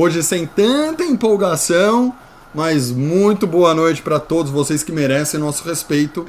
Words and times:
Hoje 0.00 0.22
sem 0.22 0.46
tanta 0.46 1.02
empolgação, 1.02 2.14
mas 2.54 2.88
muito 2.92 3.48
boa 3.48 3.74
noite 3.74 4.00
para 4.00 4.20
todos 4.20 4.48
vocês 4.48 4.84
que 4.84 4.92
merecem 4.92 5.40
nosso 5.40 5.66
respeito 5.66 6.24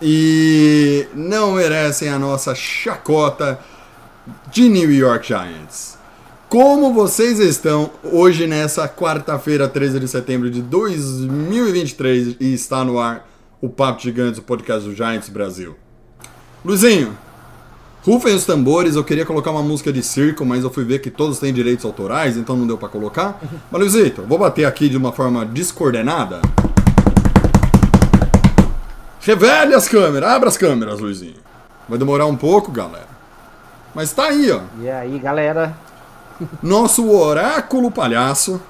e 0.00 1.08
não 1.12 1.54
merecem 1.54 2.08
a 2.08 2.20
nossa 2.20 2.54
chacota 2.54 3.58
de 4.52 4.68
New 4.68 4.92
York 4.92 5.26
Giants. 5.26 5.98
Como 6.48 6.94
vocês 6.94 7.40
estão 7.40 7.90
hoje 8.04 8.46
nessa 8.46 8.88
quarta-feira, 8.88 9.66
13 9.66 9.98
de 9.98 10.06
setembro 10.06 10.48
de 10.48 10.62
2023 10.62 12.36
e 12.38 12.54
está 12.54 12.84
no 12.84 13.00
ar 13.00 13.28
o 13.60 13.68
Papo 13.68 14.00
Gigantes, 14.00 14.38
o 14.38 14.42
podcast 14.42 14.88
do 14.88 14.94
Giants 14.94 15.28
Brasil. 15.28 15.74
Luizinho, 16.64 17.18
Rufem 18.02 18.34
os 18.34 18.46
tambores, 18.46 18.96
eu 18.96 19.04
queria 19.04 19.26
colocar 19.26 19.50
uma 19.50 19.62
música 19.62 19.92
de 19.92 20.02
circo, 20.02 20.42
mas 20.44 20.64
eu 20.64 20.70
fui 20.70 20.84
ver 20.84 21.00
que 21.00 21.10
todos 21.10 21.38
têm 21.38 21.52
direitos 21.52 21.84
autorais, 21.84 22.34
então 22.34 22.56
não 22.56 22.66
deu 22.66 22.78
pra 22.78 22.88
colocar. 22.88 23.38
Mas 23.70 23.80
Luizito, 23.80 24.22
vou 24.22 24.38
bater 24.38 24.64
aqui 24.64 24.88
de 24.88 24.96
uma 24.96 25.12
forma 25.12 25.44
descoordenada. 25.44 26.40
Revele 29.20 29.74
as 29.74 29.86
câmeras, 29.86 30.30
abra 30.30 30.48
as 30.48 30.56
câmeras, 30.56 30.98
Luizinho. 30.98 31.36
Vai 31.86 31.98
demorar 31.98 32.24
um 32.24 32.36
pouco, 32.36 32.72
galera. 32.72 33.08
Mas 33.94 34.12
tá 34.12 34.28
aí, 34.28 34.50
ó. 34.50 34.62
E 34.80 34.88
aí, 34.88 35.18
galera? 35.18 35.76
Nosso 36.62 37.10
oráculo 37.10 37.90
palhaço. 37.90 38.62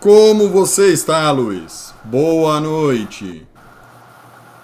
Como 0.00 0.48
você 0.48 0.90
está, 0.90 1.30
Luiz? 1.30 1.92
Boa 2.02 2.58
noite. 2.58 3.46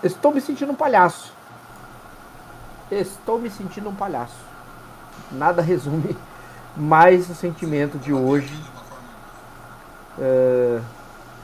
Estou 0.02 0.32
me 0.32 0.40
sentindo 0.40 0.72
um 0.72 0.74
palhaço. 0.74 1.35
Estou 2.90 3.38
me 3.38 3.50
sentindo 3.50 3.88
um 3.88 3.94
palhaço. 3.94 4.36
Nada 5.32 5.60
resume 5.60 6.16
mais 6.76 7.28
o 7.28 7.34
sentimento 7.34 7.98
de 7.98 8.12
hoje 8.12 8.52
eh, 10.18 10.80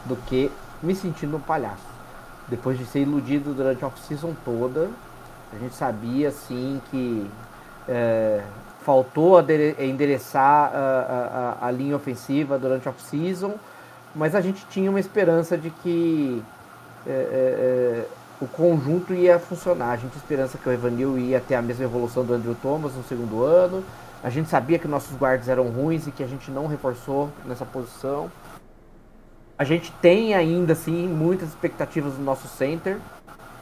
do 0.04 0.16
que 0.26 0.50
me 0.82 0.94
sentindo 0.94 1.36
um 1.36 1.40
palhaço. 1.40 1.90
Depois 2.48 2.78
de 2.78 2.84
ser 2.84 3.00
iludido 3.00 3.54
durante 3.54 3.82
a 3.84 3.88
off-season 3.88 4.34
toda, 4.44 4.90
a 5.52 5.58
gente 5.58 5.74
sabia 5.74 6.28
assim 6.28 6.80
que 6.90 7.28
eh, 7.88 8.42
faltou 8.82 9.40
endereçar 9.78 10.70
a, 10.74 11.56
a- 11.60 11.66
a 11.66 11.70
linha 11.70 11.96
ofensiva 11.96 12.58
durante 12.58 12.86
a 12.86 12.90
off-season, 12.90 13.54
mas 14.14 14.34
a 14.34 14.40
gente 14.40 14.64
tinha 14.66 14.90
uma 14.90 15.00
esperança 15.00 15.56
de 15.56 15.70
que 15.70 16.42
eh, 17.06 18.04
o 18.42 18.48
conjunto 18.48 19.14
ia 19.14 19.38
funcionar. 19.38 19.92
A 19.92 19.96
gente 19.96 20.10
tinha 20.10 20.20
esperança 20.20 20.58
que 20.58 20.68
o 20.68 20.72
Evanil 20.72 21.16
ia 21.16 21.38
ter 21.38 21.54
a 21.54 21.62
mesma 21.62 21.84
evolução 21.84 22.24
do 22.24 22.34
Andrew 22.34 22.56
Thomas 22.60 22.92
no 22.92 23.04
segundo 23.04 23.44
ano. 23.44 23.84
A 24.20 24.28
gente 24.28 24.48
sabia 24.48 24.80
que 24.80 24.88
nossos 24.88 25.16
guardas 25.16 25.48
eram 25.48 25.68
ruins 25.68 26.08
e 26.08 26.10
que 26.10 26.24
a 26.24 26.26
gente 26.26 26.50
não 26.50 26.66
reforçou 26.66 27.30
nessa 27.44 27.64
posição. 27.64 28.28
A 29.56 29.62
gente 29.62 29.92
tem 30.02 30.34
ainda 30.34 30.72
assim 30.72 31.06
muitas 31.06 31.50
expectativas 31.50 32.18
no 32.18 32.24
nosso 32.24 32.48
center, 32.48 32.98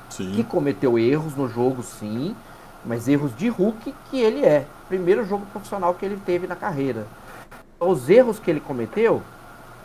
que 0.09 0.25
Sim. 0.25 0.43
cometeu 0.45 0.99
erros 0.99 1.37
no 1.37 1.47
jogo, 1.47 1.83
sim, 1.83 2.35
mas 2.83 3.07
erros 3.07 3.37
de 3.37 3.49
Hulk 3.49 3.95
que 4.11 4.19
ele 4.19 4.47
é. 4.47 4.65
Primeiro 4.89 5.27
jogo 5.27 5.45
profissional 5.53 5.93
que 5.93 6.07
ele 6.07 6.19
teve 6.25 6.47
na 6.47 6.57
carreira. 6.57 7.07
Os 7.79 8.09
erros 8.09 8.39
que 8.39 8.51
ele 8.51 8.61
cometeu, 8.61 9.23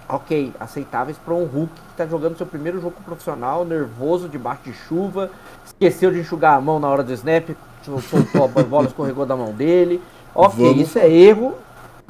ok, 0.08 0.54
aceitáveis 0.60 1.18
para 1.18 1.34
um 1.34 1.46
Hulk 1.46 1.74
que 1.74 1.92
está 1.92 2.06
jogando 2.06 2.38
seu 2.38 2.46
primeiro 2.46 2.80
jogo 2.80 2.96
profissional, 3.04 3.66
nervoso, 3.66 4.30
debaixo 4.30 4.64
de 4.64 4.74
chuva, 4.74 5.30
esqueceu 5.66 6.12
de 6.12 6.20
enxugar 6.20 6.56
a 6.58 6.62
mão 6.62 6.80
na 6.80 6.88
hora 6.88 7.04
do 7.04 7.12
snap, 7.14 7.50
soltou 7.84 8.44
a 8.46 8.64
bola, 8.64 8.88
escorregou 8.88 9.26
da 9.26 9.36
mão 9.36 9.52
dele. 9.54 10.02
Ok, 10.34 10.66
Vamos- 10.66 10.82
isso 10.82 11.00
é 11.00 11.10
erro 11.10 11.56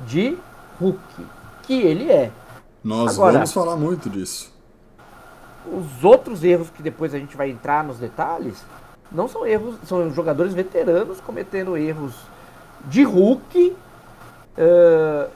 de 0.06 0.38
Hulk, 0.80 1.00
que 1.64 1.74
ele 1.82 2.12
é. 2.12 2.32
Nós 2.84 3.14
Agora- 3.16 3.34
vamos 3.34 3.54
falar 3.54 3.76
muito 3.76 4.10
disso. 4.10 4.54
Os 5.66 6.04
outros 6.04 6.44
erros 6.44 6.70
que 6.70 6.84
depois 6.84 7.14
a 7.14 7.18
gente 7.18 7.36
vai 7.36 7.50
entrar 7.50 7.84
nos 7.84 7.98
detalhes 7.98 8.64
não 9.12 9.28
são 9.28 9.46
erros, 9.48 9.76
são 9.88 10.12
jogadores 10.14 10.54
veteranos 10.54 11.20
cometendo 11.22 11.76
erros 11.78 12.14
de 12.86 13.04
Hulk. 13.04 13.76
eh, 14.58 15.28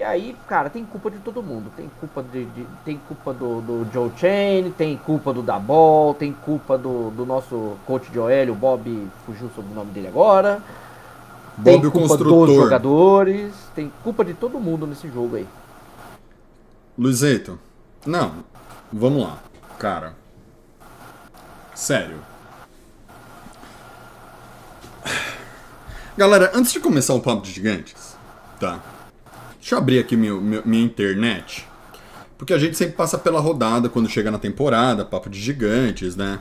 e 0.00 0.02
aí, 0.02 0.34
cara, 0.48 0.70
tem 0.70 0.82
culpa 0.82 1.10
de 1.10 1.18
todo 1.18 1.42
mundo. 1.42 1.70
Tem 1.76 1.86
culpa 2.00 2.22
de, 2.22 2.46
de- 2.46 2.66
tem 2.86 2.96
culpa 3.06 3.34
do, 3.34 3.60
do 3.60 3.86
Joe 3.92 4.10
Chain, 4.16 4.70
tem 4.70 4.96
culpa 4.96 5.30
do 5.30 5.42
Dabol, 5.42 6.14
tem 6.14 6.32
culpa 6.32 6.78
do, 6.78 7.10
do 7.10 7.26
nosso 7.26 7.76
coach 7.86 8.10
de 8.10 8.18
OL, 8.18 8.30
o 8.50 8.54
Bob, 8.54 9.08
fugiu 9.26 9.50
sobre 9.54 9.72
o 9.72 9.74
nome 9.74 9.90
dele 9.92 10.08
agora. 10.08 10.62
Tem 11.62 11.78
Bob 11.78 11.86
o 11.88 11.92
culpa 11.92 12.16
dos 12.16 12.54
jogadores, 12.54 13.52
tem 13.74 13.92
culpa 14.02 14.24
de 14.24 14.32
todo 14.32 14.58
mundo 14.58 14.86
nesse 14.86 15.06
jogo 15.10 15.36
aí. 15.36 15.46
Luizito, 16.96 17.58
não, 18.06 18.42
vamos 18.90 19.22
lá, 19.22 19.38
cara. 19.78 20.14
Sério. 21.74 22.20
Galera, 26.16 26.52
antes 26.54 26.72
de 26.72 26.80
começar 26.80 27.12
o 27.12 27.20
Papo 27.20 27.42
de 27.42 27.52
Gigantes, 27.52 28.16
tá? 28.58 28.80
Deixa 29.60 29.74
eu 29.74 29.78
abrir 29.78 29.98
aqui 29.98 30.16
meu, 30.16 30.40
meu- 30.40 30.62
minha 30.64 30.82
internet. 30.84 31.66
Porque 32.38 32.54
a 32.54 32.58
gente 32.58 32.76
sempre 32.76 32.94
passa 32.96 33.18
pela 33.18 33.38
rodada 33.38 33.88
quando 33.88 34.08
chega 34.08 34.30
na 34.30 34.38
temporada, 34.38 35.04
Papo 35.04 35.28
de 35.28 35.38
Gigantes, 35.38 36.16
né? 36.16 36.38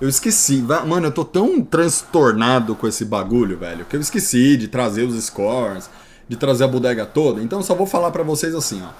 Eu 0.00 0.08
esqueci, 0.08 0.62
mano, 0.86 1.06
eu 1.06 1.12
tô 1.12 1.24
tão 1.24 1.60
transtornado 1.62 2.74
com 2.74 2.86
esse 2.86 3.04
bagulho, 3.04 3.58
velho, 3.58 3.84
que 3.84 3.96
eu 3.96 4.00
esqueci 4.00 4.56
de 4.56 4.68
trazer 4.68 5.02
os 5.04 5.20
scores, 5.24 5.88
de 6.28 6.36
trazer 6.36 6.64
a 6.64 6.68
bodega 6.68 7.04
toda. 7.06 7.42
Então 7.42 7.58
eu 7.60 7.62
só 7.64 7.74
vou 7.74 7.86
falar 7.86 8.10
pra 8.10 8.22
vocês 8.22 8.54
assim, 8.54 8.80
ó. 8.84 8.90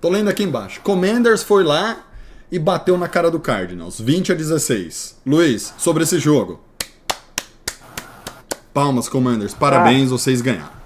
Tô 0.00 0.08
lendo 0.10 0.28
aqui 0.28 0.44
embaixo. 0.44 0.80
Commanders 0.82 1.42
foi 1.42 1.64
lá 1.64 2.04
e 2.52 2.58
bateu 2.58 2.96
na 2.96 3.08
cara 3.08 3.30
do 3.32 3.40
Cardinals. 3.40 4.00
20 4.00 4.30
a 4.30 4.34
16. 4.34 5.16
Luiz, 5.26 5.74
sobre 5.76 6.04
esse 6.04 6.20
jogo. 6.20 6.60
Palmas, 8.72 9.08
Commanders. 9.08 9.54
Parabéns, 9.54 10.10
vocês 10.10 10.40
ganharam. 10.40 10.77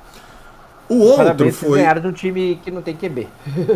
O 0.89 0.99
outro 0.99 1.25
Parabéns, 1.25 1.57
foi. 1.57 1.79
ganharam 1.79 2.01
de 2.03 2.09
um 2.09 2.13
time 2.13 2.61
que 2.63 2.71
não 2.71 2.83
tem 2.83 2.95
QB. 2.95 3.29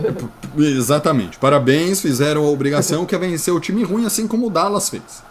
Exatamente. 0.59 1.39
Parabéns, 1.39 2.01
fizeram 2.01 2.45
a 2.45 2.51
obrigação 2.51 3.07
que 3.07 3.15
é 3.15 3.19
vencer 3.19 3.55
o 3.55 3.61
time 3.61 3.83
ruim, 3.83 4.05
assim 4.05 4.27
como 4.27 4.47
o 4.47 4.51
Dallas 4.51 4.89
fez. 4.89 5.23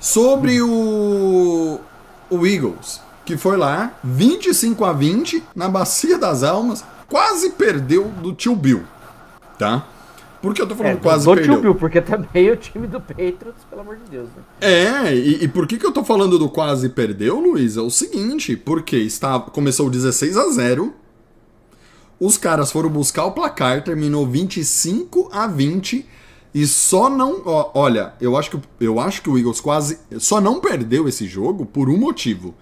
Sobre 0.00 0.60
o, 0.60 1.80
o 2.28 2.46
Eagles, 2.46 3.00
que 3.24 3.36
foi 3.36 3.56
lá, 3.56 3.92
25 4.02 4.84
a 4.84 4.92
20, 4.92 5.42
na 5.54 5.68
Bacia 5.68 6.18
das 6.18 6.42
Almas, 6.42 6.84
quase 7.08 7.50
perdeu 7.50 8.04
do 8.22 8.32
tio 8.32 8.54
Bill. 8.56 8.82
Tá? 9.58 9.84
Por 10.42 10.54
que 10.54 10.62
eu 10.62 10.66
tô 10.66 10.74
falando 10.74 10.98
É, 10.98 11.00
quase 11.00 11.24
do 11.24 11.34
perdeu? 11.34 11.54
Tio 11.54 11.62
Bill, 11.62 11.74
porque 11.74 12.00
também 12.00 12.50
o 12.50 12.56
time 12.56 12.86
do 12.86 13.00
Patriots, 13.00 13.64
pelo 13.68 13.80
amor 13.80 13.96
de 13.96 14.10
Deus, 14.10 14.28
né? 14.28 14.42
É, 14.60 15.14
e, 15.14 15.44
e 15.44 15.48
por 15.48 15.66
que, 15.66 15.78
que 15.78 15.86
eu 15.86 15.92
tô 15.92 16.04
falando 16.04 16.38
do 16.38 16.48
quase 16.48 16.88
perdeu, 16.88 17.40
Luiz? 17.40 17.76
É 17.76 17.80
o 17.80 17.90
seguinte, 17.90 18.56
porque 18.56 18.96
está, 18.96 19.38
começou 19.40 19.90
16 19.90 20.36
a 20.36 20.50
0 20.50 20.94
os 22.18 22.38
caras 22.38 22.72
foram 22.72 22.88
buscar 22.88 23.26
o 23.26 23.32
placar, 23.32 23.84
terminou 23.84 24.26
25 24.26 25.28
a 25.30 25.46
20 25.46 26.06
e 26.54 26.66
só 26.66 27.10
não. 27.10 27.42
ó, 27.44 27.70
olha, 27.74 28.14
eu 28.18 28.36
acho, 28.36 28.50
que, 28.50 28.60
eu 28.80 28.98
acho 28.98 29.20
que 29.20 29.28
o 29.28 29.36
Eagles 29.36 29.60
quase. 29.60 29.98
Só 30.18 30.40
não 30.40 30.58
perdeu 30.58 31.06
esse 31.06 31.26
jogo 31.26 31.66
por 31.66 31.90
um 31.90 31.98
motivo. 31.98 32.54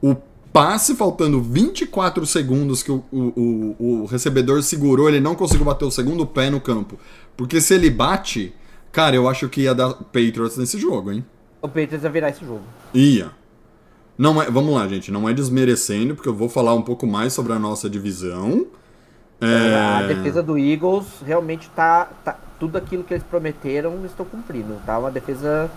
O 0.00 0.14
passe 0.52 0.94
faltando 0.96 1.40
24 1.42 2.26
segundos 2.26 2.82
que 2.82 2.90
o, 2.90 3.04
o, 3.12 3.76
o, 3.78 4.02
o 4.02 4.06
recebedor 4.06 4.62
segurou, 4.62 5.08
ele 5.08 5.20
não 5.20 5.34
conseguiu 5.34 5.64
bater 5.66 5.84
o 5.84 5.90
segundo 5.90 6.26
pé 6.26 6.50
no 6.50 6.60
campo. 6.60 6.98
Porque 7.36 7.60
se 7.60 7.74
ele 7.74 7.90
bate, 7.90 8.54
cara, 8.92 9.16
eu 9.16 9.28
acho 9.28 9.48
que 9.48 9.62
ia 9.62 9.74
dar 9.74 9.94
Patriots 9.94 10.56
nesse 10.56 10.78
jogo, 10.78 11.12
hein? 11.12 11.24
O 11.62 11.68
Patriots 11.68 12.02
vai 12.02 12.12
virar 12.12 12.30
esse 12.30 12.44
jogo. 12.44 12.74
Ia. 12.94 13.32
Não 14.18 14.40
é, 14.42 14.50
vamos 14.50 14.74
lá, 14.74 14.86
gente. 14.88 15.10
Não 15.10 15.28
é 15.28 15.34
desmerecendo, 15.34 16.14
porque 16.14 16.28
eu 16.28 16.34
vou 16.34 16.48
falar 16.48 16.74
um 16.74 16.82
pouco 16.82 17.06
mais 17.06 17.32
sobre 17.32 17.52
a 17.52 17.58
nossa 17.58 17.88
divisão. 17.88 18.66
A 19.72 20.02
É, 20.02 20.02
defesa 20.02 20.42
do 20.42 20.58
Eagles 20.58 21.22
realmente 21.24 21.70
tá, 21.70 22.06
tá. 22.24 22.38
Tudo 22.58 22.76
aquilo 22.76 23.04
que 23.04 23.14
eles 23.14 23.24
prometeram, 23.24 24.04
estão 24.04 24.26
cumprindo. 24.26 24.80
Tá 24.84 24.98
uma 24.98 25.10
defesa 25.10 25.72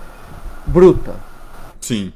bruta. 0.65 1.25
sim. 1.79 2.13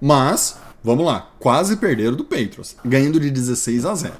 Mas, 0.00 0.60
vamos 0.84 1.04
lá. 1.06 1.32
Quase 1.40 1.76
perderam 1.76 2.14
do 2.14 2.24
Patriots, 2.24 2.76
ganhando 2.84 3.18
de 3.18 3.30
16 3.30 3.86
a 3.86 3.94
0. 3.94 4.14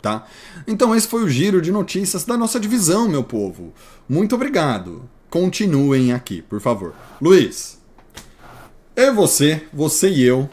tá? 0.00 0.26
Então 0.66 0.96
esse 0.96 1.06
foi 1.06 1.22
o 1.22 1.28
giro 1.28 1.60
de 1.60 1.70
notícias 1.70 2.24
da 2.24 2.36
nossa 2.36 2.58
divisão, 2.58 3.06
meu 3.08 3.22
povo. 3.22 3.72
Muito 4.08 4.34
obrigado. 4.34 5.08
Continuem 5.28 6.12
aqui, 6.12 6.42
por 6.42 6.60
favor. 6.60 6.94
Luiz, 7.20 7.78
e 8.96 9.10
você, 9.12 9.62
você 9.72 10.08
e 10.08 10.22
eu. 10.24 10.48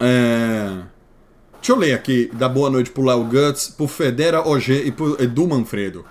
É... 0.00 0.82
Deixa 1.60 1.72
eu 1.72 1.76
ler 1.76 1.92
aqui, 1.92 2.30
dar 2.32 2.48
boa 2.48 2.70
noite 2.70 2.90
pro 2.90 3.02
Léo 3.04 3.24
Guts, 3.24 3.68
pro 3.68 3.88
Federa 3.88 4.48
OG 4.48 4.86
e 4.86 4.92
pro 4.92 5.20
Edu 5.22 5.46
Manfredo. 5.46 6.04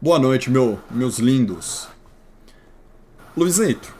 Boa 0.00 0.18
noite, 0.18 0.50
meu, 0.50 0.78
meus 0.90 1.18
lindos. 1.18 1.88
Luizito. 3.36 3.99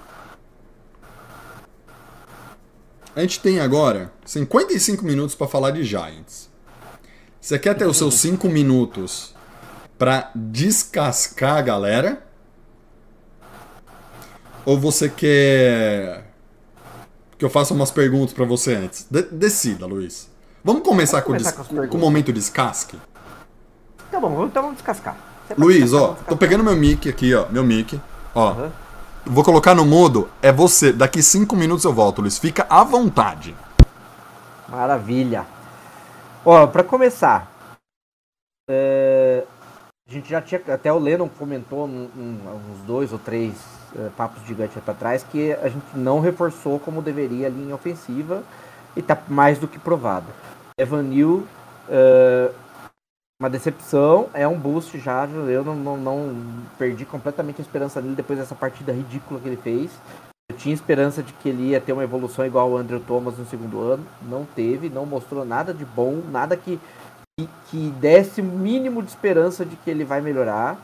A 3.14 3.20
gente 3.20 3.40
tem 3.40 3.60
agora 3.60 4.12
55 4.24 5.04
minutos 5.04 5.34
para 5.34 5.48
falar 5.48 5.72
de 5.72 5.82
Giants. 5.84 6.48
Você 7.40 7.58
quer 7.58 7.74
ter 7.76 7.86
os 7.86 7.96
seus 7.96 8.14
5 8.14 8.48
minutos 8.48 9.34
para 9.98 10.30
descascar 10.34 11.56
a 11.56 11.62
galera? 11.62 12.22
Ou 14.64 14.78
você 14.78 15.08
quer 15.08 16.26
que 17.36 17.44
eu 17.44 17.50
faça 17.50 17.72
umas 17.72 17.90
perguntas 17.90 18.32
para 18.34 18.44
você 18.44 18.74
antes? 18.74 19.06
De 19.10 19.22
decida, 19.22 19.86
Luiz. 19.86 20.28
Vamos 20.62 20.82
começar, 20.82 21.22
com, 21.22 21.28
começar 21.28 21.62
o 21.62 21.64
com 21.64 21.88
com 21.88 21.96
o 21.96 22.00
momento 22.00 22.32
descasque? 22.32 22.98
Tá 24.10 24.20
bom, 24.20 24.44
então 24.44 24.62
vamos 24.62 24.76
descascar. 24.76 25.16
Luiz, 25.56 25.80
descascar, 25.80 26.02
ó, 26.02 26.06
vamos 26.06 26.18
tô 26.18 26.34
descascar. 26.34 26.38
pegando 26.38 26.64
meu 26.64 26.76
mic 26.76 27.08
aqui, 27.08 27.34
ó, 27.34 27.46
meu 27.48 27.64
mic. 27.64 27.98
Ó, 28.34 28.50
Aham. 28.50 28.72
Vou 29.24 29.44
colocar 29.44 29.74
no 29.74 29.84
mudo, 29.84 30.28
é 30.42 30.50
você. 30.52 30.92
Daqui 30.92 31.22
5 31.22 31.54
minutos 31.56 31.84
eu 31.84 31.92
volto, 31.92 32.20
Luiz. 32.22 32.38
Fica 32.38 32.66
à 32.68 32.82
vontade. 32.84 33.54
Maravilha. 34.68 35.46
Ó, 36.44 36.66
pra 36.66 36.82
começar, 36.82 37.50
é, 38.68 39.44
a 40.08 40.12
gente 40.12 40.28
já 40.30 40.40
tinha, 40.40 40.60
até 40.72 40.92
o 40.92 40.98
Lennon 40.98 41.28
comentou 41.28 41.86
num- 41.86 42.08
num- 42.14 42.72
uns 42.72 42.78
dois 42.86 43.12
ou 43.12 43.18
três 43.18 43.52
é, 43.98 44.08
papos 44.16 44.40
gigantes 44.46 44.80
pra 44.84 44.94
trás 44.94 45.24
que 45.24 45.52
a 45.54 45.68
gente 45.68 45.84
não 45.96 46.20
reforçou 46.20 46.78
como 46.78 47.02
deveria 47.02 47.48
a 47.48 47.50
linha 47.50 47.74
ofensiva 47.74 48.44
e 48.96 49.02
tá 49.02 49.18
mais 49.28 49.58
do 49.58 49.66
que 49.66 49.78
provado. 49.80 50.26
Evan 50.78 51.02
Neal, 51.02 51.42
é, 51.88 52.52
uma 53.40 53.48
decepção, 53.48 54.28
é 54.34 54.46
um 54.46 54.58
boost 54.58 54.98
já, 54.98 55.26
eu 55.26 55.64
não, 55.64 55.74
não, 55.74 55.96
não 55.96 56.36
perdi 56.78 57.06
completamente 57.06 57.58
a 57.58 57.64
esperança 57.64 57.98
nele 57.98 58.14
depois 58.14 58.38
dessa 58.38 58.54
partida 58.54 58.92
ridícula 58.92 59.40
que 59.40 59.48
ele 59.48 59.56
fez. 59.56 59.90
Eu 60.50 60.56
tinha 60.56 60.74
esperança 60.74 61.22
de 61.22 61.32
que 61.32 61.48
ele 61.48 61.70
ia 61.70 61.80
ter 61.80 61.94
uma 61.94 62.04
evolução 62.04 62.44
igual 62.44 62.70
o 62.70 62.76
Andrew 62.76 63.00
Thomas 63.00 63.38
no 63.38 63.46
segundo 63.46 63.80
ano. 63.80 64.04
Não 64.20 64.44
teve, 64.44 64.90
não 64.90 65.06
mostrou 65.06 65.42
nada 65.42 65.72
de 65.72 65.86
bom, 65.86 66.20
nada 66.30 66.54
que, 66.54 66.78
que, 67.38 67.48
que 67.70 67.90
desse 67.98 68.42
o 68.42 68.44
mínimo 68.44 69.02
de 69.02 69.08
esperança 69.08 69.64
de 69.64 69.74
que 69.74 69.90
ele 69.90 70.04
vai 70.04 70.20
melhorar. 70.20 70.76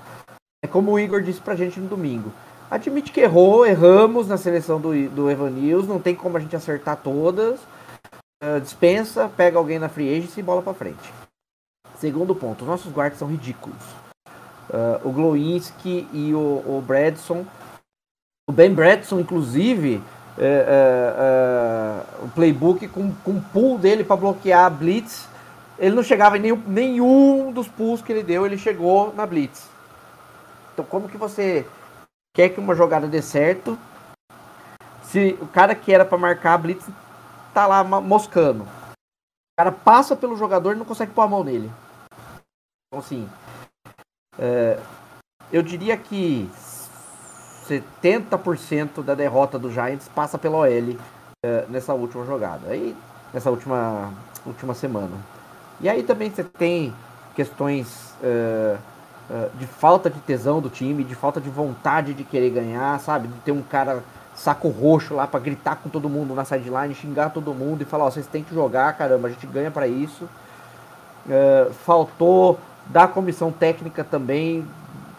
É 0.65 0.67
como 0.67 0.93
o 0.93 0.99
Igor 0.99 1.21
disse 1.21 1.41
pra 1.43 1.57
gente 1.57 1.79
no 1.79 1.89
domingo. 1.89 2.33
Admite 2.71 3.13
que 3.13 3.21
errou, 3.21 3.67
erramos 3.67 4.29
na 4.29 4.39
seleção 4.39 4.81
do, 4.81 4.93
do 5.11 5.31
Evan 5.31 5.51
News, 5.51 5.87
não 5.87 6.01
tem 6.01 6.15
como 6.15 6.39
a 6.39 6.41
gente 6.41 6.57
acertar 6.57 6.97
todas. 6.97 7.61
Ah, 8.43 8.59
dispensa, 8.59 9.31
pega 9.37 9.59
alguém 9.59 9.79
na 9.79 9.91
free 9.91 10.17
agency 10.17 10.41
e 10.41 10.43
bola 10.43 10.63
pra 10.63 10.73
frente. 10.73 11.26
Segundo 11.99 12.35
ponto, 12.35 12.63
os 12.63 12.69
nossos 12.69 12.93
guardas 12.93 13.19
são 13.19 13.29
ridículos. 13.29 13.83
Ah, 14.73 15.01
o 15.05 15.11
Glowinski 15.11 16.09
e 16.13 16.35
o, 16.35 16.63
o 16.67 16.83
Bradson 16.87 17.45
o 18.49 18.53
Ben 18.53 18.73
Bradson, 18.73 19.19
inclusive, 19.19 20.01
é, 20.39 20.45
é, 20.45 21.15
é, 21.19 22.25
o 22.25 22.29
playbook 22.29 22.87
com, 22.87 23.13
com 23.13 23.33
o 23.33 23.43
pull 23.53 23.77
dele 23.77 24.05
para 24.05 24.15
bloquear 24.15 24.67
a 24.67 24.71
Blitz, 24.71 25.29
ele 25.77 25.97
não 25.97 26.03
chegava 26.05 26.39
em 26.39 26.41
nenhum, 26.41 26.63
nenhum 26.65 27.51
dos 27.51 27.67
pulls 27.67 28.01
que 28.01 28.13
ele 28.13 28.23
deu, 28.23 28.47
ele 28.47 28.57
chegou 28.57 29.13
na 29.15 29.27
Blitz. 29.27 29.69
Então, 30.73 30.85
como 30.85 31.09
que 31.09 31.17
você 31.17 31.67
quer 32.33 32.51
que 32.51 32.61
uma 32.61 32.77
jogada 32.77 33.09
dê 33.09 33.21
certo 33.21 33.77
se 35.03 35.37
o 35.41 35.49
cara 35.49 35.75
que 35.75 35.93
era 35.93 36.05
para 36.05 36.17
marcar 36.17 36.55
a 36.55 36.59
Blitz 36.59 36.87
tá 37.53 37.67
lá 37.67 37.83
moscando? 37.83 38.63
O 38.63 39.59
cara 39.59 39.73
passa 39.73 40.15
pelo 40.15 40.37
jogador 40.37 40.77
e 40.77 40.79
não 40.79 40.85
consegue 40.85 41.11
pôr 41.11 41.23
a 41.23 41.29
mão 41.29 41.43
nele. 41.43 41.69
Então, 42.89 43.01
assim, 43.01 43.29
é, 44.39 44.79
eu 45.53 45.63
diria 45.63 45.97
que 45.97 46.49
70% 47.69 49.03
da 49.03 49.15
derrota 49.15 49.59
do 49.59 49.71
Giants 49.71 50.09
passa 50.09 50.39
pela 50.39 50.59
OL 50.59 50.97
eh, 51.45 51.65
nessa 51.69 51.95
última 51.95 52.25
jogada. 52.25 52.69
Aí, 52.69 52.97
nessa 53.35 53.51
última, 53.51 54.13
última 54.45 54.75
semana. 54.75 55.17
E 55.81 55.89
aí 55.89 56.03
também 56.03 56.31
você 56.31 56.45
tem 56.45 56.95
questões 57.35 58.15
eh, 58.23 58.77
eh, 59.31 59.49
de 59.55 59.67
falta 59.67 60.09
de 60.09 60.21
tesão 60.21 60.61
do 60.61 60.71
time, 60.71 61.05
de 61.05 61.15
falta 61.15 61.41
de 61.41 61.51
vontade 61.51 62.15
de 62.15 62.25
querer 62.25 62.51
ganhar, 62.51 62.99
sabe? 63.01 63.29
De 63.29 63.39
ter 63.41 63.53
um 63.53 63.63
cara 63.63 64.03
saco 64.35 64.69
roxo 64.69 65.15
lá 65.15 65.27
pra 65.27 65.41
gritar 65.41 65.77
com 65.77 65.89
todo 65.89 66.09
mundo 66.09 66.35
na 66.35 66.45
sideline, 66.45 66.95
xingar 66.95 67.31
todo 67.31 67.55
mundo 67.55 67.83
e 67.83 67.85
falar, 67.85 68.05
ó, 68.05 68.11
vocês 68.11 68.27
têm 68.27 68.45
que 68.45 68.55
jogar, 68.55 68.97
caramba, 68.97 69.29
a 69.29 69.31
gente 69.31 69.47
ganha 69.47 69.71
pra 69.71 69.89
isso. 69.89 70.29
Eh, 71.29 71.69
faltou 71.85 72.59
da 72.89 73.09
comissão 73.09 73.51
técnica 73.51 74.05
também, 74.05 74.67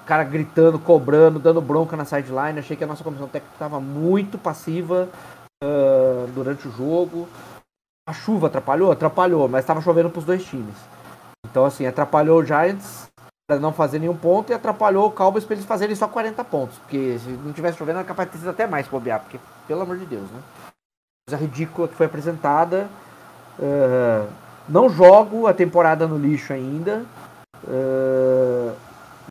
cara 0.06 0.24
gritando, 0.24 0.80
cobrando, 0.80 1.40
dando 1.40 1.62
bronca 1.62 1.98
na 1.98 2.06
sideline. 2.06 2.60
Achei 2.60 2.78
que 2.78 2.84
a 2.84 2.88
nossa 2.88 3.04
comissão 3.04 3.28
técnica 3.28 3.56
estava 3.56 3.80
muito 3.80 4.38
passiva 4.38 5.10
ah, 5.64 6.26
durante 6.34 6.68
o 6.68 6.72
jogo. 6.72 7.28
A 8.08 8.14
chuva 8.14 8.48
atrapalhou? 8.48 8.92
Atrapalhou, 8.92 9.48
mas 9.50 9.64
estava 9.64 9.82
chovendo 9.82 10.10
para 10.10 10.20
os 10.20 10.26
dois 10.26 10.46
times. 10.46 10.76
Então, 11.50 11.66
assim, 11.66 11.86
atrapalhou 11.86 12.40
o 12.40 12.46
Giants 12.46 13.08
para 13.50 13.60
não 13.60 13.74
fazer 13.74 14.00
nenhum 14.00 14.16
ponto 14.16 14.52
e 14.52 14.54
atrapalhou 14.54 15.08
o 15.08 15.12
Cowboys 15.12 15.46
para 15.46 15.56
eles 15.56 15.66
fazerem 15.66 15.96
só 15.96 16.08
40 16.08 16.44
pontos. 16.46 16.78
Porque 16.80 17.20
se 17.20 17.30
não 17.30 17.52
tivesse 17.52 17.78
chovendo, 17.78 18.00
era 18.00 18.08
capaz 18.08 18.32
de 18.32 18.38
ter 18.38 18.50
até 18.50 18.68
mais 18.68 18.88
bobear. 18.88 19.22
Porque, 19.22 19.40
pelo 19.68 19.82
amor 19.82 19.98
de 19.98 20.06
Deus, 20.06 20.30
né? 20.32 20.40
Coisa 21.28 21.42
ridícula 21.42 21.88
que 21.88 21.96
foi 21.96 22.06
apresentada. 22.06 22.88
Ah, 23.60 24.26
não 24.70 24.90
jogo 24.90 25.48
a 25.48 25.54
temporada 25.54 26.08
no 26.08 26.18
lixo 26.18 26.54
ainda. 26.54 27.06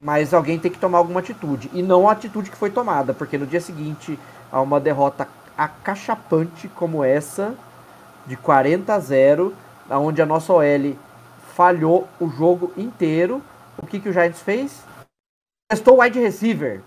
Mas 0.03 0.35
alguém 0.35 0.59
tem 0.59 0.71
que 0.71 0.79
tomar 0.79 0.99
alguma 0.99 1.21
atitude. 1.21 1.71
E 1.73 1.83
não 1.83 2.09
a 2.09 2.13
atitude 2.13 2.51
que 2.51 2.57
foi 2.57 2.71
tomada, 2.71 3.15
porque 3.15 3.39
no 3.39 3.47
dia 3.47 3.61
seguinte 3.61 4.19
a 4.53 4.61
uma 4.61 4.79
derrota 4.79 5.29
acachapante 5.57 6.69
como 6.69 7.03
essa, 7.03 7.55
de 8.27 8.37
40 8.37 8.95
a 8.95 8.99
0, 8.99 9.55
onde 9.91 10.21
a 10.21 10.27
nossa 10.27 10.53
OL 10.53 10.97
falhou 11.55 12.07
o 12.21 12.29
jogo 12.29 12.73
inteiro. 12.77 13.43
O 13.79 13.87
que, 13.87 13.99
que 13.99 14.09
o 14.09 14.13
Giants 14.13 14.41
fez? 14.41 14.83
Testou 15.69 15.97
o 15.97 16.01
wide 16.03 16.21
receiver. 16.21 16.83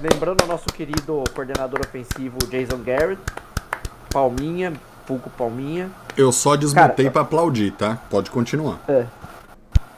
Lembrando 0.00 0.44
o 0.44 0.46
nosso 0.46 0.66
querido 0.66 1.22
coordenador 1.34 1.80
ofensivo 1.80 2.38
Jason 2.48 2.82
Garrett, 2.82 3.20
Palminha, 4.10 4.72
Fulco 5.06 5.30
Palminha. 5.30 5.90
Eu 6.16 6.32
só 6.32 6.56
desmutei 6.56 7.04
Cara, 7.04 7.10
pra 7.10 7.22
aplaudir, 7.22 7.72
tá? 7.72 7.98
Pode 8.10 8.30
continuar. 8.30 8.78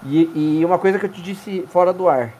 E, 0.04 0.58
e 0.58 0.64
uma 0.64 0.78
coisa 0.78 0.98
que 0.98 1.06
eu 1.06 1.12
te 1.12 1.22
disse 1.22 1.66
fora 1.68 1.92
do 1.92 2.08
ar. 2.08 2.32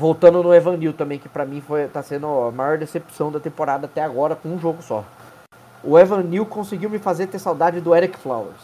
Voltando 0.00 0.42
no 0.42 0.54
Evanil 0.54 0.92
também, 0.92 1.18
que 1.18 1.28
pra 1.28 1.44
mim 1.44 1.60
foi, 1.60 1.88
tá 1.88 2.02
sendo 2.02 2.26
a 2.26 2.52
maior 2.52 2.78
decepção 2.78 3.32
da 3.32 3.40
temporada 3.40 3.86
até 3.86 4.02
agora 4.02 4.36
com 4.36 4.48
um 4.48 4.58
jogo 4.58 4.80
só. 4.82 5.04
O 5.82 5.98
Evanil 5.98 6.46
conseguiu 6.46 6.88
me 6.88 6.98
fazer 6.98 7.26
ter 7.26 7.38
saudade 7.38 7.80
do 7.80 7.94
Eric 7.94 8.16
Flowers. 8.18 8.62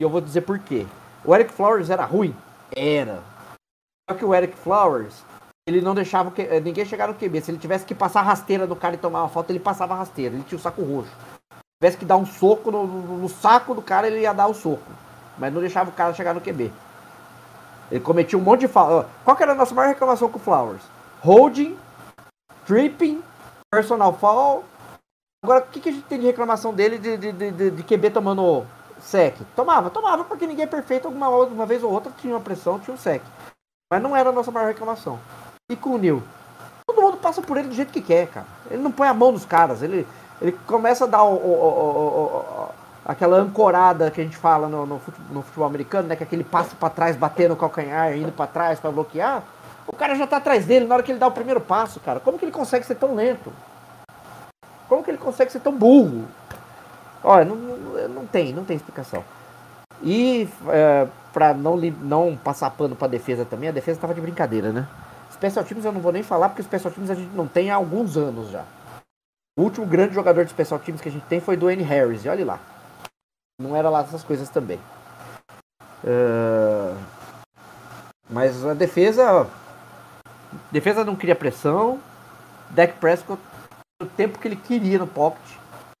E 0.00 0.04
eu 0.04 0.10
vou 0.10 0.20
dizer 0.20 0.42
por 0.42 0.58
quê. 0.58 0.86
O 1.24 1.34
Eric 1.34 1.52
Flowers 1.52 1.90
era 1.90 2.04
ruim? 2.04 2.34
Era. 2.74 3.22
Só 4.08 4.16
que 4.16 4.24
o 4.24 4.34
Eric 4.34 4.56
Flowers, 4.56 5.24
ele 5.66 5.80
não 5.80 5.94
deixava 5.94 6.30
que- 6.30 6.60
ninguém 6.60 6.84
chegar 6.84 7.08
no 7.08 7.14
QB. 7.14 7.40
Se 7.40 7.50
ele 7.50 7.58
tivesse 7.58 7.84
que 7.86 7.94
passar 7.94 8.22
rasteira 8.22 8.66
no 8.66 8.76
cara 8.76 8.94
e 8.94 8.98
tomar 8.98 9.22
uma 9.22 9.28
falta, 9.28 9.52
ele 9.52 9.60
passava 9.60 9.94
rasteira. 9.94 10.34
Ele 10.34 10.44
tinha 10.44 10.58
o 10.58 10.62
saco 10.62 10.82
roxo. 10.82 11.10
Se 11.78 11.86
tivesse 11.86 11.98
que 11.98 12.04
dar 12.04 12.16
um 12.16 12.26
soco 12.26 12.72
no, 12.72 12.84
no- 12.88 13.28
saco 13.28 13.72
do 13.72 13.80
cara, 13.80 14.08
ele 14.08 14.20
ia 14.22 14.32
dar 14.32 14.48
o 14.48 14.54
soco. 14.54 14.82
Mas 15.38 15.52
não 15.54 15.60
deixava 15.60 15.90
o 15.90 15.92
cara 15.92 16.12
chegar 16.12 16.34
no 16.34 16.40
QB. 16.40 16.72
Ele 17.88 18.00
cometia 18.00 18.36
um 18.36 18.42
monte 18.42 18.60
de 18.60 18.68
falta. 18.68 19.08
Qual 19.24 19.36
que 19.36 19.44
era 19.44 19.52
a 19.52 19.54
nossa 19.54 19.72
maior 19.76 19.88
reclamação 19.88 20.28
com 20.28 20.38
o 20.38 20.42
Flowers? 20.42 20.82
Holding, 21.22 21.78
tripping, 22.66 23.22
personal 23.72 24.12
foul. 24.12 24.64
Agora, 25.44 25.60
o 25.60 25.68
que, 25.68 25.78
que 25.78 25.88
a 25.88 25.92
gente 25.92 26.04
tem 26.06 26.18
de 26.18 26.26
reclamação 26.26 26.74
dele 26.74 26.98
de, 26.98 27.16
de, 27.16 27.30
de, 27.32 27.50
de- 27.52 27.70
de 27.70 27.82
QB 27.84 28.10
tomando 28.10 28.66
sec? 29.00 29.36
Tomava, 29.54 29.88
tomava, 29.88 30.24
porque 30.24 30.48
ninguém 30.48 30.64
é 30.64 30.68
perfeito. 30.68 31.06
Alguma 31.06 31.28
uma 31.28 31.64
vez 31.64 31.84
ou 31.84 31.92
outra 31.92 32.10
tinha 32.18 32.34
uma 32.34 32.40
pressão, 32.40 32.80
tinha 32.80 32.92
um 32.92 32.98
sec. 32.98 33.22
Mas 33.92 34.02
não 34.02 34.16
era 34.16 34.30
a 34.30 34.32
nossa 34.32 34.50
maior 34.50 34.66
reclamação. 34.66 35.20
E 35.70 35.76
com 35.76 35.90
o 35.90 35.98
Neil? 35.98 36.24
Todo 36.88 37.00
mundo 37.00 37.18
passa 37.18 37.40
por 37.40 37.56
ele 37.56 37.68
do 37.68 37.74
jeito 37.74 37.92
que 37.92 38.02
quer, 38.02 38.26
cara. 38.26 38.46
Ele 38.68 38.82
não 38.82 38.90
põe 38.90 39.06
a 39.06 39.14
mão 39.14 39.30
nos 39.30 39.44
caras. 39.44 39.80
Ele, 39.80 40.04
ele 40.40 40.52
começa 40.66 41.04
a 41.04 41.08
dar 41.08 41.22
o- 41.22 41.34
o- 41.34 41.36
o- 41.36 41.66
o- 41.66 42.64
o- 42.64 42.68
aquela 43.04 43.36
ancorada 43.38 44.10
que 44.10 44.20
a 44.20 44.24
gente 44.24 44.36
fala 44.36 44.68
no, 44.68 44.86
no 44.86 44.98
fute- 44.98 45.20
no 45.30 45.42
futebol 45.42 45.66
americano, 45.66 46.08
né? 46.08 46.16
Que 46.16 46.22
é 46.22 46.26
aquele 46.26 46.44
passo 46.44 46.76
pra 46.76 46.90
trás, 46.90 47.16
bater 47.16 47.48
no 47.48 47.56
calcanhar, 47.56 48.16
indo 48.16 48.32
pra 48.32 48.46
trás 48.46 48.78
pra 48.78 48.90
bloquear. 48.90 49.42
O 49.86 49.96
cara 49.96 50.14
já 50.14 50.26
tá 50.26 50.36
atrás 50.36 50.66
dele 50.66 50.86
na 50.86 50.94
hora 50.94 51.02
que 51.02 51.10
ele 51.10 51.18
dá 51.18 51.26
o 51.26 51.32
primeiro 51.32 51.60
passo, 51.60 51.98
cara. 52.00 52.20
Como 52.20 52.38
que 52.38 52.44
ele 52.44 52.52
consegue 52.52 52.84
ser 52.84 52.94
tão 52.96 53.14
lento? 53.14 53.52
Como 54.88 55.02
que 55.02 55.10
ele 55.10 55.18
consegue 55.18 55.50
ser 55.50 55.60
tão 55.60 55.72
burro? 55.76 56.24
Olha, 57.24 57.44
não, 57.44 57.56
não, 58.08 58.26
tem, 58.26 58.52
não 58.52 58.64
tem 58.64 58.76
explicação. 58.76 59.24
E 60.02 60.48
é, 60.68 61.06
para 61.32 61.52
não, 61.54 61.76
não 61.76 62.36
passar 62.36 62.70
pano 62.70 62.94
pra 62.94 63.08
defesa 63.08 63.44
também, 63.44 63.68
a 63.68 63.72
defesa 63.72 64.00
tava 64.00 64.14
de 64.14 64.20
brincadeira, 64.20 64.70
né? 64.72 64.86
Special 65.32 65.64
Teams 65.64 65.84
eu 65.84 65.92
não 65.92 66.00
vou 66.00 66.12
nem 66.12 66.22
falar, 66.22 66.48
porque 66.50 66.62
Special 66.62 66.92
Teams 66.92 67.10
a 67.10 67.14
gente 67.14 67.34
não 67.34 67.46
tem 67.46 67.70
há 67.70 67.74
alguns 67.76 68.16
anos 68.16 68.50
já. 68.50 68.62
O 69.58 69.62
último 69.62 69.84
grande 69.84 70.14
jogador 70.14 70.44
de 70.44 70.52
Special 70.52 70.78
Teams 70.78 71.00
que 71.00 71.08
a 71.08 71.10
gente 71.10 71.26
tem 71.26 71.40
foi 71.40 71.56
N. 71.56 71.82
Harris, 71.82 72.24
e 72.24 72.28
olha 72.28 72.46
lá. 72.46 72.60
Não 73.60 73.74
era 73.74 73.90
lá 73.90 74.02
essas 74.02 74.22
coisas 74.22 74.48
também. 74.48 74.78
É, 76.04 76.94
Mas 78.30 78.64
a 78.64 78.72
defesa. 78.72 79.48
Defesa 80.70 81.04
não 81.04 81.16
cria 81.16 81.34
pressão. 81.34 81.98
Dak 82.70 82.98
Prescott, 83.00 83.42
o 84.00 84.06
tempo 84.06 84.38
que 84.38 84.46
ele 84.46 84.54
queria 84.54 84.96
no 84.96 85.08
pocket, 85.08 85.42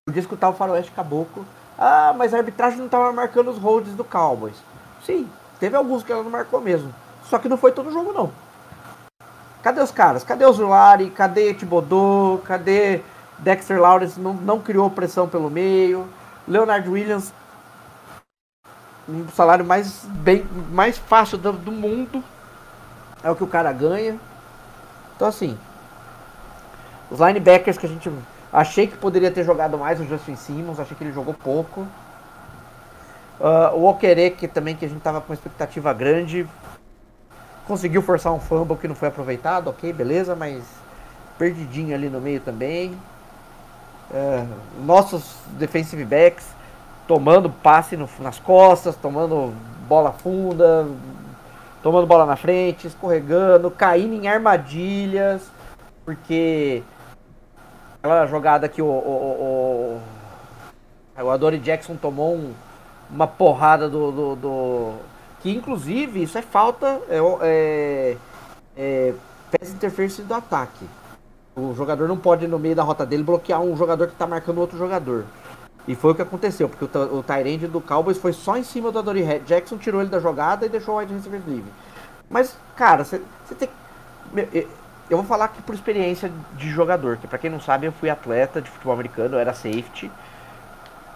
podia 0.06 0.20
escutar 0.20 0.50
o 0.50 0.54
faroeste 0.54 0.92
caboclo. 0.92 1.44
Ah, 1.76 2.14
mas 2.16 2.32
a 2.32 2.36
arbitragem 2.36 2.78
não 2.78 2.86
estava 2.86 3.12
marcando 3.12 3.50
os 3.50 3.58
holds 3.58 3.92
do 3.96 4.04
Cowboys. 4.04 4.62
Sim, 5.04 5.28
teve 5.58 5.74
alguns 5.74 6.04
que 6.04 6.12
ela 6.12 6.22
não 6.22 6.30
marcou 6.30 6.60
mesmo. 6.60 6.94
Só 7.24 7.40
que 7.40 7.48
não 7.48 7.56
foi 7.56 7.72
todo 7.72 7.90
jogo, 7.90 8.12
não. 8.12 8.30
Cadê 9.64 9.80
os 9.80 9.90
caras? 9.90 10.22
Cadê 10.22 10.44
o 10.44 10.52
Zulari? 10.52 11.10
Cadê 11.10 11.52
Thibodeau? 11.54 12.38
Cadê 12.44 13.02
Dexter 13.38 13.80
Lawrence? 13.80 14.18
Não, 14.20 14.34
não 14.34 14.60
criou 14.60 14.90
pressão 14.90 15.28
pelo 15.28 15.50
meio. 15.50 16.08
Leonard 16.46 16.88
Williams, 16.88 17.32
um 19.08 19.28
salário 19.28 19.64
mais, 19.64 20.04
bem, 20.04 20.46
mais 20.70 20.98
fácil 20.98 21.38
do, 21.38 21.52
do 21.52 21.72
mundo. 21.72 22.22
É 23.22 23.30
o 23.30 23.36
que 23.36 23.44
o 23.44 23.48
cara 23.48 23.72
ganha. 23.72 24.18
Então, 25.16 25.26
assim, 25.28 25.58
os 27.10 27.18
linebackers 27.20 27.76
que 27.76 27.86
a 27.86 27.88
gente 27.88 28.10
achei 28.52 28.86
que 28.86 28.96
poderia 28.96 29.30
ter 29.30 29.44
jogado 29.44 29.76
mais, 29.76 30.00
o 30.00 30.04
Justin 30.04 30.36
Simmons, 30.36 30.78
achei 30.78 30.96
que 30.96 31.04
ele 31.04 31.12
jogou 31.12 31.34
pouco. 31.34 31.86
Ah, 33.40 33.72
o 33.74 33.84
Okereke 33.84 34.48
também, 34.48 34.76
que 34.76 34.84
a 34.84 34.88
gente 34.88 35.00
tava 35.00 35.20
com 35.20 35.32
uma 35.32 35.34
expectativa 35.34 35.92
grande, 35.92 36.46
conseguiu 37.66 38.02
forçar 38.02 38.32
um 38.32 38.40
fumble 38.40 38.76
que 38.76 38.88
não 38.88 38.94
foi 38.94 39.08
aproveitado, 39.08 39.68
ok, 39.68 39.92
beleza, 39.92 40.34
mas 40.34 40.64
perdidinho 41.38 41.94
ali 41.94 42.08
no 42.08 42.20
meio 42.20 42.40
também. 42.40 42.98
Ah, 44.12 44.46
nossos 44.84 45.36
defensive 45.58 46.04
backs 46.04 46.46
tomando 47.06 47.50
passe 47.50 47.96
no- 47.96 48.08
nas 48.20 48.38
costas, 48.38 48.96
tomando 48.96 49.52
bola 49.88 50.12
funda, 50.12 50.86
tomando 51.82 52.06
bola 52.06 52.26
na 52.26 52.36
frente, 52.36 52.86
escorregando, 52.86 53.70
caindo 53.70 54.14
em 54.14 54.28
armadilhas, 54.28 55.42
porque 56.04 56.82
aquela 58.02 58.26
jogada 58.26 58.68
que 58.68 58.80
o, 58.82 58.86
o, 58.86 60.00
o, 61.18 61.22
o 61.22 61.30
Adore 61.30 61.58
Jackson 61.58 61.96
tomou 61.96 62.34
um- 62.34 62.52
uma 63.10 63.26
porrada 63.26 63.88
do, 63.88 64.12
do, 64.12 64.36
do- 64.36 64.94
Que 65.42 65.50
inclusive 65.50 66.22
isso 66.22 66.36
é 66.36 66.42
falta. 66.42 67.00
É, 67.08 67.18
é, 67.42 68.16
é 68.76 69.14
pass 69.50 69.70
interference 69.70 70.20
do 70.22 70.34
ataque. 70.34 70.84
O 71.58 71.74
jogador 71.74 72.06
não 72.06 72.16
pode, 72.16 72.46
no 72.46 72.58
meio 72.58 72.76
da 72.76 72.84
rota 72.84 73.04
dele, 73.04 73.24
bloquear 73.24 73.60
um 73.60 73.76
jogador 73.76 74.06
que 74.06 74.12
está 74.12 74.26
marcando 74.26 74.58
outro 74.58 74.78
jogador. 74.78 75.24
E 75.88 75.94
foi 75.94 76.12
o 76.12 76.14
que 76.14 76.22
aconteceu, 76.22 76.68
porque 76.68 76.84
o, 76.84 77.18
o 77.18 77.22
Tyrande 77.22 77.66
do 77.66 77.80
Cowboys 77.80 78.18
foi 78.18 78.32
só 78.32 78.56
em 78.56 78.62
cima 78.62 78.92
do 78.92 78.98
Adore 78.98 79.40
Jackson, 79.40 79.76
tirou 79.76 80.00
ele 80.00 80.10
da 80.10 80.20
jogada 80.20 80.66
e 80.66 80.68
deixou 80.68 80.94
o 80.94 80.98
wide 80.98 81.12
receiver 81.12 81.40
livre. 81.46 81.72
Mas, 82.30 82.56
cara, 82.76 83.04
você 83.04 83.20
tem. 83.58 83.68
Eu 85.10 85.16
vou 85.16 85.24
falar 85.24 85.46
aqui 85.46 85.60
por 85.62 85.74
experiência 85.74 86.30
de 86.56 86.70
jogador, 86.70 87.16
que 87.16 87.26
pra 87.26 87.38
quem 87.38 87.50
não 87.50 87.60
sabe, 87.60 87.86
eu 87.86 87.92
fui 87.92 88.10
atleta 88.10 88.60
de 88.60 88.70
futebol 88.70 88.92
americano, 88.92 89.34
eu 89.34 89.40
era 89.40 89.52
safety. 89.52 90.10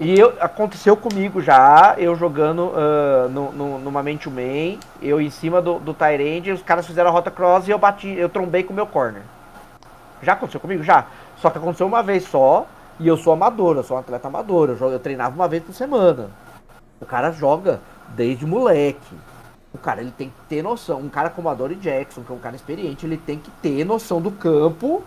E 0.01 0.19
eu, 0.19 0.35
aconteceu 0.41 0.97
comigo 0.97 1.41
já, 1.41 1.95
eu 1.99 2.17
jogando 2.17 2.73
ah, 2.75 3.29
no, 3.29 3.53
no, 3.53 3.79
numa 3.79 4.03
man 4.03 4.17
to 4.17 4.31
man, 4.31 4.79
eu 5.01 5.21
em 5.21 5.31
cima 5.31 5.61
do, 5.61 5.79
do 5.79 5.95
Tyrande, 5.95 6.51
os 6.51 6.63
caras 6.63 6.87
fizeram 6.87 7.11
a 7.11 7.13
rota 7.13 7.31
cross 7.31 7.69
e 7.69 7.71
eu 7.71 7.79
bati, 7.79 8.09
eu 8.09 8.29
trombei 8.29 8.63
com 8.63 8.73
o 8.73 8.77
meu 8.77 8.87
corner. 8.87 9.23
Já 10.23 10.33
aconteceu 10.35 10.61
comigo? 10.61 10.83
Já. 10.83 11.07
Só 11.38 11.50
que 11.50 11.59
aconteceu 11.59 11.87
uma 11.87 12.02
vez 12.02 12.25
só, 12.25 12.67
e 13.00 13.09
eu 13.09 13.17
sou 13.17 13.33
amador, 13.33 13.76
eu 13.76 13.83
sou 13.83 13.97
um 13.97 14.00
atleta 14.00 14.29
amador, 14.29 14.71
eu, 14.71 14.76
jogo- 14.76 14.93
eu 14.93 15.00
treinava 15.00 15.35
uma 15.35 15.49
vez 15.49 15.62
por 15.62 15.75
semana. 15.75 16.31
O 17.00 17.07
cara 17.07 17.33
joga 17.33 17.81
desde 18.14 18.47
moleque. 18.47 19.14
O 19.75 19.79
cara 19.79 20.00
ele 20.00 20.12
tem 20.12 20.29
que 20.29 20.35
ter 20.49 20.62
noção. 20.62 21.00
Um 21.00 21.09
cara 21.09 21.31
como 21.31 21.49
a 21.49 21.55
Dory 21.55 21.75
Jackson, 21.76 22.23
que 22.23 22.31
é 22.31 22.35
um 22.35 22.38
cara 22.38 22.55
experiente, 22.55 23.05
ele 23.07 23.17
tem 23.17 23.38
que 23.38 23.50
ter 23.62 23.85
noção 23.85 24.21
do 24.21 24.31
campo, 24.31 25.02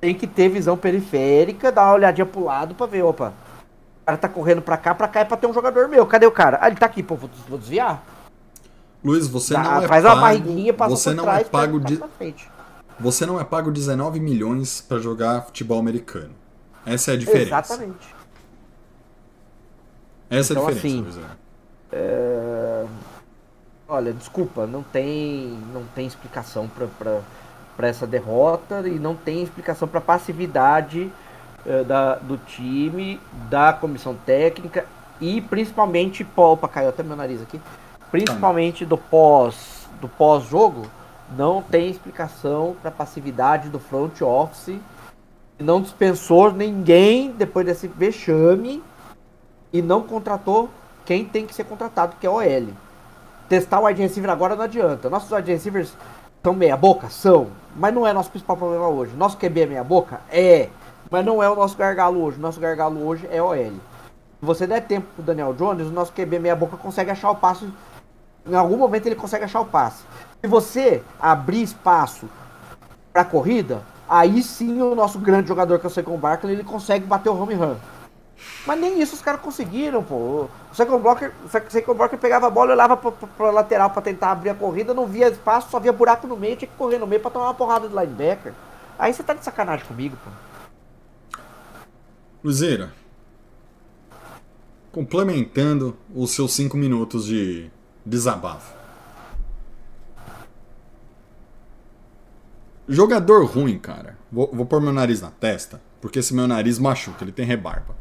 tem 0.00 0.14
que 0.14 0.26
ter 0.26 0.48
visão 0.48 0.76
periférica, 0.76 1.70
dar 1.72 1.84
uma 1.86 1.94
olhadinha 1.94 2.26
pro 2.26 2.44
lado 2.44 2.74
pra 2.74 2.86
ver, 2.86 3.02
opa. 3.04 3.32
O 4.02 4.06
cara 4.06 4.18
tá 4.18 4.28
correndo 4.28 4.60
pra 4.60 4.76
cá, 4.76 4.94
pra 4.94 5.06
cá 5.08 5.20
é 5.20 5.24
pra 5.24 5.36
ter 5.36 5.46
um 5.46 5.52
jogador 5.54 5.86
meu. 5.88 6.04
Cadê 6.06 6.26
o 6.26 6.32
cara? 6.32 6.58
Ah, 6.60 6.66
ele 6.68 6.76
tá 6.76 6.86
aqui, 6.86 7.02
pô, 7.02 7.14
vou, 7.14 7.30
vou 7.48 7.58
desviar. 7.58 8.02
Luiz, 9.04 9.28
você 9.28 9.54
Dá- 9.54 9.62
não 9.62 9.82
é 9.82 9.86
faz 9.88 10.04
uma 10.04 10.10
pago. 10.10 10.22
barriguinha, 10.22 10.74
passa 10.74 10.96
Você 10.96 11.14
não 11.14 11.24
trás, 11.24 11.46
é 11.46 11.50
pago 11.50 11.78
de. 11.80 12.02
Você 13.00 13.24
não 13.26 13.40
é 13.40 13.44
pago 13.44 13.70
19 13.70 14.20
milhões 14.20 14.80
pra 14.80 14.98
jogar 14.98 15.42
futebol 15.42 15.78
americano. 15.78 16.34
Essa 16.84 17.12
é 17.12 17.14
a 17.14 17.18
diferença. 17.18 17.48
Exatamente. 17.48 18.14
Essa 20.30 20.52
é 20.54 20.56
a 20.56 20.60
Então, 20.60 20.74
diferença, 20.74 21.20
assim, 21.20 21.24
é. 21.92 21.96
É, 21.96 22.86
Olha, 23.90 24.12
desculpa, 24.12 24.66
não 24.66 24.82
tem, 24.82 25.58
não 25.72 25.82
tem 25.94 26.06
explicação 26.06 26.68
para 26.68 27.88
essa 27.88 28.06
derrota 28.06 28.86
e 28.86 28.98
não 28.98 29.14
tem 29.16 29.42
explicação 29.42 29.88
para 29.88 29.98
passividade 29.98 31.10
eh, 31.64 31.84
da, 31.84 32.16
do 32.16 32.36
time, 32.36 33.18
da 33.48 33.72
comissão 33.72 34.14
técnica 34.26 34.84
e 35.18 35.40
principalmente, 35.40 36.26
opa, 36.36 36.68
caiu 36.68 36.90
até 36.90 37.02
meu 37.02 37.16
nariz 37.16 37.40
aqui, 37.40 37.58
principalmente 38.10 38.84
do 38.84 38.98
pós 38.98 39.88
do 40.02 40.08
pós-jogo, 40.08 40.86
não 41.36 41.62
tem 41.62 41.90
explicação 41.90 42.76
para 42.80 42.90
passividade 42.90 43.68
do 43.68 43.78
front 43.78 44.20
office. 44.22 44.78
Não 45.58 45.80
dispensou 45.80 46.52
ninguém 46.52 47.32
depois 47.32 47.66
desse 47.66 47.88
vexame 47.88 48.82
e 49.72 49.82
não 49.82 50.02
contratou 50.02 50.68
quem 51.04 51.24
tem 51.24 51.46
que 51.46 51.54
ser 51.54 51.64
contratado, 51.64 52.16
que 52.20 52.26
é 52.26 52.30
o 52.30 52.34
OL. 52.34 52.68
Testar 53.48 53.80
o 53.80 53.86
wide 53.86 54.02
receiver 54.02 54.30
agora 54.30 54.54
não 54.54 54.64
adianta. 54.64 55.10
Nossos 55.10 55.30
wide 55.32 55.50
receivers 55.50 55.96
são 56.42 56.54
meia 56.54 56.76
boca? 56.76 57.08
São. 57.08 57.48
Mas 57.74 57.94
não 57.94 58.06
é 58.06 58.12
nosso 58.12 58.30
principal 58.30 58.56
problema 58.56 58.88
hoje. 58.88 59.16
Nosso 59.16 59.36
QB 59.36 59.60
é 59.60 59.66
meia 59.66 59.84
boca? 59.84 60.20
É. 60.30 60.68
Mas 61.10 61.24
não 61.24 61.42
é 61.42 61.48
o 61.48 61.56
nosso 61.56 61.76
gargalo 61.76 62.22
hoje. 62.22 62.38
Nosso 62.38 62.60
gargalo 62.60 63.04
hoje 63.06 63.26
é 63.30 63.42
OL. 63.42 63.56
Se 63.56 64.46
você 64.46 64.66
der 64.66 64.82
tempo 64.82 65.06
pro 65.14 65.24
Daniel 65.24 65.52
Jones, 65.54 65.88
o 65.88 65.90
nosso 65.90 66.12
QB 66.12 66.38
meia 66.38 66.54
boca 66.54 66.76
consegue 66.76 67.10
achar 67.10 67.30
o 67.30 67.36
passo. 67.36 67.72
Em 68.46 68.54
algum 68.54 68.76
momento 68.76 69.06
ele 69.06 69.14
consegue 69.14 69.44
achar 69.44 69.60
o 69.60 69.66
passe. 69.66 70.04
Se 70.40 70.46
você 70.46 71.02
abrir 71.18 71.62
espaço 71.62 72.28
pra 73.12 73.24
corrida, 73.24 73.82
aí 74.08 74.42
sim 74.42 74.80
o 74.80 74.94
nosso 74.94 75.18
grande 75.18 75.48
jogador 75.48 75.78
que 75.78 75.86
é 75.86 75.88
o 75.88 75.92
Saquon 75.92 76.16
Barkley, 76.16 76.52
ele 76.52 76.64
consegue 76.64 77.04
bater 77.04 77.28
o 77.28 77.40
home 77.40 77.54
run. 77.54 77.74
Mas 78.64 78.78
nem 78.78 79.00
isso 79.00 79.16
os 79.16 79.20
caras 79.20 79.40
conseguiram, 79.40 80.02
pô. 80.02 80.48
O 80.70 80.74
Saquon 80.74 81.00
Blocker, 81.00 81.32
o 81.44 81.48
Saquon 81.48 81.94
Blocker 81.94 82.18
pegava 82.18 82.46
a 82.46 82.50
bola 82.50 82.70
e 82.70 82.74
olhava 82.74 82.96
pra, 82.96 83.10
pra, 83.10 83.28
pra 83.28 83.50
lateral 83.50 83.90
pra 83.90 84.00
tentar 84.00 84.30
abrir 84.30 84.50
a 84.50 84.54
corrida, 84.54 84.94
não 84.94 85.06
via 85.08 85.28
espaço, 85.28 85.70
só 85.70 85.80
via 85.80 85.92
buraco 85.92 86.28
no 86.28 86.36
meio, 86.36 86.56
tinha 86.56 86.68
que 86.68 86.76
correr 86.76 86.98
no 86.98 87.06
meio 87.06 87.20
pra 87.20 87.32
tomar 87.32 87.46
uma 87.46 87.54
porrada 87.54 87.88
de 87.88 87.94
linebacker. 87.94 88.52
Aí 88.96 89.12
você 89.12 89.24
tá 89.24 89.34
de 89.34 89.44
sacanagem 89.44 89.86
comigo, 89.86 90.16
pô. 90.24 90.30
Luzeira, 92.44 92.92
complementando 94.92 95.96
os 96.14 96.30
seus 96.30 96.52
cinco 96.52 96.76
minutos 96.76 97.26
de 97.26 97.68
desabafo. 98.06 98.77
Jogador 102.88 103.44
ruim, 103.44 103.78
cara. 103.78 104.16
Vou, 104.32 104.50
vou 104.52 104.64
pôr 104.64 104.80
meu 104.80 104.92
nariz 104.92 105.20
na 105.20 105.30
testa, 105.30 105.80
porque 106.00 106.20
esse 106.20 106.34
meu 106.34 106.48
nariz 106.48 106.78
machuca, 106.78 107.22
ele 107.22 107.32
tem 107.32 107.44
rebarba. 107.44 107.94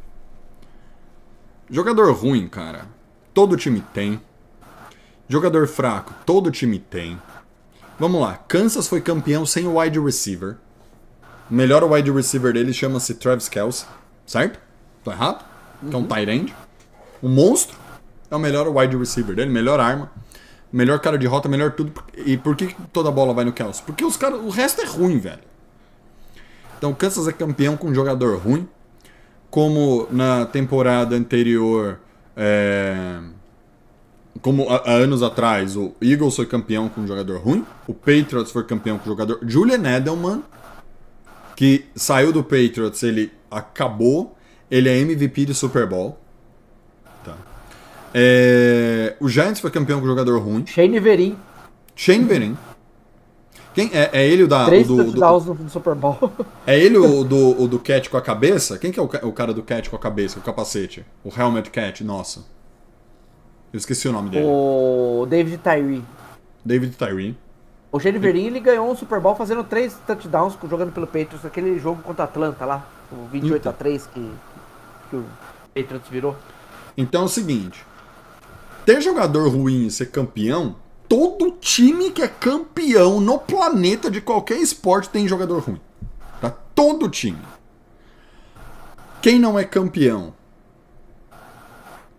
Jogador 1.69 2.11
ruim, 2.13 2.47
cara. 2.47 2.85
Todo 3.33 3.57
time 3.57 3.83
tem. 3.93 4.21
Jogador 5.27 5.67
fraco, 5.67 6.13
todo 6.25 6.49
time 6.49 6.79
tem. 6.79 7.21
Vamos 7.99 8.21
lá, 8.21 8.37
Kansas 8.47 8.87
foi 8.87 9.01
campeão 9.01 9.45
sem 9.45 9.67
o 9.67 9.77
wide 9.77 9.99
receiver. 9.99 10.55
O 11.51 11.53
melhor 11.53 11.83
wide 11.83 12.09
receiver 12.11 12.53
dele 12.53 12.71
chama-se 12.71 13.15
Travis 13.15 13.49
Kelce, 13.49 13.85
certo? 14.25 14.59
Tô 15.03 15.11
errado? 15.11 15.43
Que 15.89 15.93
é 15.93 15.97
um 15.97 16.05
tight 16.05 16.29
end. 16.29 16.55
O 17.21 17.27
monstro 17.27 17.75
é 18.31 18.35
o 18.35 18.39
melhor 18.39 18.67
wide 18.69 18.95
receiver 18.95 19.35
dele, 19.35 19.51
melhor 19.51 19.79
arma, 19.79 20.11
melhor 20.71 20.99
cara 20.99 21.17
de 21.17 21.25
rota, 21.27 21.49
melhor 21.49 21.71
tudo. 21.71 21.91
E 22.15 22.37
por 22.37 22.55
que 22.55 22.75
toda 22.91 23.11
bola 23.11 23.33
vai 23.33 23.45
no 23.45 23.53
Kelce? 23.53 23.81
Porque 23.83 24.03
os 24.03 24.17
cara, 24.17 24.35
o 24.35 24.49
resto 24.49 24.81
é 24.81 24.85
ruim, 24.85 25.17
velho. 25.19 25.41
Então, 26.77 26.93
Kansas 26.93 27.27
é 27.27 27.31
campeão 27.31 27.75
com 27.75 27.87
um 27.87 27.95
jogador 27.95 28.37
ruim. 28.37 28.67
Como 29.49 30.07
na 30.11 30.45
temporada 30.45 31.15
anterior, 31.15 31.99
é, 32.35 33.19
como 34.41 34.69
há 34.69 34.91
anos 34.91 35.23
atrás, 35.23 35.75
o 35.75 35.93
Eagles 36.01 36.35
foi 36.35 36.45
campeão 36.45 36.89
com 36.89 37.01
um 37.01 37.07
jogador 37.07 37.39
ruim. 37.39 37.65
O 37.87 37.93
Patriots 37.93 38.51
foi 38.51 38.63
campeão 38.63 38.97
com 38.97 39.05
jogador. 39.05 39.39
Julian 39.41 39.83
Edelman, 39.95 40.43
que 41.55 41.85
saiu 41.95 42.31
do 42.31 42.43
Patriots, 42.43 43.01
ele 43.03 43.31
acabou. 43.49 44.35
Ele 44.69 44.89
é 44.89 44.97
MVP 44.99 45.45
de 45.45 45.53
Super 45.53 45.87
Bowl. 45.87 46.19
É, 48.19 49.15
o 49.19 49.29
Giants 49.29 49.59
foi 49.59 49.69
campeão 49.69 49.99
com 49.99 50.07
jogador 50.07 50.39
ruim. 50.39 50.65
Shane 50.65 50.99
Verin, 50.99 51.37
Shane 51.95 52.23
Verin. 52.25 52.57
Quem, 53.75 53.91
é, 53.93 54.09
é 54.11 54.27
ele 54.27 54.41
o 54.41 54.47
da. 54.47 54.65
três 54.65 54.89
o 54.89 54.95
do, 54.95 55.11
do- 55.11 55.53
no 55.53 55.69
Super 55.69 55.93
Bowl. 55.93 56.17
é 56.65 56.79
ele 56.79 56.97
o 56.97 57.21
do, 57.23 57.61
o 57.61 57.67
do 57.67 57.77
catch 57.77 58.09
com 58.09 58.17
a 58.17 58.21
cabeça? 58.23 58.79
Quem 58.79 58.91
que 58.91 58.99
é 58.99 59.03
o, 59.03 59.05
o 59.05 59.31
cara 59.31 59.53
do 59.53 59.61
catch 59.61 59.87
com 59.89 59.95
a 59.95 59.99
cabeça, 59.99 60.39
o 60.39 60.41
capacete? 60.41 61.05
O 61.23 61.29
helmet 61.29 61.69
catch, 61.69 62.01
nossa. 62.01 62.39
Eu 63.71 63.77
esqueci 63.77 64.07
o 64.07 64.11
nome 64.11 64.31
dele. 64.31 64.45
o 64.47 65.27
David 65.29 65.59
Tyree. 65.59 66.03
David 66.65 66.95
Tyree. 66.95 67.37
O 67.91 67.99
Shane 67.99 68.17
Verin, 68.17 68.47
ele 68.47 68.59
ganhou 68.59 68.89
um 68.91 68.95
Super 68.95 69.19
Bowl 69.19 69.35
fazendo 69.35 69.63
três 69.63 69.95
touchdowns 70.07 70.57
jogando 70.67 70.91
pelo 70.91 71.05
Patriots, 71.05 71.45
aquele 71.45 71.77
jogo 71.79 72.01
contra 72.01 72.23
a 72.23 72.25
Atlanta 72.27 72.65
lá, 72.65 72.87
o 73.11 73.27
28 73.27 73.59
Então. 73.61 73.71
a 73.71 73.75
3 73.75 74.07
que, 74.07 74.31
que 75.11 75.15
o 75.15 75.23
Patriots 75.75 76.09
virou. 76.09 76.35
Então 76.97 77.21
é 77.21 77.25
o 77.25 77.29
seguinte: 77.29 77.85
ter 78.87 79.01
jogador 79.01 79.49
ruim 79.49 79.89
ser 79.89 80.05
campeão, 80.11 80.77
todo 81.09 81.51
time 81.59 82.09
que 82.09 82.21
é 82.21 82.27
campeão 82.29 83.19
no 83.19 83.37
planeta 83.37 84.09
de 84.09 84.21
qualquer 84.21 84.59
esporte 84.59 85.09
tem 85.09 85.27
jogador 85.27 85.59
ruim. 85.59 85.81
Tá? 86.39 86.49
Todo 86.73 87.09
time. 87.09 87.37
Quem 89.21 89.39
não 89.39 89.59
é 89.59 89.65
campeão? 89.65 90.33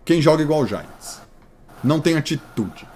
Quem 0.05 0.21
joga 0.21 0.43
igual 0.43 0.61
o 0.61 0.67
Giants. 0.67 1.23
Não 1.83 2.01
tem 2.01 2.19
atitude. 2.19 2.87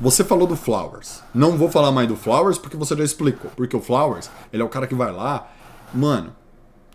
Você 0.00 0.24
falou 0.24 0.48
do 0.48 0.56
Flowers. 0.56 1.22
Não 1.32 1.56
vou 1.56 1.70
falar 1.70 1.92
mais 1.92 2.08
do 2.08 2.16
Flowers 2.16 2.58
porque 2.58 2.76
você 2.76 2.96
já 2.96 3.04
explicou. 3.04 3.52
Porque 3.54 3.76
o 3.76 3.80
Flowers, 3.80 4.28
ele 4.52 4.62
é 4.62 4.64
o 4.64 4.68
cara 4.68 4.88
que 4.88 4.96
vai 4.96 5.12
lá. 5.12 5.48
Mano, 5.94 6.34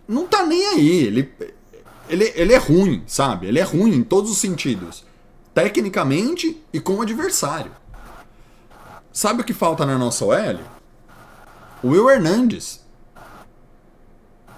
não 0.05 0.27
tá 0.27 0.45
nem 0.45 0.65
aí. 0.67 1.05
Ele, 1.05 1.33
ele, 2.09 2.33
ele 2.35 2.53
é 2.53 2.57
ruim, 2.57 3.01
sabe? 3.07 3.47
Ele 3.47 3.59
é 3.59 3.63
ruim 3.63 3.95
em 3.95 4.03
todos 4.03 4.29
os 4.29 4.37
sentidos. 4.37 5.09
Tecnicamente 5.53 6.63
e 6.71 6.79
com 6.79 6.95
o 6.95 7.01
adversário. 7.01 7.71
Sabe 9.11 9.41
o 9.41 9.43
que 9.43 9.53
falta 9.53 9.85
na 9.85 9.97
nossa 9.97 10.23
OL? 10.23 10.59
O 11.83 11.89
Will 11.89 12.09
Hernandes. 12.09 12.81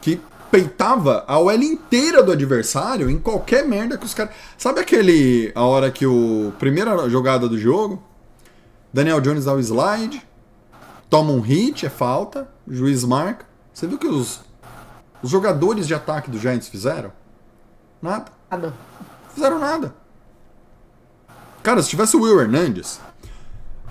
Que 0.02 0.22
peitava 0.52 1.24
a 1.28 1.40
OL 1.40 1.52
inteira 1.54 2.22
do 2.22 2.32
adversário 2.32 3.10
em 3.10 3.18
qualquer 3.18 3.68
merda 3.68 3.98
que 3.98 4.06
os 4.06 4.14
caras. 4.14 4.36
Sabe 4.58 4.80
aquele. 4.80 5.52
A 5.56 5.64
hora 5.64 5.90
que 5.90 6.06
o. 6.06 6.54
Primeira 6.60 7.10
jogada 7.10 7.50
do 7.50 7.58
jogo. 7.58 8.04
Daniel 8.94 9.20
Jones 9.20 9.46
dá 9.46 9.54
o 9.54 9.60
slide. 9.60 10.24
Toma 11.10 11.32
um 11.32 11.40
hit, 11.40 11.86
é 11.86 11.90
falta. 11.90 12.48
Juiz 12.68 13.04
marca. 13.04 13.46
Você 13.74 13.88
viu 13.88 13.98
que 13.98 14.08
os, 14.08 14.42
os 15.24 15.30
jogadores 15.32 15.88
de 15.88 15.96
ataque 15.96 16.30
do 16.30 16.38
Giants 16.38 16.68
fizeram? 16.68 17.12
Nada. 18.00 18.32
Não. 18.52 18.74
Fizeram 19.34 19.58
nada. 19.58 19.96
Cara, 21.64 21.82
se 21.82 21.90
tivesse 21.90 22.16
o 22.18 22.22
Will 22.22 22.40
Hernandes, 22.42 23.00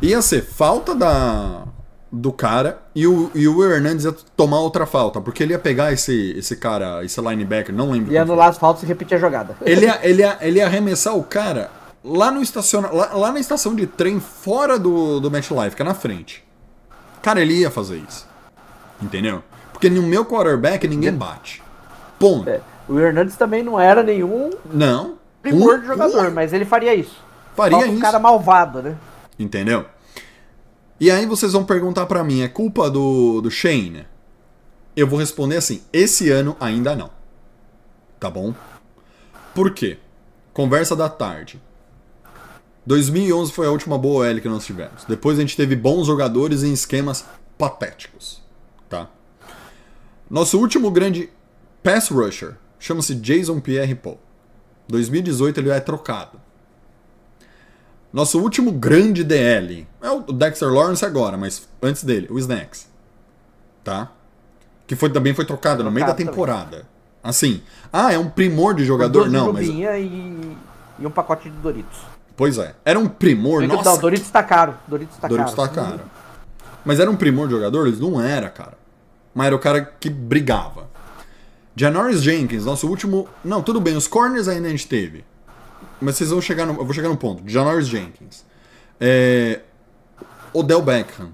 ia 0.00 0.21
ser 0.23 0.43
falta 0.45 0.95
da 0.95 1.64
do 2.14 2.31
cara 2.31 2.83
e 2.95 3.07
o, 3.07 3.31
e 3.35 3.49
o 3.49 3.57
Will 3.57 3.73
Hernandes 3.73 4.05
ia 4.05 4.14
tomar 4.37 4.61
outra 4.61 4.85
falta, 4.85 5.19
porque 5.19 5.43
ele 5.43 5.55
ia 5.55 5.59
pegar 5.59 5.93
esse, 5.95 6.35
esse 6.37 6.55
cara, 6.57 7.02
esse 7.02 7.19
linebacker, 7.19 7.75
não 7.75 7.91
lembro. 7.91 8.09
Foi. 8.09 8.19
anular 8.19 8.49
as 8.50 8.59
faltas 8.59 8.83
e 8.83 8.87
repetir 8.87 9.17
a 9.17 9.21
jogada. 9.21 9.57
Ele 9.62 9.87
ia, 9.87 9.99
ele, 10.07 10.21
ia, 10.23 10.37
ele 10.43 10.59
ia 10.59 10.67
arremessar 10.67 11.17
o 11.17 11.23
cara 11.25 11.71
lá 12.05 12.31
no 12.31 12.43
estaciona, 12.43 12.91
lá, 12.93 13.14
lá 13.14 13.33
na 13.33 13.41
estação 13.41 13.75
de 13.75 13.87
trem 13.87 14.21
fora 14.21 14.79
do, 14.79 15.21
do 15.21 15.31
MetLife, 15.31 15.75
que 15.75 15.81
é 15.81 15.85
na 15.87 15.95
frente. 15.95 16.45
Cara, 17.23 17.41
ele 17.41 17.55
ia 17.55 17.71
fazer 17.71 17.97
isso. 18.07 18.29
Entendeu? 19.00 19.43
Porque 19.73 19.88
no 19.88 20.02
meu 20.02 20.26
quarterback 20.26 20.87
ninguém 20.87 21.12
bate. 21.14 21.62
Ponto. 22.19 22.47
É, 22.49 22.61
O 22.87 22.99
Hernandes 22.99 23.37
também 23.37 23.62
não 23.62 23.81
era 23.81 24.02
nenhum 24.02 24.50
Não. 24.71 25.14
primor 25.41 25.76
Um- 25.76 25.81
de 25.81 25.87
jogador, 25.87 26.29
um 26.29 26.31
mas 26.31 26.52
ele 26.52 26.67
faria 26.67 26.95
isso. 26.95 27.17
Faria 27.54 27.78
Falta 27.78 27.90
um 27.90 27.94
isso. 27.94 28.02
cara 28.02 28.18
malvado, 28.18 28.82
né? 28.82 28.97
Entendeu? 29.38 29.87
E 30.98 31.11
aí 31.11 31.27
vocês 31.27 31.53
vão 31.53 31.64
perguntar 31.64 32.07
pra 32.07 32.22
mim, 32.22 32.42
é 32.42 32.48
culpa 32.48 32.90
do, 32.90 33.40
do 33.40 33.50
Shane? 33.50 34.07
Eu 34.94 35.07
vou 35.07 35.18
responder 35.18 35.57
assim, 35.57 35.83
esse 35.92 36.31
ano 36.31 36.57
ainda 36.61 36.94
não. 36.94 37.11
Tá 38.20 38.31
bom? 38.31 38.55
Por 39.55 39.72
quê? 39.72 39.98
Conversa 40.53 40.94
da 40.94 41.09
tarde. 41.09 41.61
2011 42.85 43.53
foi 43.53 43.66
a 43.66 43.70
última 43.70 43.96
boa 43.96 44.27
OL 44.29 44.40
que 44.40 44.48
nós 44.48 44.66
tivemos. 44.66 45.05
Depois 45.05 45.38
a 45.38 45.40
gente 45.40 45.57
teve 45.57 45.77
bons 45.77 46.07
jogadores 46.07 46.62
em 46.62 46.72
esquemas 46.72 47.24
patéticos. 47.57 48.42
Tá? 48.88 49.09
Nosso 50.29 50.59
último 50.59 50.90
grande 50.90 51.31
pass 51.83 52.09
rusher 52.09 52.57
chama-se 52.79 53.14
Jason 53.14 53.61
Pierre-Paul. 53.61 54.18
2018 54.88 55.61
ele 55.61 55.70
é 55.70 55.81
trocado. 55.81 56.41
Nosso 58.12 58.38
último 58.40 58.70
grande 58.72 59.25
DL 59.25 59.87
é 60.03 60.11
o 60.11 60.20
Dexter 60.20 60.68
Lawrence 60.68 61.05
agora, 61.05 61.37
mas 61.37 61.66
antes 61.81 62.05
dele, 62.05 62.29
o 62.31 62.38
Snacks. 62.38 62.87
Tá? 63.83 64.11
Que 64.87 64.94
foi, 64.94 65.09
também 65.09 65.35
foi 65.35 65.46
trocado 65.46 65.83
no 65.83 65.90
meio 65.90 66.07
da 66.07 66.12
Trocado 66.12 66.31
temporada. 66.31 66.87
Assim, 67.22 67.62
ah, 67.92 68.12
é 68.12 68.18
um 68.18 68.29
primor 68.29 68.75
de 68.75 68.85
jogador? 68.85 69.31
Não, 69.31 69.53
mas. 69.53 69.66
Rubinha 69.66 69.96
e, 69.98 70.57
e 70.98 71.07
um 71.07 71.11
pacote 71.11 71.48
de 71.48 71.57
Doritos. 71.57 71.98
Pois 72.37 72.59
é. 72.59 72.75
Era 72.85 72.98
um 72.98 73.09
primor, 73.09 73.62
Não, 73.62 73.77
nossa. 73.77 74.01
Doritos 74.01 74.31
tá 74.31 74.42
caro. 74.42 74.75
Doritos 74.87 75.16
tá 75.16 75.29
Doritos 75.29 75.55
caro. 75.55 75.68
tá 75.68 75.83
caro. 75.83 76.01
Mas 76.85 76.98
era 76.98 77.11
um 77.11 77.16
primor 77.16 77.46
de 77.46 77.55
jogador? 77.55 77.87
Eles 77.87 78.01
não 78.01 78.20
era, 78.20 78.51
cara. 78.51 78.77
Mas 79.35 79.46
era 79.46 79.57
o 79.57 79.59
cara 79.59 79.81
que 79.81 80.11
brigava. 80.11 80.90
Janoris 81.75 82.22
Jenkins, 82.22 82.64
nosso 82.64 82.88
último. 82.88 83.29
Não, 83.44 83.62
tudo 83.62 83.81
bem, 83.81 83.96
os 83.96 84.07
corners 84.07 84.48
ainda 84.48 84.68
a 84.68 84.70
gente 84.70 84.87
teve. 84.87 85.25
Mas 86.03 86.17
vocês 86.17 86.31
vão 86.31 86.41
chegar 86.41 86.67
no. 86.67 86.75
Eu 86.75 86.85
vou 86.85 86.93
chegar 86.93 87.09
no 87.09 87.17
ponto. 87.17 87.43
Janoris 87.47 87.87
Jenkins. 87.87 88.45
É... 89.01 89.61
Odell 90.53 90.83
Beckham. 90.83 91.33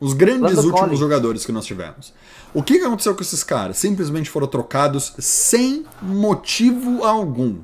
Os 0.00 0.12
grandes 0.12 0.42
Lando 0.42 0.60
últimos 0.60 0.80
Collins. 0.80 0.98
jogadores 0.98 1.44
que 1.44 1.52
nós 1.52 1.66
tivemos. 1.66 2.12
O 2.54 2.62
que 2.62 2.78
que 2.78 2.84
aconteceu 2.84 3.14
com 3.14 3.20
esses 3.20 3.42
caras? 3.42 3.78
Simplesmente 3.78 4.30
foram 4.30 4.46
trocados 4.46 5.12
sem 5.18 5.84
motivo 6.00 7.04
algum. 7.04 7.60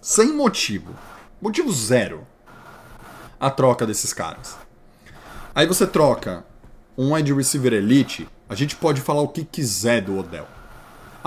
Sem 0.00 0.32
motivo. 0.32 0.94
Motivo 1.40 1.70
zero. 1.72 2.26
A 3.38 3.50
troca 3.50 3.86
desses 3.86 4.12
caras. 4.12 4.56
Aí 5.54 5.66
você 5.66 5.86
troca 5.86 6.44
um 6.96 7.14
wide 7.14 7.32
receiver 7.32 7.72
elite, 7.72 8.26
a 8.48 8.54
gente 8.54 8.74
pode 8.74 9.00
falar 9.00 9.20
o 9.20 9.28
que 9.28 9.44
quiser 9.44 10.00
do 10.00 10.18
Odell. 10.18 10.46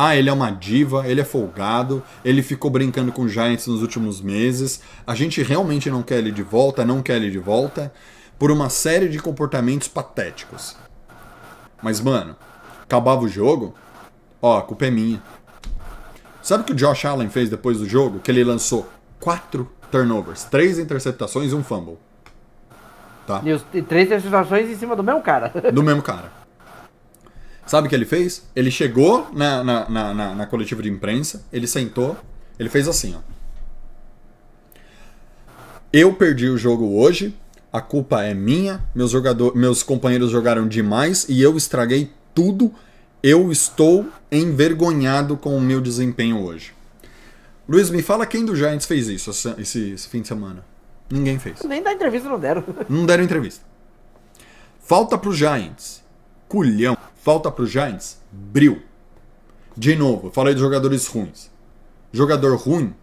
Ah, 0.01 0.15
ele 0.15 0.29
é 0.29 0.31
uma 0.31 0.49
diva, 0.49 1.05
ele 1.05 1.19
é 1.19 1.25
folgado, 1.25 2.01
ele 2.23 2.41
ficou 2.41 2.71
brincando 2.71 3.11
com 3.11 3.23
o 3.23 3.27
Giants 3.27 3.67
nos 3.67 3.81
últimos 3.81 4.21
meses. 4.21 4.81
A 5.05 5.13
gente 5.13 5.43
realmente 5.43 5.89
não 5.89 6.01
quer 6.01 6.19
ele 6.19 6.31
de 6.31 6.41
volta, 6.41 6.85
não 6.85 7.01
quer 7.01 7.17
ele 7.17 7.29
de 7.29 7.37
volta, 7.37 7.91
por 8.37 8.49
uma 8.49 8.69
série 8.69 9.09
de 9.09 9.19
comportamentos 9.19 9.89
patéticos. 9.89 10.77
Mas, 11.83 11.99
mano, 11.99 12.33
acabava 12.81 13.25
o 13.25 13.27
jogo, 13.27 13.75
ó, 14.41 14.59
a 14.59 14.61
culpa 14.61 14.85
é 14.85 14.89
minha. 14.89 15.21
Sabe 16.41 16.63
o 16.63 16.65
que 16.65 16.71
o 16.71 16.75
Josh 16.77 17.03
Allen 17.03 17.29
fez 17.29 17.49
depois 17.49 17.79
do 17.79 17.85
jogo? 17.85 18.19
Que 18.19 18.31
ele 18.31 18.45
lançou 18.45 18.87
quatro 19.19 19.69
turnovers, 19.91 20.45
três 20.45 20.79
interceptações 20.79 21.51
e 21.51 21.55
um 21.55 21.61
fumble. 21.61 21.97
Tá? 23.27 23.41
E, 23.43 23.51
os, 23.51 23.65
e 23.73 23.81
três 23.81 24.07
interceptações 24.07 24.69
em 24.69 24.77
cima 24.77 24.95
do 24.95 25.03
mesmo 25.03 25.21
cara. 25.21 25.51
do 25.73 25.83
mesmo 25.83 26.01
cara. 26.01 26.38
Sabe 27.69 27.85
o 27.85 27.89
que 27.89 27.95
ele 27.95 28.05
fez? 28.05 28.41
Ele 28.55 28.71
chegou 28.71 29.27
na, 29.31 29.63
na, 29.63 29.87
na, 29.87 30.13
na, 30.15 30.33
na 30.33 30.45
coletiva 30.47 30.81
de 30.81 30.89
imprensa, 30.89 31.45
ele 31.53 31.67
sentou, 31.67 32.17
ele 32.57 32.67
fez 32.67 32.87
assim, 32.87 33.15
ó. 33.15 33.19
Eu 35.93 36.15
perdi 36.15 36.49
o 36.49 36.57
jogo 36.57 36.99
hoje, 36.99 37.37
a 37.71 37.79
culpa 37.79 38.23
é 38.23 38.33
minha, 38.33 38.83
meus, 38.95 39.11
jogador, 39.11 39.55
meus 39.55 39.83
companheiros 39.83 40.31
jogaram 40.31 40.67
demais 40.67 41.27
e 41.29 41.43
eu 41.43 41.55
estraguei 41.55 42.11
tudo. 42.33 42.73
Eu 43.21 43.51
estou 43.51 44.07
envergonhado 44.31 45.37
com 45.37 45.55
o 45.55 45.61
meu 45.61 45.79
desempenho 45.79 46.41
hoje. 46.41 46.73
Luiz, 47.67 47.91
me 47.91 48.01
fala 48.01 48.25
quem 48.25 48.43
do 48.43 48.55
Giants 48.55 48.87
fez 48.87 49.07
isso 49.07 49.29
esse, 49.29 49.91
esse 49.91 50.09
fim 50.09 50.23
de 50.23 50.27
semana. 50.27 50.65
Ninguém 51.07 51.37
fez. 51.37 51.61
Nem 51.61 51.83
da 51.83 51.93
entrevista 51.93 52.27
não 52.27 52.39
deram. 52.39 52.63
Não 52.89 53.05
deram 53.05 53.23
entrevista. 53.23 53.63
Falta 54.79 55.19
pro 55.19 55.31
Giants. 55.31 56.03
Culhão. 56.47 56.97
Falta 57.21 57.51
pro 57.51 57.65
Giants. 57.65 58.19
Bril. 58.31 58.81
De 59.75 59.95
novo, 59.95 60.27
eu 60.27 60.31
falei 60.31 60.53
de 60.53 60.59
jogadores 60.59 61.07
ruins. 61.07 61.49
Jogador 62.11 62.55
ruim, 62.57 62.93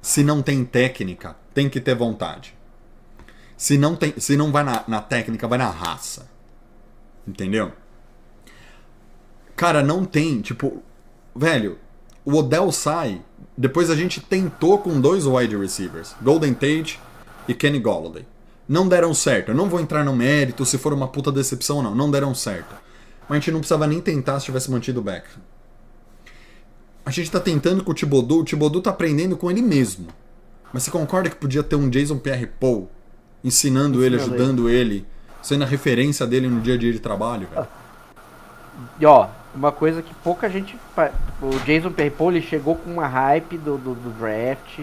se 0.00 0.22
não 0.22 0.42
tem 0.42 0.64
técnica, 0.64 1.36
tem 1.54 1.68
que 1.68 1.80
ter 1.80 1.94
vontade. 1.94 2.54
Se 3.56 3.78
não, 3.78 3.94
tem, 3.96 4.14
se 4.18 4.36
não 4.36 4.50
vai 4.50 4.64
na, 4.64 4.84
na 4.86 5.00
técnica, 5.00 5.48
vai 5.48 5.58
na 5.58 5.70
raça. 5.70 6.28
Entendeu? 7.26 7.72
Cara, 9.54 9.82
não 9.82 10.04
tem, 10.04 10.40
tipo, 10.40 10.82
velho, 11.34 11.78
o 12.24 12.36
Odell 12.36 12.70
sai. 12.72 13.22
Depois 13.56 13.90
a 13.90 13.94
gente 13.94 14.20
tentou 14.20 14.78
com 14.78 15.00
dois 15.00 15.26
wide 15.26 15.56
receivers, 15.56 16.14
Golden 16.20 16.54
Tate 16.54 17.00
e 17.46 17.54
Kenny 17.54 17.78
Golladay. 17.78 18.26
Não 18.68 18.88
deram 18.88 19.12
certo. 19.14 19.50
Eu 19.50 19.54
não 19.54 19.68
vou 19.68 19.80
entrar 19.80 20.04
no 20.04 20.14
mérito 20.14 20.64
se 20.64 20.78
for 20.78 20.92
uma 20.92 21.08
puta 21.08 21.30
decepção 21.30 21.82
não. 21.82 21.94
Não 21.94 22.10
deram 22.10 22.34
certo. 22.34 22.74
Mas 23.28 23.36
a 23.36 23.40
gente 23.40 23.50
não 23.50 23.60
precisava 23.60 23.86
nem 23.86 24.00
tentar 24.00 24.38
se 24.40 24.46
tivesse 24.46 24.70
mantido 24.70 25.00
o 25.00 25.02
Beckham. 25.02 25.40
a 27.04 27.10
gente 27.10 27.30
tá 27.30 27.40
tentando 27.40 27.82
com 27.82 27.90
o 27.90 27.94
Thibodeau, 27.94 28.40
o 28.40 28.44
Thibodeau 28.44 28.82
tá 28.82 28.90
aprendendo 28.90 29.36
com 29.36 29.50
ele 29.50 29.62
mesmo. 29.62 30.08
Mas 30.72 30.84
você 30.84 30.90
concorda 30.90 31.28
que 31.28 31.36
podia 31.36 31.62
ter 31.62 31.76
um 31.76 31.90
Jason 31.90 32.18
Pierre-Paul 32.18 32.88
ensinando 33.44 34.04
ele, 34.04 34.16
ajudando 34.16 34.68
ele, 34.68 35.06
sendo 35.42 35.64
a 35.64 35.66
referência 35.66 36.26
dele 36.26 36.48
no 36.48 36.60
dia 36.60 36.74
a 36.74 36.78
dia 36.78 36.92
de 36.92 37.00
trabalho, 37.00 37.48
velho? 37.48 37.66
E 38.98 39.04
ó, 39.04 39.28
uma 39.54 39.70
coisa 39.70 40.00
que 40.00 40.14
pouca 40.14 40.48
gente. 40.48 40.78
O 41.40 41.58
Jason 41.64 41.90
Pierre-Paul 41.90 42.32
ele 42.32 42.42
chegou 42.42 42.76
com 42.76 42.90
uma 42.90 43.06
hype 43.06 43.58
do, 43.58 43.76
do, 43.76 43.94
do 43.94 44.10
draft. 44.18 44.80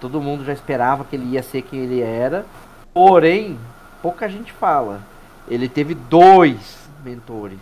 Todo 0.00 0.20
mundo 0.20 0.44
já 0.44 0.52
esperava 0.52 1.04
que 1.04 1.14
ele 1.14 1.26
ia 1.26 1.42
ser 1.42 1.62
quem 1.62 1.80
ele 1.80 2.00
era. 2.00 2.44
Porém, 2.92 3.56
pouca 4.00 4.28
gente 4.28 4.52
fala. 4.52 5.00
Ele 5.48 5.68
teve 5.68 5.94
dois 5.94 6.81
mentores 7.04 7.58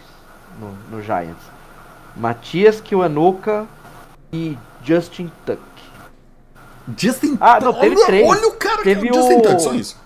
no, 0.59 0.73
no 0.97 1.03
Giants: 1.03 1.43
Matias 2.17 2.81
Kiwanuka 2.81 3.67
e 4.33 4.57
Justin 4.85 5.31
Tuck. 5.47 5.61
Justin 6.97 7.37
Ah, 7.41 7.61
não, 7.61 7.73
teve 7.75 7.95
olha, 7.97 8.07
três. 8.07 8.29
olha 8.29 8.49
o 8.49 8.53
cara 8.53 8.83
Teve 8.83 9.03
que 9.03 9.09
é 9.09 9.11
o 9.11 9.15
Justin 9.15 9.35
o- 9.37 9.43
Tuck, 9.43 9.61
só 9.61 9.75
isso. 9.75 10.01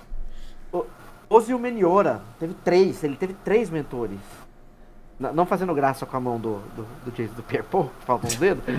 Ozil 1.31 1.59
Meniora 1.59 2.21
teve 2.39 2.55
três, 2.65 3.03
ele 3.03 3.17
teve 3.17 3.35
três 3.45 3.71
mentores. 3.71 4.19
N- 5.19 5.33
não 5.33 5.47
fazendo 5.47 5.75
graça 5.75 6.05
com 6.05 6.17
a 6.17 6.21
mão 6.21 6.39
do, 6.39 6.61
do, 6.77 6.87
do 7.05 7.11
Jason 7.13 7.35
do 7.35 7.43
Pierre 7.43 7.67
Paul, 7.69 7.91
que 7.99 8.07
falta 8.07 8.27
um 8.27 8.39
dedo. 8.39 8.63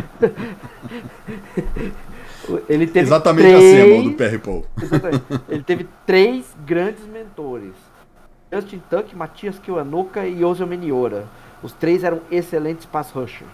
ele 2.70 2.88
teve 2.88 3.08
Exatamente 3.08 3.48
três, 3.48 3.82
assim 3.82 3.82
a 3.82 3.96
mão 3.96 4.04
do 4.04 4.14
Pierre-Paul. 4.18 4.66
Exatamente. 4.82 5.24
Ele 5.50 5.64
teve 5.64 5.88
três 6.06 6.46
grandes 6.66 7.04
mentores. 7.06 7.74
Justin 8.56 8.82
Tuck, 8.90 9.14
Matias 9.16 9.60
Kiwanuka 9.60 10.26
e 10.26 10.44
Ozil 10.46 10.66
Meniora. 10.66 11.26
Os 11.62 11.74
três 11.74 12.04
eram 12.06 12.22
excelentes 12.32 12.86
pass 12.86 13.12
rushers. 13.12 13.52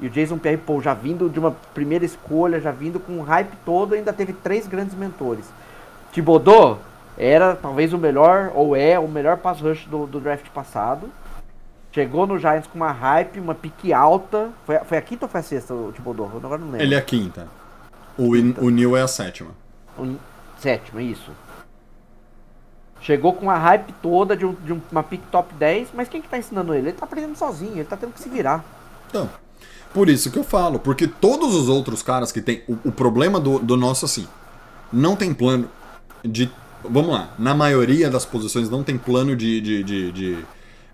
E 0.00 0.06
o 0.06 0.10
Jason 0.10 0.38
Pierre-Paul 0.38 0.80
já 0.80 0.94
vindo 0.94 1.28
de 1.28 1.38
uma 1.38 1.50
primeira 1.74 2.04
escolha, 2.04 2.58
já 2.60 2.70
vindo 2.70 2.98
com 2.98 3.12
um 3.18 3.22
hype 3.22 3.52
todo, 3.64 3.94
ainda 3.94 4.12
teve 4.12 4.32
três 4.32 4.66
grandes 4.66 4.94
mentores. 4.94 5.44
Thibodeau 6.12 6.78
era 7.18 7.54
talvez 7.54 7.92
o 7.92 7.98
melhor, 7.98 8.50
ou 8.54 8.74
é 8.74 8.98
o 8.98 9.06
melhor 9.06 9.36
pass 9.36 9.60
rush 9.60 9.84
do, 9.86 10.06
do 10.06 10.18
draft 10.18 10.48
passado. 10.48 11.08
Chegou 11.92 12.26
no 12.26 12.38
Giants 12.38 12.66
com 12.66 12.76
uma 12.78 12.90
hype, 12.90 13.38
uma 13.38 13.54
pique 13.54 13.92
alta. 13.92 14.48
Foi, 14.64 14.76
a- 14.76 14.84
foi 14.84 14.96
a 14.96 15.02
quinta 15.02 15.26
ou 15.26 15.28
foi 15.28 15.40
a 15.40 15.42
sexta, 15.42 15.74
o 15.74 15.92
Thibodeau? 15.92 16.30
Eu 16.32 16.38
agora 16.38 16.58
não 16.58 16.68
lembro. 16.70 16.82
Ele 16.86 16.94
é 16.94 16.98
a 16.98 17.02
quinta. 17.02 17.48
O, 18.16 18.34
In- 18.34 18.54
o 18.58 18.70
Neil 18.70 18.96
é 18.96 19.02
a 19.02 19.08
sétima. 19.08 19.50
Um- 19.98 20.16
sétima, 20.58 21.02
isso. 21.02 21.30
Chegou 23.02 23.32
com 23.32 23.50
a 23.50 23.58
hype 23.58 23.92
toda 24.00 24.36
de, 24.36 24.46
um- 24.46 24.54
de 24.54 24.72
um- 24.72 24.80
uma 24.90 25.02
pick 25.02 25.20
top 25.30 25.52
10, 25.54 25.88
mas 25.92 26.08
quem 26.08 26.22
que 26.22 26.28
tá 26.28 26.38
ensinando 26.38 26.72
ele? 26.72 26.88
Ele 26.88 26.96
tá 26.96 27.04
aprendendo 27.04 27.36
sozinho, 27.36 27.74
ele 27.74 27.84
tá 27.84 27.96
tendo 27.96 28.12
que 28.12 28.20
se 28.20 28.28
virar. 28.28 28.64
Então, 29.10 29.28
por 29.92 30.08
isso 30.08 30.30
que 30.30 30.38
eu 30.38 30.44
falo, 30.44 30.78
porque 30.78 31.06
todos 31.08 31.54
os 31.54 31.68
outros 31.68 32.00
caras 32.02 32.30
que 32.30 32.40
tem. 32.40 32.62
O, 32.68 32.78
o 32.88 32.92
problema 32.92 33.40
do, 33.40 33.58
do 33.58 33.76
nosso, 33.76 34.04
assim, 34.04 34.26
não 34.92 35.16
tem 35.16 35.34
plano 35.34 35.68
de. 36.24 36.48
Vamos 36.84 37.12
lá, 37.12 37.30
na 37.38 37.54
maioria 37.54 38.08
das 38.08 38.24
posições 38.24 38.70
não 38.70 38.82
tem 38.82 38.96
plano 38.96 39.36
de, 39.36 39.60
de, 39.60 39.82
de, 39.84 40.12
de, 40.12 40.44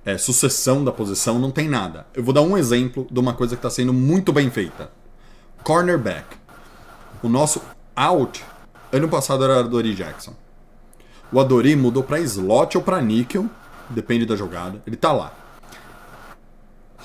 é, 0.05 0.17
sucessão 0.19 0.83
da 0.85 0.93
posição, 0.93 1.39
não 1.39 1.51
tem 1.51 1.69
nada. 1.69 2.07
Eu 2.15 2.23
vou 2.25 2.33
dar 2.33 2.43
um 2.43 2.57
exemplo 2.57 3.07
de 3.11 3.21
uma 3.21 3.35
coisa 3.35 3.55
que 3.55 3.59
está 3.59 3.71
sendo 3.71 3.93
muito 3.93 4.33
bem 4.33 4.51
feita: 4.51 4.91
cornerback. 5.63 6.25
O 7.23 7.29
nosso 7.29 7.61
out, 7.95 8.43
ano 8.93 9.09
passado 9.09 9.45
era 9.45 9.61
Adori 9.61 9.95
Jackson. 9.95 10.33
O 11.33 11.39
Adori 11.41 11.77
mudou 11.77 12.03
para 12.03 12.21
slot 12.21 12.77
ou 12.79 12.83
para 12.83 13.01
níquel, 13.01 13.47
depende 13.91 14.25
da 14.25 14.37
jogada. 14.37 14.83
Ele 14.87 14.97
tá 14.97 15.13
lá. 15.13 15.33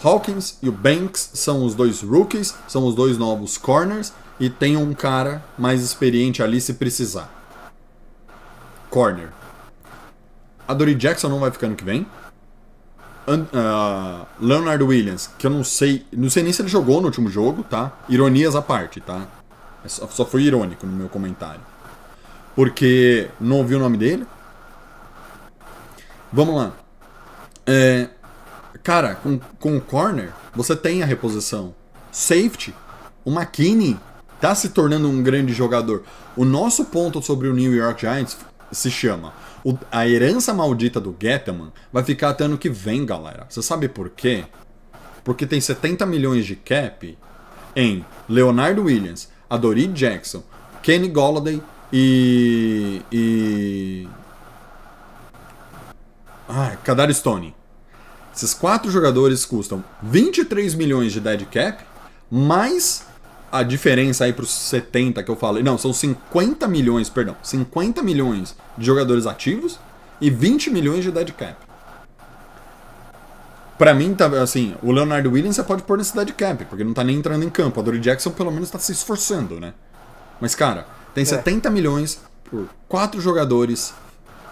Hawkins 0.04 0.58
e 0.62 0.68
o 0.68 0.72
Banks 0.72 1.32
são 1.34 1.64
os 1.66 1.76
dois 1.76 2.02
rookies, 2.02 2.54
são 2.68 2.86
os 2.86 2.96
dois 2.96 3.18
novos 3.18 3.58
corners 3.58 4.12
e 4.40 4.50
tem 4.50 4.76
um 4.76 4.94
cara 4.94 5.44
mais 5.58 5.82
experiente 5.82 6.42
ali 6.44 6.60
se 6.60 6.74
precisar. 6.74 7.30
Corner. 8.90 9.30
A 10.68 10.74
Dory 10.74 10.96
Jackson 10.96 11.30
não 11.30 11.40
vai 11.40 11.52
ficar 11.52 11.68
ano 11.68 11.76
que 11.76 11.84
vem. 11.84 12.06
An- 13.28 13.48
ah, 13.54 14.26
Leonard 14.40 14.84
Williams, 14.84 15.30
que 15.38 15.48
eu 15.48 15.52
não 15.52 15.64
sei, 15.64 16.06
não 16.12 16.30
sei 16.30 16.44
nem 16.44 16.52
se 16.52 16.62
ele 16.62 16.70
jogou 16.70 17.00
no 17.00 17.08
último 17.08 17.30
jogo, 17.30 17.64
tá? 17.64 17.92
Ironias 18.10 18.56
à 18.56 18.62
parte, 18.62 19.00
tá? 19.00 19.26
É 19.84 19.88
Só, 19.88 20.08
só 20.08 20.26
foi 20.26 20.44
irônico 20.44 20.86
no 20.86 20.94
meu 20.94 21.08
comentário. 21.10 21.62
Porque 22.56 23.30
não 23.40 23.58
ouvi 23.58 23.76
o 23.76 23.80
nome 23.80 23.98
dele. 23.98 24.26
Vamos 26.32 26.56
lá. 26.56 26.74
É, 27.66 28.10
Cara, 28.82 29.16
com, 29.16 29.40
com 29.60 29.78
o 29.78 29.82
corner, 29.82 30.32
você 30.54 30.76
tem 30.76 31.02
a 31.02 31.06
reposição. 31.06 31.74
Safety, 32.12 32.76
o 33.24 33.32
McKinney 33.32 33.98
tá 34.42 34.54
se 34.54 34.70
tornando 34.70 35.08
um 35.10 35.24
grande 35.24 35.54
jogador. 35.54 36.04
O 36.36 36.44
nosso 36.44 36.86
ponto 36.86 37.22
sobre 37.22 37.48
o 37.48 37.54
New 37.54 37.74
York 37.74 38.02
Giants 38.02 38.38
se 38.72 38.92
chama 38.92 39.34
o- 39.64 39.78
a 39.90 40.06
herança 40.06 40.54
maldita 40.54 41.00
do 41.00 41.16
Gettman 41.18 41.72
vai 41.94 42.04
ficar 42.04 42.30
até 42.32 42.44
ano 42.44 42.58
que 42.58 42.70
vem, 42.70 43.06
galera. 43.06 43.46
Você 43.50 43.62
sabe 43.62 43.88
por 43.88 44.10
quê? 44.10 44.44
Porque 45.24 45.46
tem 45.48 45.62
70 45.62 46.06
milhões 46.06 46.46
de 46.46 46.58
cap 46.58 47.18
em 47.74 48.06
Leonardo 48.28 48.84
Williams, 48.84 49.30
Adoree 49.50 49.88
Jackson, 49.88 50.44
Kenny 50.82 51.08
Golladay 51.08 51.62
e. 51.94 53.02
e. 53.12 54.08
Ah, 56.50 56.76
Kadar 56.84 57.14
Stone. 57.14 57.56
Esses 58.36 58.56
quatro 58.56 58.90
jogadores 58.90 59.46
custam 59.46 59.84
23 60.02 60.74
milhões 60.74 61.14
de 61.14 61.20
dead 61.20 61.46
cap, 61.46 61.84
mais 62.32 63.06
a 63.52 63.62
diferença 63.62 64.26
aí 64.26 64.34
para 64.34 64.44
os 64.44 64.50
70 64.50 65.22
que 65.22 65.30
eu 65.30 65.36
falei. 65.36 65.62
Não, 65.62 65.78
são 65.78 65.94
50 65.94 66.68
milhões, 66.68 67.12
perdão. 67.12 67.36
50 67.44 68.02
milhões 68.02 68.56
de 68.76 68.88
jogadores 68.88 69.28
ativos 69.28 69.80
e 70.20 70.32
20 70.32 70.72
milhões 70.72 71.04
de 71.04 71.12
dead 71.12 71.32
cap. 71.34 71.56
Pra 73.78 73.94
mim, 73.94 74.16
tá, 74.16 74.26
assim, 74.42 74.76
o 74.82 74.92
Leonardo 74.92 75.32
Williams 75.32 75.58
você 75.58 75.64
pode 75.64 75.84
pôr 75.84 76.00
nesse 76.00 76.16
dead 76.16 76.32
cap, 76.32 76.66
porque 76.66 76.84
não 76.84 76.94
tá 76.94 77.04
nem 77.04 77.18
entrando 77.18 77.44
em 77.44 77.50
campo. 77.52 77.80
A 77.80 77.84
Dory 77.84 78.00
Jackson 78.00 78.32
pelo 78.32 78.52
menos 78.52 78.72
tá 78.72 78.80
se 78.80 78.92
esforçando, 78.92 79.60
né? 79.60 79.76
Mas, 80.42 80.56
cara, 80.56 80.88
tem 81.14 81.24
70 81.24 81.70
milhões 81.70 82.22
por 82.50 82.68
quatro 82.88 83.22
jogadores 83.22 83.94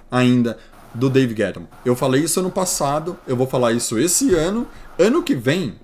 ainda 0.09 0.57
do 0.93 1.09
Dave 1.09 1.35
Gettman. 1.35 1.67
Eu 1.85 1.95
falei 1.95 2.23
isso 2.23 2.39
ano 2.39 2.51
passado, 2.51 3.17
eu 3.27 3.35
vou 3.35 3.47
falar 3.47 3.71
isso 3.71 3.97
esse 3.97 4.33
ano. 4.35 4.67
Ano 4.99 5.23
que 5.23 5.33
vem, 5.33 5.75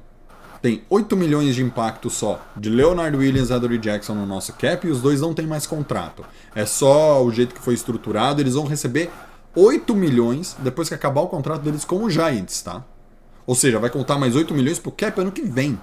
tem 0.62 0.84
8 0.90 1.16
milhões 1.16 1.56
de 1.56 1.64
impacto 1.64 2.10
só 2.10 2.42
de 2.56 2.70
Leonard 2.70 3.16
Williams 3.16 3.50
e 3.50 3.54
Adoree 3.54 3.78
Jackson 3.78 4.14
no 4.14 4.26
nosso 4.26 4.54
cap 4.54 4.86
e 4.86 4.92
os 4.92 5.02
dois 5.02 5.22
não 5.22 5.34
tem 5.34 5.48
mais 5.48 5.66
contrato. 5.66 6.26
É 6.54 6.66
só 6.66 7.24
o 7.24 7.32
jeito 7.32 7.56
que 7.56 7.62
foi 7.62 7.74
estruturado, 7.74 8.42
eles 8.42 8.56
vão 8.56 8.66
receber 8.66 9.10
8 9.56 9.96
milhões 9.96 10.56
depois 10.60 10.90
que 10.90 10.96
acabar 10.96 11.22
o 11.22 11.28
contrato 11.28 11.62
deles 11.62 11.86
com 11.86 12.04
o 12.04 12.10
Giants, 12.10 12.62
tá? 12.62 12.84
Ou 13.46 13.56
seja, 13.56 13.80
vai 13.80 13.90
contar 13.90 14.18
mais 14.18 14.36
8 14.36 14.54
milhões 14.54 14.78
pro 14.78 14.92
cap 14.92 15.20
ano 15.22 15.32
que 15.32 15.42
vem. 15.42 15.80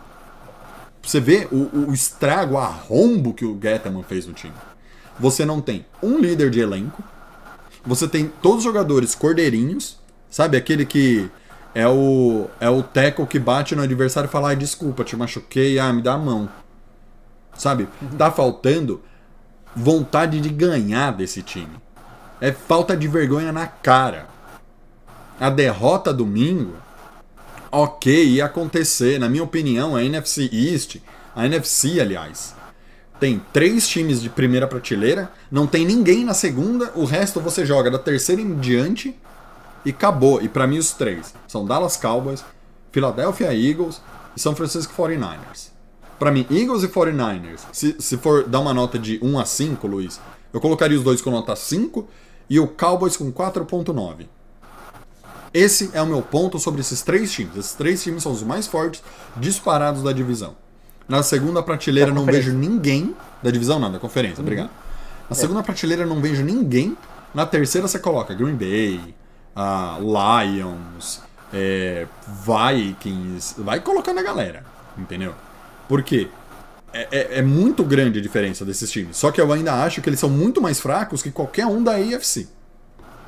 Você 1.02 1.20
ver 1.20 1.48
o, 1.50 1.88
o 1.88 1.94
estrago, 1.94 2.54
o 2.54 2.58
arrombo 2.58 3.32
que 3.34 3.44
o 3.44 3.58
Gettman 3.60 4.02
fez 4.02 4.26
no 4.26 4.32
time. 4.32 4.54
Você 5.18 5.44
não 5.44 5.60
tem 5.60 5.86
um 6.02 6.18
líder 6.18 6.50
de 6.50 6.60
elenco, 6.60 7.02
você 7.86 8.08
tem 8.08 8.30
todos 8.42 8.58
os 8.58 8.64
jogadores 8.64 9.14
cordeirinhos, 9.14 9.98
sabe? 10.30 10.56
Aquele 10.56 10.84
que 10.84 11.30
é 11.74 11.86
o 11.86 12.48
é 12.60 12.68
o 12.68 12.82
tackle 12.82 13.26
que 13.26 13.38
bate 13.38 13.74
no 13.74 13.82
adversário 13.82 14.28
e 14.28 14.30
fala: 14.30 14.48
Ai, 14.48 14.56
desculpa, 14.56 15.04
te 15.04 15.16
machuquei, 15.16 15.78
ah, 15.78 15.92
me 15.92 16.02
dá 16.02 16.14
a 16.14 16.18
mão. 16.18 16.48
Sabe? 17.56 17.88
Tá 18.18 18.30
faltando 18.30 19.02
vontade 19.74 20.40
de 20.40 20.48
ganhar 20.48 21.12
desse 21.12 21.42
time. 21.42 21.76
É 22.40 22.52
falta 22.52 22.96
de 22.96 23.06
vergonha 23.06 23.52
na 23.52 23.66
cara. 23.66 24.28
A 25.40 25.50
derrota 25.50 26.12
domingo, 26.12 26.74
ok, 27.70 28.28
ia 28.28 28.46
acontecer. 28.46 29.18
Na 29.18 29.28
minha 29.28 29.42
opinião, 29.42 29.96
a 29.96 30.02
NFC 30.02 30.48
East, 30.52 30.96
a 31.34 31.46
NFC, 31.46 32.00
aliás, 32.00 32.54
tem 33.18 33.40
três 33.52 33.88
times 33.88 34.20
de 34.20 34.28
primeira 34.28 34.66
prateleira, 34.66 35.30
não 35.50 35.66
tem 35.66 35.86
ninguém 35.86 36.24
na 36.24 36.34
segunda, 36.34 36.92
o 36.94 37.04
resto 37.04 37.40
você 37.40 37.64
joga 37.64 37.90
da 37.90 37.98
terceira 37.98 38.42
em 38.42 38.56
diante 38.58 39.14
e 39.84 39.90
acabou. 39.90 40.42
E 40.42 40.48
pra 40.48 40.66
mim 40.66 40.78
os 40.78 40.92
três 40.92 41.34
são 41.46 41.64
Dallas 41.64 41.96
Cowboys, 41.96 42.44
Philadelphia 42.90 43.54
Eagles 43.54 44.00
e 44.36 44.40
São 44.40 44.54
Francisco 44.54 44.92
49ers. 44.94 45.72
Pra 46.18 46.30
mim, 46.30 46.46
Eagles 46.50 46.82
e 46.84 46.88
49ers, 46.88 47.60
se, 47.72 47.96
se 47.98 48.16
for 48.16 48.44
dar 48.44 48.60
uma 48.60 48.72
nota 48.72 48.98
de 48.98 49.18
1 49.20 49.38
a 49.38 49.44
5, 49.44 49.86
Luiz, 49.86 50.20
eu 50.52 50.60
colocaria 50.60 50.96
os 50.96 51.02
dois 51.02 51.20
com 51.20 51.30
nota 51.30 51.56
5 51.56 52.08
e 52.48 52.60
o 52.60 52.68
Cowboys 52.68 53.16
com 53.16 53.32
4.9. 53.32 54.26
Esse 55.52 55.90
é 55.92 56.02
o 56.02 56.06
meu 56.06 56.22
ponto 56.22 56.58
sobre 56.58 56.80
esses 56.80 57.02
três 57.02 57.32
times. 57.32 57.56
Esses 57.56 57.74
três 57.74 58.02
times 58.02 58.22
são 58.22 58.32
os 58.32 58.42
mais 58.42 58.66
fortes, 58.66 59.02
disparados 59.36 60.02
da 60.02 60.12
divisão. 60.12 60.56
Na 61.08 61.22
segunda 61.22 61.62
prateleira 61.62 62.10
Da 62.10 62.14
não 62.14 62.24
vejo 62.24 62.52
ninguém. 62.52 63.14
Da 63.42 63.50
divisão 63.50 63.78
não, 63.78 63.92
da 63.92 63.98
conferência, 63.98 64.40
obrigado. 64.40 64.70
Na 65.28 65.36
segunda 65.36 65.62
prateleira 65.62 66.06
não 66.06 66.20
vejo 66.20 66.42
ninguém. 66.42 66.96
Na 67.34 67.44
terceira 67.44 67.86
você 67.86 67.98
coloca 67.98 68.34
Green 68.34 68.54
Bay, 68.56 69.14
ah, 69.54 69.98
Lions, 70.00 71.20
é, 71.52 72.06
Vikings. 72.26 73.56
Vai 73.58 73.80
colocando 73.80 74.20
a 74.20 74.22
galera, 74.22 74.64
entendeu? 74.96 75.34
Por 75.88 76.02
quê? 76.02 76.28
é, 76.94 77.08
é- 77.10 77.38
é 77.38 77.42
muito 77.42 77.82
grande 77.82 78.20
a 78.20 78.22
diferença 78.22 78.64
desses 78.64 78.90
times. 78.90 79.16
Só 79.16 79.32
que 79.32 79.40
eu 79.40 79.52
ainda 79.52 79.74
acho 79.82 80.00
que 80.00 80.08
eles 80.08 80.20
são 80.20 80.30
muito 80.30 80.62
mais 80.62 80.78
fracos 80.80 81.22
que 81.22 81.30
qualquer 81.30 81.66
um 81.66 81.82
da 81.82 81.96
AFC. 81.96 82.46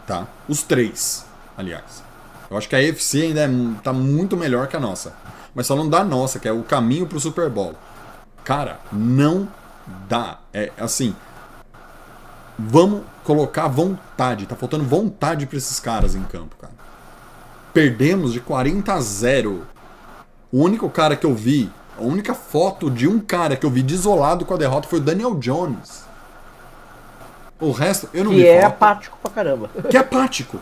Tá? 0.07 0.29
Os 0.49 0.63
três, 0.63 1.27
aliás. 1.59 2.05
Eu 2.49 2.57
acho 2.57 2.69
que 2.69 2.77
a 2.77 2.79
AFC 2.79 3.23
ainda 3.23 3.41
é, 3.41 3.49
tá 3.83 3.93
muito 3.93 4.37
melhor 4.37 4.69
que 4.69 4.77
a 4.77 4.81
nossa. 4.81 5.13
Mas 5.57 5.67
falando 5.67 5.89
da 5.89 6.05
nossa, 6.05 6.39
que 6.39 6.47
é 6.47 6.53
o 6.53 6.63
caminho 6.63 7.07
pro 7.07 7.19
Super 7.19 7.49
Bowl. 7.49 7.75
Cara, 8.45 8.79
não 8.93 9.49
dá. 10.07 10.39
É 10.53 10.71
assim. 10.79 11.17
Vamos 12.59 13.05
colocar 13.25 13.67
vontade. 13.67 14.45
Tá 14.45 14.55
faltando 14.55 14.85
vontade 14.85 15.47
pra 15.47 15.57
esses 15.57 15.81
caras 15.81 16.15
em 16.15 16.23
campo, 16.25 16.57
cara. 16.57 16.75
Perdemos 17.73 18.35
de 18.35 18.41
40 18.41 18.93
a 18.93 19.01
0. 19.01 19.67
O 20.53 20.63
único 20.63 20.91
cara 20.91 21.17
que 21.17 21.25
eu 21.25 21.35
vi, 21.35 21.73
a 21.99 22.03
única 22.03 22.35
foto 22.35 22.91
de 22.91 23.09
um 23.09 23.19
cara 23.19 23.57
que 23.57 23.65
eu 23.65 23.71
vi 23.71 23.83
desolado 23.83 24.45
com 24.45 24.53
a 24.53 24.59
derrota 24.59 24.87
foi 24.87 24.99
o 24.99 25.03
Daniel 25.03 25.37
Jones. 25.37 26.05
O 27.59 27.71
resto, 27.71 28.11
eu 28.13 28.25
não 28.25 28.31
Que 28.33 28.37
vi 28.43 28.47
é 28.47 28.61
foto. 28.61 28.73
apático 28.73 29.19
pra 29.23 29.31
caramba. 29.31 29.71
Que 29.89 29.97
é 29.97 30.01
apático. 30.01 30.61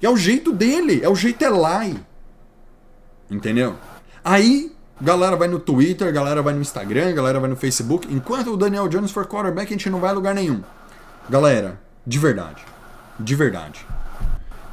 E 0.00 0.06
é 0.06 0.10
o 0.10 0.16
jeito 0.16 0.52
dele, 0.54 1.02
é 1.04 1.08
o 1.10 1.14
jeito 1.14 1.42
Eli. 1.44 2.02
Entendeu? 3.30 3.74
Aí, 4.24 4.72
galera 5.00 5.36
vai 5.36 5.48
no 5.48 5.58
Twitter, 5.58 6.12
galera 6.12 6.42
vai 6.42 6.54
no 6.54 6.60
Instagram, 6.60 7.14
galera 7.14 7.40
vai 7.40 7.50
no 7.50 7.56
Facebook. 7.56 8.12
Enquanto 8.12 8.52
o 8.52 8.56
Daniel 8.56 8.88
Jones 8.88 9.10
for 9.10 9.26
quarterback, 9.26 9.68
a 9.68 9.76
gente 9.76 9.90
não 9.90 10.00
vai 10.00 10.10
a 10.10 10.14
lugar 10.14 10.34
nenhum. 10.34 10.62
Galera, 11.28 11.80
de 12.06 12.18
verdade. 12.18 12.64
De 13.18 13.34
verdade. 13.34 13.86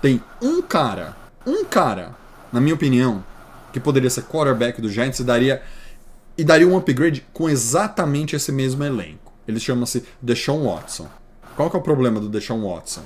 Tem 0.01 0.21
um 0.41 0.61
cara, 0.61 1.15
um 1.45 1.63
cara, 1.65 2.15
na 2.51 2.59
minha 2.59 2.75
opinião, 2.75 3.23
que 3.71 3.79
poderia 3.79 4.09
ser 4.09 4.23
quarterback 4.23 4.81
do 4.81 4.89
Giants 4.89 5.19
e 5.19 5.23
daria, 5.23 5.61
e 6.37 6.43
daria 6.43 6.67
um 6.67 6.77
upgrade 6.77 7.25
com 7.33 7.49
exatamente 7.49 8.35
esse 8.35 8.51
mesmo 8.51 8.83
elenco. 8.83 9.33
Ele 9.47 9.59
chama-se 9.59 10.05
Deshaun 10.21 10.65
Watson. 10.65 11.07
Qual 11.55 11.69
que 11.69 11.75
é 11.75 11.79
o 11.79 11.83
problema 11.83 12.19
do 12.19 12.29
Deshaun 12.29 12.67
Watson? 12.67 13.03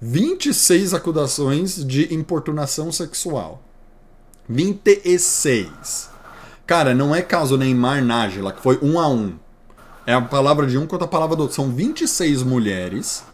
26 0.00 0.94
acusações 0.94 1.84
de 1.84 2.14
importunação 2.14 2.92
sexual. 2.92 3.62
26. 4.48 6.10
Cara, 6.66 6.94
não 6.94 7.14
é 7.14 7.22
caso 7.22 7.56
Neymar 7.56 8.02
Nájila, 8.02 8.52
que 8.52 8.62
foi 8.62 8.78
um 8.82 8.98
a 8.98 9.08
um. 9.08 9.38
É 10.06 10.14
a 10.14 10.22
palavra 10.22 10.66
de 10.66 10.78
um 10.78 10.86
contra 10.86 11.04
a 11.04 11.10
palavra 11.10 11.36
do 11.36 11.42
outro. 11.42 11.56
São 11.56 11.70
26 11.70 12.42
mulheres 12.42 13.24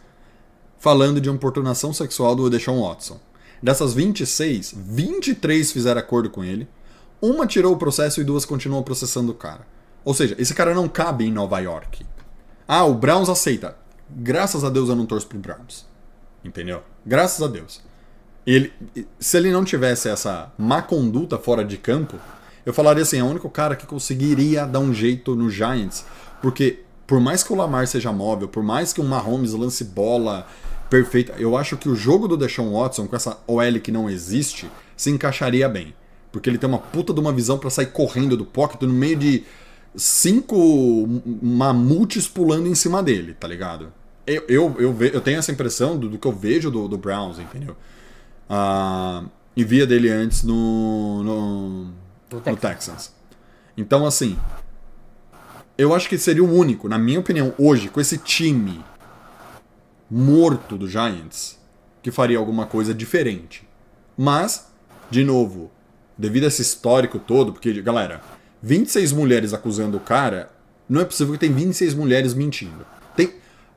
falando 0.79 1.21
de 1.21 1.31
importunação 1.31 1.93
sexual 1.93 2.35
do 2.35 2.51
Deshaun 2.51 2.83
Watson. 2.83 3.21
Dessas 3.63 3.95
26, 3.95 4.75
23 4.77 5.73
fizeram 5.73 6.01
acordo 6.01 6.29
com 6.29 6.45
ele. 6.45 6.69
Uma 7.23 7.47
tirou 7.47 7.73
o 7.73 7.79
processo 7.79 8.21
e 8.21 8.25
duas 8.25 8.45
continuam 8.45 8.83
processando 8.83 9.33
o 9.33 9.35
cara. 9.37 9.67
Ou 10.05 10.13
seja, 10.13 10.35
esse 10.39 10.53
cara 10.53 10.75
não 10.75 10.89
cabe 10.89 11.25
em 11.25 11.33
Nova 11.33 11.59
York. 11.61 12.05
Ah, 12.69 12.85
o 12.85 12.95
Browns 12.95 13.29
aceita. 13.29 13.77
Graças 14.11 14.65
a 14.65 14.69
Deus 14.69 14.89
eu 14.89 14.97
não 14.97 15.07
torço 15.07 15.27
pro 15.27 15.39
Browns. 15.39 15.87
Entendeu? 16.45 16.83
Graças 17.07 17.41
a 17.41 17.47
Deus. 17.47 17.81
Ele, 18.47 18.73
se 19.19 19.37
ele 19.39 19.51
não 19.51 19.65
tivesse 19.65 20.09
essa 20.09 20.53
má 20.59 20.83
conduta 20.83 21.39
fora 21.39 21.65
de 21.65 21.77
campo, 21.79 22.17
eu 22.67 22.73
falaria 22.75 23.03
assim, 23.03 23.19
é 23.19 23.23
o 23.23 23.27
único 23.27 23.49
cara 23.49 23.77
que 23.77 23.87
conseguiria 23.87 24.67
dar 24.67 24.81
um 24.81 24.93
jeito 24.93 25.35
no 25.35 25.49
Giants, 25.51 26.05
porque 26.43 26.81
por 27.07 27.21
mais 27.21 27.43
que 27.43 27.53
o 27.53 27.57
Lamar 27.57 27.87
seja 27.87 28.13
móvel, 28.13 28.49
por 28.49 28.63
mais 28.63 28.93
que 28.93 29.01
o 29.01 29.05
Mahomes 29.05 29.53
lance 29.53 29.85
bola 29.85 30.47
perfeita, 30.91 31.35
eu 31.39 31.57
acho 31.57 31.77
que 31.77 31.89
o 31.89 31.95
jogo 31.97 32.29
do 32.29 32.37
Deshaun 32.37 32.73
Watson 32.73 33.07
com 33.07 33.17
essa 33.17 33.39
OL 33.47 33.81
que 33.83 33.91
não 33.91 34.09
existe 34.09 34.71
se 34.97 35.11
encaixaria 35.11 35.69
bem, 35.69 35.95
porque 36.31 36.49
ele 36.49 36.59
tem 36.59 36.69
uma 36.69 36.79
puta 36.79 37.13
de 37.13 37.21
uma 37.21 37.33
visão 37.33 37.59
pra 37.59 37.71
sair 37.71 37.87
correndo 37.87 38.37
do 38.37 38.45
pocket 38.45 38.83
no 38.83 38.93
meio 38.93 39.17
de 39.17 39.43
cinco 39.97 41.07
mamutes 41.43 42.27
pulando 42.29 42.67
em 42.69 42.75
cima 42.75 43.03
dele, 43.03 43.35
tá 43.39 43.47
ligado? 43.49 43.93
Eu, 44.27 44.43
eu, 44.49 44.77
eu, 44.79 44.93
ve- 44.93 45.11
eu 45.13 45.21
tenho 45.21 45.39
essa 45.39 45.53
impressão 45.53 45.97
do, 45.99 46.09
do 46.09 46.19
que 46.19 46.27
eu 46.27 46.33
vejo 46.33 46.71
do, 46.71 46.89
do 46.89 46.97
Browns, 46.97 47.39
entendeu? 47.39 47.77
E 49.57 49.65
via 49.65 49.87
dele 49.87 50.11
antes 50.11 50.43
no, 50.43 51.23
no, 51.23 51.69
No 51.85 51.93
no 52.31 52.41
Texans. 52.41 52.61
Texans. 52.61 53.15
Então, 53.77 54.07
assim, 54.07 54.39
eu 55.77 55.95
acho 55.95 56.09
que 56.09 56.19
seria 56.19 56.45
o 56.45 56.53
único, 56.53 56.89
na 56.89 56.99
minha 56.99 57.21
opinião, 57.21 57.55
hoje, 57.59 57.89
com 57.89 58.01
esse 58.01 58.19
time 58.19 58.85
morto 60.11 60.77
do 60.77 60.89
Giants, 60.89 61.59
que 62.03 62.11
faria 62.11 62.39
alguma 62.39 62.67
coisa 62.67 62.95
diferente. 62.95 63.67
Mas, 64.17 64.69
de 65.11 65.25
novo, 65.25 65.71
devido 66.17 66.45
a 66.45 66.49
esse 66.49 66.63
histórico 66.63 67.19
todo, 67.19 67.53
porque, 67.53 67.83
galera, 67.83 68.21
26 68.63 69.13
mulheres 69.13 69.53
acusando 69.53 69.97
o 69.97 70.01
cara, 70.01 70.51
não 70.89 71.01
é 71.01 71.05
possível 71.05 71.35
que 71.35 71.41
tem 71.41 71.53
26 71.53 71.95
mulheres 71.95 72.35
mentindo. 72.35 72.87
Tem. 73.17 73.35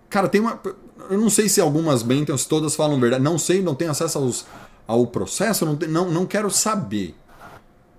Cara, 0.09 0.27
tem 0.29 0.41
uma. 0.41 0.59
Eu 1.09 1.17
não 1.19 1.29
sei 1.29 1.47
se 1.49 1.59
algumas 1.61 2.03
se 2.41 2.47
todas 2.47 2.75
falam 2.75 2.99
verdade. 2.99 3.23
Não 3.23 3.37
sei, 3.37 3.61
não 3.61 3.75
tenho 3.75 3.91
acesso 3.91 4.17
aos, 4.17 4.45
ao 4.87 5.07
processo, 5.07 5.65
não, 5.65 5.73
não, 5.87 6.11
não 6.11 6.25
quero 6.25 6.49
saber. 6.49 7.15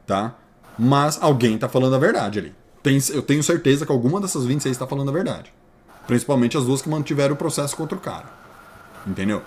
Tá? 0.07 0.35
Mas 0.79 1.19
alguém 1.21 1.59
tá 1.59 1.69
falando 1.69 1.95
a 1.95 1.99
verdade 1.99 2.39
ali. 2.39 2.55
Tem- 2.83 2.99
eu 3.11 3.23
tenho 3.23 3.43
certeza 3.43 3.85
que 3.85 3.93
alguma 3.93 4.21
dessas 4.21 4.45
26 4.47 4.77
tá 4.77 4.87
falando 4.87 5.09
a 5.09 5.13
verdade. 5.13 5.53
Principalmente 6.07 6.57
as 6.57 6.65
duas 6.65 6.81
que 6.81 6.89
mantiveram 6.89 7.35
o 7.35 7.37
processo 7.37 7.77
contra 7.77 7.97
o 7.97 8.01
cara. 8.01 8.27
Entendeu? 9.07 9.43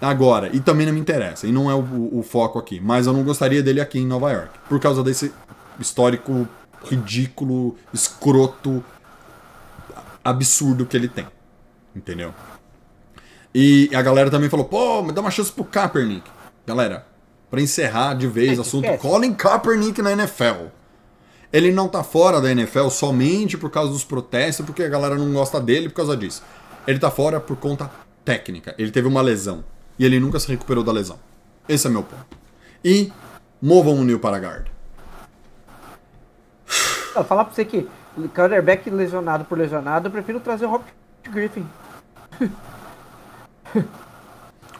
Agora, 0.00 0.48
e 0.54 0.60
também 0.60 0.86
não 0.86 0.92
me 0.92 1.00
interessa, 1.00 1.46
e 1.46 1.52
não 1.52 1.70
é 1.70 1.74
o, 1.74 1.78
o- 1.80 2.18
o 2.20 2.22
foco 2.22 2.58
aqui, 2.58 2.80
mas 2.80 3.06
eu 3.06 3.12
não 3.12 3.24
gostaria 3.24 3.62
dele 3.62 3.80
aqui 3.80 3.98
em 3.98 4.06
Nova 4.06 4.30
York. 4.32 4.50
Por 4.68 4.78
causa 4.80 5.02
desse 5.02 5.32
histórico 5.78 6.48
ridículo, 6.84 7.76
escroto, 7.92 8.82
absurdo 10.24 10.86
que 10.86 10.96
ele 10.96 11.08
tem. 11.08 11.26
Entendeu? 11.94 12.32
E 13.60 13.90
a 13.92 14.00
galera 14.00 14.30
também 14.30 14.48
falou, 14.48 14.66
pô, 14.66 15.02
me 15.02 15.10
dá 15.10 15.20
uma 15.20 15.32
chance 15.32 15.50
pro 15.50 15.64
Kaepernick. 15.64 16.30
Galera, 16.64 17.04
pra 17.50 17.60
encerrar 17.60 18.14
de 18.14 18.28
vez 18.28 18.56
o 18.56 18.60
assunto, 18.60 18.84
Esquece. 18.84 19.02
Colin 19.02 19.34
Kaepernick 19.34 20.00
na 20.00 20.12
NFL. 20.12 20.66
Ele 21.52 21.72
não 21.72 21.88
tá 21.88 22.04
fora 22.04 22.40
da 22.40 22.52
NFL 22.52 22.88
somente 22.88 23.58
por 23.58 23.68
causa 23.68 23.90
dos 23.90 24.04
protestos, 24.04 24.64
porque 24.64 24.84
a 24.84 24.88
galera 24.88 25.16
não 25.16 25.32
gosta 25.32 25.60
dele 25.60 25.88
por 25.88 25.96
causa 25.96 26.16
disso. 26.16 26.44
Ele 26.86 27.00
tá 27.00 27.10
fora 27.10 27.40
por 27.40 27.56
conta 27.56 27.90
técnica. 28.24 28.76
Ele 28.78 28.92
teve 28.92 29.08
uma 29.08 29.20
lesão. 29.20 29.64
E 29.98 30.04
ele 30.04 30.20
nunca 30.20 30.38
se 30.38 30.46
recuperou 30.46 30.84
da 30.84 30.92
lesão. 30.92 31.18
Esse 31.68 31.88
é 31.88 31.90
meu 31.90 32.04
ponto. 32.04 32.38
E 32.84 33.12
movam 33.60 33.94
o 33.94 34.04
Neil 34.04 34.20
para 34.20 34.38
guard. 34.38 34.68
Eu 37.12 37.24
falar 37.24 37.44
pra 37.44 37.54
você 37.54 37.64
que 37.64 37.88
quarterback 38.32 38.88
lesionado 38.88 39.46
por 39.46 39.58
lesionado, 39.58 40.06
eu 40.06 40.12
prefiro 40.12 40.38
trazer 40.38 40.66
o 40.66 40.70
Robert 40.70 40.94
Griffin. 41.28 41.66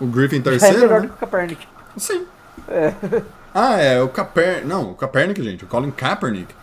O 0.01 0.07
Griffin 0.07 0.38
É 0.38 0.42
terceiro, 0.42 0.81
melhor 0.81 1.01
né? 1.01 1.07
do 1.07 1.09
que 1.09 1.14
o 1.14 1.18
Kaepernick. 1.18 1.66
Sim. 1.96 2.24
Ah, 3.55 3.81
é 3.81 4.01
o 4.01 4.09
Kaepernick. 4.11 4.66
Não, 4.66 4.92
o 4.92 4.94
Kaepernick, 4.94 5.42
gente. 5.42 5.64
O 5.64 5.66
Colin 5.66 5.90
Kaepernick. 5.90 6.55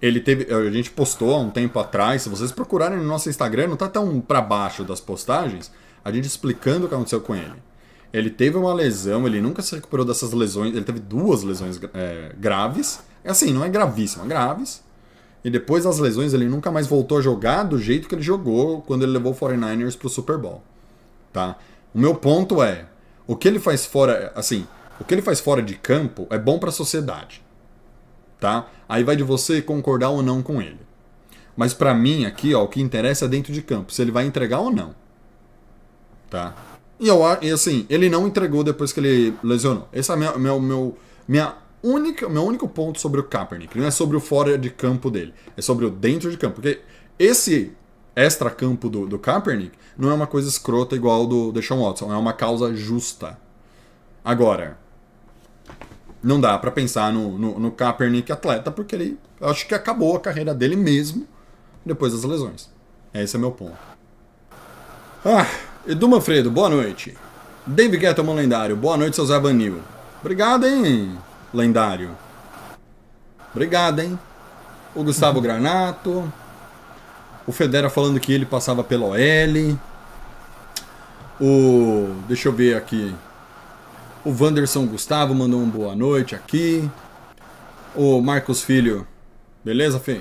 Ele 0.00 0.18
teve. 0.18 0.52
A 0.52 0.70
gente 0.70 0.90
postou 0.90 1.34
há 1.34 1.38
um 1.38 1.50
tempo 1.50 1.78
atrás. 1.78 2.22
Se 2.22 2.28
vocês 2.30 2.50
procurarem 2.50 2.96
no 2.96 3.04
nosso 3.04 3.28
Instagram, 3.28 3.68
não 3.68 3.76
tá 3.76 3.88
tão 3.88 4.20
pra 4.20 4.40
baixo 4.40 4.82
das 4.82 5.00
postagens. 5.00 5.70
A 6.02 6.10
gente 6.10 6.24
explicando 6.24 6.86
o 6.86 6.88
que 6.88 6.94
aconteceu 6.94 7.20
com 7.20 7.36
ele. 7.36 7.52
Ele 8.12 8.30
teve 8.30 8.56
uma 8.56 8.72
lesão, 8.72 9.26
ele 9.26 9.40
nunca 9.40 9.62
se 9.62 9.74
recuperou 9.76 10.04
dessas 10.04 10.32
lesões. 10.32 10.74
Ele 10.74 10.84
teve 10.84 10.98
duas 10.98 11.42
lesões 11.42 11.78
é, 11.94 12.32
graves. 12.36 13.00
Assim, 13.24 13.52
não 13.52 13.62
é 13.62 13.68
gravíssima, 13.68 14.24
graves. 14.24 14.82
E 15.44 15.50
depois 15.50 15.84
das 15.84 15.98
lesões, 15.98 16.32
ele 16.32 16.46
nunca 16.48 16.70
mais 16.70 16.86
voltou 16.86 17.18
a 17.18 17.20
jogar 17.20 17.64
do 17.64 17.78
jeito 17.78 18.08
que 18.08 18.14
ele 18.14 18.22
jogou 18.22 18.80
quando 18.80 19.02
ele 19.02 19.12
levou 19.12 19.32
o 19.32 19.36
49ers 19.36 19.96
pro 19.96 20.08
Super 20.08 20.38
Bowl 20.38 20.62
tá? 21.32 21.56
O 21.94 21.98
meu 21.98 22.14
ponto 22.14 22.62
é, 22.62 22.86
o 23.26 23.36
que 23.36 23.48
ele 23.48 23.58
faz 23.58 23.84
fora, 23.84 24.32
assim, 24.34 24.66
o 25.00 25.04
que 25.04 25.14
ele 25.14 25.22
faz 25.22 25.40
fora 25.40 25.62
de 25.62 25.74
campo 25.74 26.26
é 26.30 26.38
bom 26.38 26.58
para 26.58 26.68
a 26.68 26.72
sociedade, 26.72 27.42
tá? 28.38 28.68
Aí 28.88 29.02
vai 29.02 29.16
de 29.16 29.22
você 29.22 29.62
concordar 29.62 30.10
ou 30.10 30.22
não 30.22 30.42
com 30.42 30.60
ele. 30.60 30.80
Mas 31.56 31.74
para 31.74 31.92
mim 31.94 32.24
aqui, 32.24 32.54
ó, 32.54 32.64
o 32.64 32.68
que 32.68 32.80
interessa 32.80 33.24
é 33.24 33.28
dentro 33.28 33.52
de 33.52 33.62
campo, 33.62 33.92
se 33.92 34.00
ele 34.00 34.10
vai 34.10 34.24
entregar 34.24 34.60
ou 34.60 34.70
não, 34.70 34.94
tá? 36.28 36.54
E 36.98 37.08
eu 37.08 37.20
e 37.40 37.50
assim, 37.50 37.86
ele 37.88 38.10
não 38.10 38.26
entregou 38.26 38.62
depois 38.62 38.92
que 38.92 39.00
ele 39.00 39.34
lesionou. 39.42 39.88
Esse 39.92 40.12
é 40.12 40.16
meu, 40.16 40.38
meu, 40.38 40.60
meu 40.60 40.98
minha 41.26 41.54
única, 41.82 42.28
meu 42.28 42.44
único 42.44 42.68
ponto 42.68 43.00
sobre 43.00 43.20
o 43.20 43.24
Kaepernick. 43.24 43.78
Não 43.78 43.86
é 43.86 43.90
sobre 43.90 44.16
o 44.16 44.20
fora 44.20 44.58
de 44.58 44.68
campo 44.68 45.10
dele, 45.10 45.32
é 45.56 45.62
sobre 45.62 45.86
o 45.86 45.90
dentro 45.90 46.30
de 46.30 46.36
campo, 46.36 46.56
porque 46.56 46.80
esse 47.18 47.72
extra-campo 48.14 48.88
do, 48.88 49.06
do 49.06 49.18
Kaepernick 49.18 49.72
não 49.96 50.10
é 50.10 50.14
uma 50.14 50.26
coisa 50.26 50.48
escrota 50.48 50.96
igual 50.96 51.26
do 51.26 51.52
Deshaun 51.52 51.82
Watson, 51.82 52.12
é 52.12 52.16
uma 52.16 52.32
causa 52.32 52.74
justa. 52.74 53.38
Agora, 54.24 54.78
não 56.22 56.40
dá 56.40 56.58
pra 56.58 56.70
pensar 56.70 57.12
no, 57.12 57.38
no, 57.38 57.58
no 57.58 57.72
Kaepernick 57.72 58.30
atleta, 58.30 58.70
porque 58.70 58.94
ele 58.94 59.18
acho 59.40 59.66
que 59.66 59.74
acabou 59.74 60.16
a 60.16 60.20
carreira 60.20 60.54
dele 60.54 60.76
mesmo 60.76 61.26
depois 61.84 62.12
das 62.12 62.24
lesões. 62.24 62.70
Esse 63.12 63.36
é 63.36 63.38
meu 63.38 63.50
ponto. 63.50 63.76
Ah, 65.24 65.46
Edu 65.86 66.08
Manfredo, 66.08 66.50
boa 66.50 66.68
noite. 66.68 67.16
David 67.66 68.00
Gettleman 68.00 68.34
Lendário, 68.34 68.76
boa 68.76 68.96
noite, 68.96 69.16
seu 69.16 69.26
Zé 69.26 69.38
Vanil. 69.38 69.80
Obrigado, 70.20 70.66
hein, 70.66 71.18
Lendário. 71.52 72.10
Obrigado, 73.52 74.00
hein. 74.00 74.18
O 74.94 75.02
Gustavo 75.02 75.40
Granato. 75.40 76.32
O 77.50 77.52
Federa 77.52 77.90
falando 77.90 78.20
que 78.20 78.32
ele 78.32 78.46
passava 78.46 78.84
pela 78.84 79.06
OL. 79.06 79.76
O. 81.40 82.14
Deixa 82.28 82.46
eu 82.46 82.52
ver 82.52 82.76
aqui. 82.76 83.12
O 84.24 84.30
Wanderson 84.30 84.86
Gustavo 84.86 85.34
mandou 85.34 85.58
um 85.58 85.68
boa 85.68 85.96
noite 85.96 86.36
aqui. 86.36 86.88
O 87.92 88.20
Marcos 88.20 88.62
Filho. 88.62 89.04
Beleza, 89.64 89.98
Fê? 89.98 90.20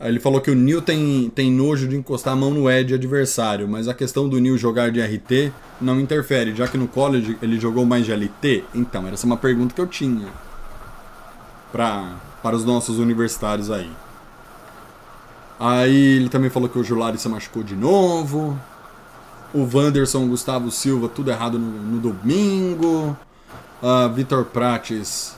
Ele 0.00 0.18
falou 0.18 0.40
que 0.40 0.50
o 0.50 0.54
Nil 0.54 0.80
tem, 0.80 1.30
tem 1.34 1.52
nojo 1.52 1.86
de 1.86 1.94
encostar 1.94 2.32
a 2.32 2.36
mão 2.36 2.50
no 2.50 2.70
Ed 2.70 2.94
adversário, 2.94 3.68
mas 3.68 3.86
a 3.86 3.92
questão 3.92 4.26
do 4.26 4.40
Nil 4.40 4.56
jogar 4.56 4.90
de 4.90 5.02
RT 5.02 5.52
não 5.78 6.00
interfere, 6.00 6.54
já 6.54 6.66
que 6.66 6.78
no 6.78 6.88
college 6.88 7.36
ele 7.42 7.60
jogou 7.60 7.84
mais 7.84 8.06
de 8.06 8.12
LT. 8.12 8.64
Então, 8.74 9.06
essa 9.08 9.26
é 9.26 9.28
uma 9.28 9.36
pergunta 9.36 9.74
que 9.74 9.80
eu 9.82 9.86
tinha 9.86 10.28
pra, 11.70 12.16
para 12.42 12.56
os 12.56 12.64
nossos 12.64 12.98
universitários 12.98 13.70
aí. 13.70 13.90
Aí 15.58 16.16
ele 16.16 16.28
também 16.28 16.50
falou 16.50 16.68
que 16.68 16.78
o 16.78 16.84
Julari 16.84 17.18
se 17.18 17.28
machucou 17.28 17.62
de 17.62 17.76
novo. 17.76 18.58
O 19.52 19.68
Wanderson 19.72 20.26
Gustavo 20.28 20.70
Silva, 20.70 21.08
tudo 21.08 21.30
errado 21.30 21.58
no, 21.58 21.70
no 21.70 22.00
domingo. 22.00 23.16
Ah, 23.82 24.08
Vitor 24.08 24.44
Prates, 24.46 25.36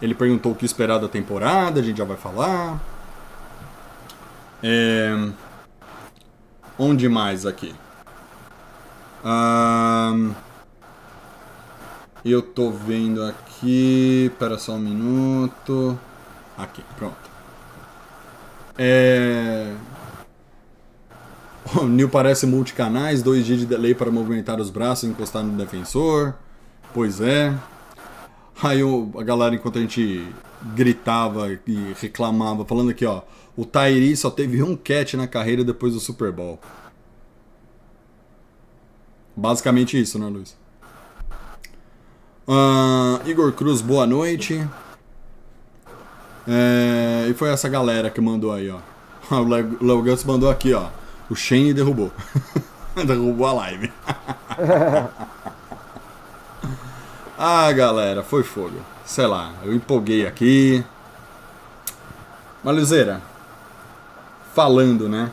ele 0.00 0.14
perguntou 0.14 0.52
o 0.52 0.54
que 0.54 0.64
esperar 0.64 0.98
da 0.98 1.08
temporada, 1.08 1.80
a 1.80 1.82
gente 1.82 1.98
já 1.98 2.04
vai 2.04 2.16
falar. 2.16 2.80
É... 4.62 5.30
Onde 6.78 7.08
mais 7.08 7.44
aqui? 7.44 7.74
Ahn, 9.24 10.32
Eu 12.24 12.42
tô 12.42 12.70
vendo 12.70 13.22
aqui. 13.24 14.30
Pera 14.38 14.58
só 14.58 14.72
um 14.74 14.78
minuto. 14.78 15.98
Aqui, 16.56 16.82
pronto. 16.96 17.19
É. 18.82 19.74
O 21.80 21.86
Nil 21.86 22.08
parece 22.08 22.46
multicanais, 22.46 23.22
2G 23.22 23.58
de 23.58 23.66
delay 23.66 23.94
para 23.94 24.10
movimentar 24.10 24.58
os 24.58 24.70
braços 24.70 25.04
e 25.04 25.12
encostar 25.12 25.44
no 25.44 25.56
defensor. 25.56 26.34
Pois 26.92 27.20
é. 27.20 27.56
Aí 28.60 28.80
a 29.16 29.22
galera, 29.22 29.54
enquanto 29.54 29.78
a 29.78 29.80
gente 29.80 30.26
gritava 30.74 31.52
e 31.66 31.94
reclamava, 32.00 32.64
falando 32.64 32.90
aqui, 32.90 33.04
ó. 33.04 33.22
O 33.56 33.64
Tairi 33.64 34.16
só 34.16 34.30
teve 34.30 34.62
um 34.62 34.74
catch 34.74 35.14
na 35.14 35.28
carreira 35.28 35.62
depois 35.62 35.92
do 35.92 36.00
Super 36.00 36.32
Bowl. 36.32 36.58
Basicamente 39.36 40.00
isso, 40.00 40.18
né, 40.18 40.26
Luiz? 40.26 40.56
Ah, 42.48 43.20
Igor 43.26 43.52
Cruz, 43.52 43.80
boa 43.80 44.06
noite. 44.06 44.66
É, 46.52 47.28
e 47.28 47.34
foi 47.34 47.50
essa 47.50 47.68
galera 47.68 48.10
que 48.10 48.20
mandou 48.20 48.52
aí, 48.52 48.68
ó. 48.68 48.78
O 49.30 49.46
Léo 49.46 49.78
Léo 49.80 50.02
Gans 50.02 50.24
mandou 50.24 50.50
aqui, 50.50 50.74
ó. 50.74 50.88
O 51.30 51.36
Shane 51.36 51.72
derrubou. 51.72 52.10
derrubou 53.06 53.46
a 53.46 53.52
live. 53.52 53.92
ah, 57.38 57.70
galera, 57.70 58.24
foi 58.24 58.42
fogo. 58.42 58.80
Sei 59.04 59.26
lá, 59.26 59.52
eu 59.62 59.72
empolguei 59.72 60.26
aqui. 60.26 60.84
Maluzeira, 62.64 63.22
falando, 64.52 65.08
né? 65.08 65.30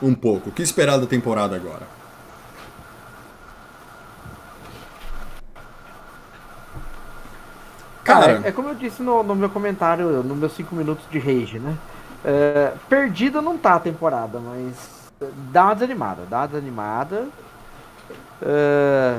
Um 0.00 0.14
pouco. 0.14 0.50
O 0.50 0.52
que 0.52 0.62
esperar 0.62 0.98
da 0.98 1.06
temporada 1.06 1.56
agora? 1.56 1.82
Cara, 8.04 8.42
é, 8.44 8.48
é 8.48 8.52
como 8.52 8.68
eu 8.68 8.74
disse 8.74 9.02
no, 9.02 9.22
no 9.22 9.34
meu 9.34 9.48
comentário, 9.48 10.22
nos 10.22 10.36
meus 10.36 10.52
5 10.54 10.74
minutos 10.74 11.04
de 11.10 11.18
rage, 11.18 11.58
né? 11.58 11.76
É, 12.24 12.72
perdida 12.88 13.40
não 13.40 13.56
tá 13.58 13.74
a 13.74 13.80
temporada, 13.80 14.38
mas 14.40 15.12
dá 15.50 15.64
uma 15.64 15.74
desanimada, 15.74 16.22
dá 16.28 16.38
uma 16.40 16.48
desanimada. 16.48 17.28
É, 18.40 19.18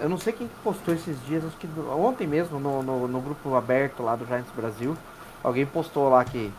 eu 0.00 0.08
não 0.08 0.18
sei 0.18 0.32
quem 0.32 0.46
que 0.46 0.54
postou 0.62 0.94
esses 0.94 1.16
dias, 1.26 1.44
acho 1.44 1.56
que 1.56 1.68
ontem 1.90 2.26
mesmo, 2.26 2.60
no, 2.60 2.82
no, 2.82 3.08
no 3.08 3.20
grupo 3.20 3.54
aberto 3.56 4.02
lá 4.02 4.14
do 4.14 4.26
Giants 4.26 4.50
Brasil, 4.54 4.96
alguém 5.42 5.66
postou 5.66 6.08
lá 6.08 6.24
que 6.24 6.52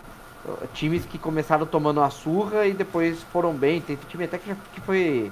times 0.74 1.06
que 1.06 1.18
começaram 1.18 1.66
tomando 1.66 2.00
uma 2.00 2.10
surra 2.10 2.66
e 2.66 2.74
depois 2.74 3.22
foram 3.32 3.54
bem. 3.54 3.82
Tem 3.82 3.98
time 4.10 4.24
até 4.24 4.38
que, 4.38 4.54
que 4.74 4.82
foi 4.82 5.32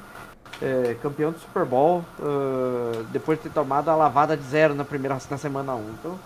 é, 0.62 0.96
campeão 1.02 1.32
do 1.32 1.40
Super 1.40 1.66
Bowl 1.66 2.04
uh, 2.20 3.04
depois 3.12 3.38
de 3.38 3.44
ter 3.44 3.54
tomado 3.54 3.90
a 3.90 3.96
lavada 3.96 4.38
de 4.38 4.44
zero 4.44 4.74
na 4.74 4.86
primeira 4.86 5.18
na 5.30 5.38
semana 5.38 5.76
1. 5.76 5.90
Então, 6.00 6.20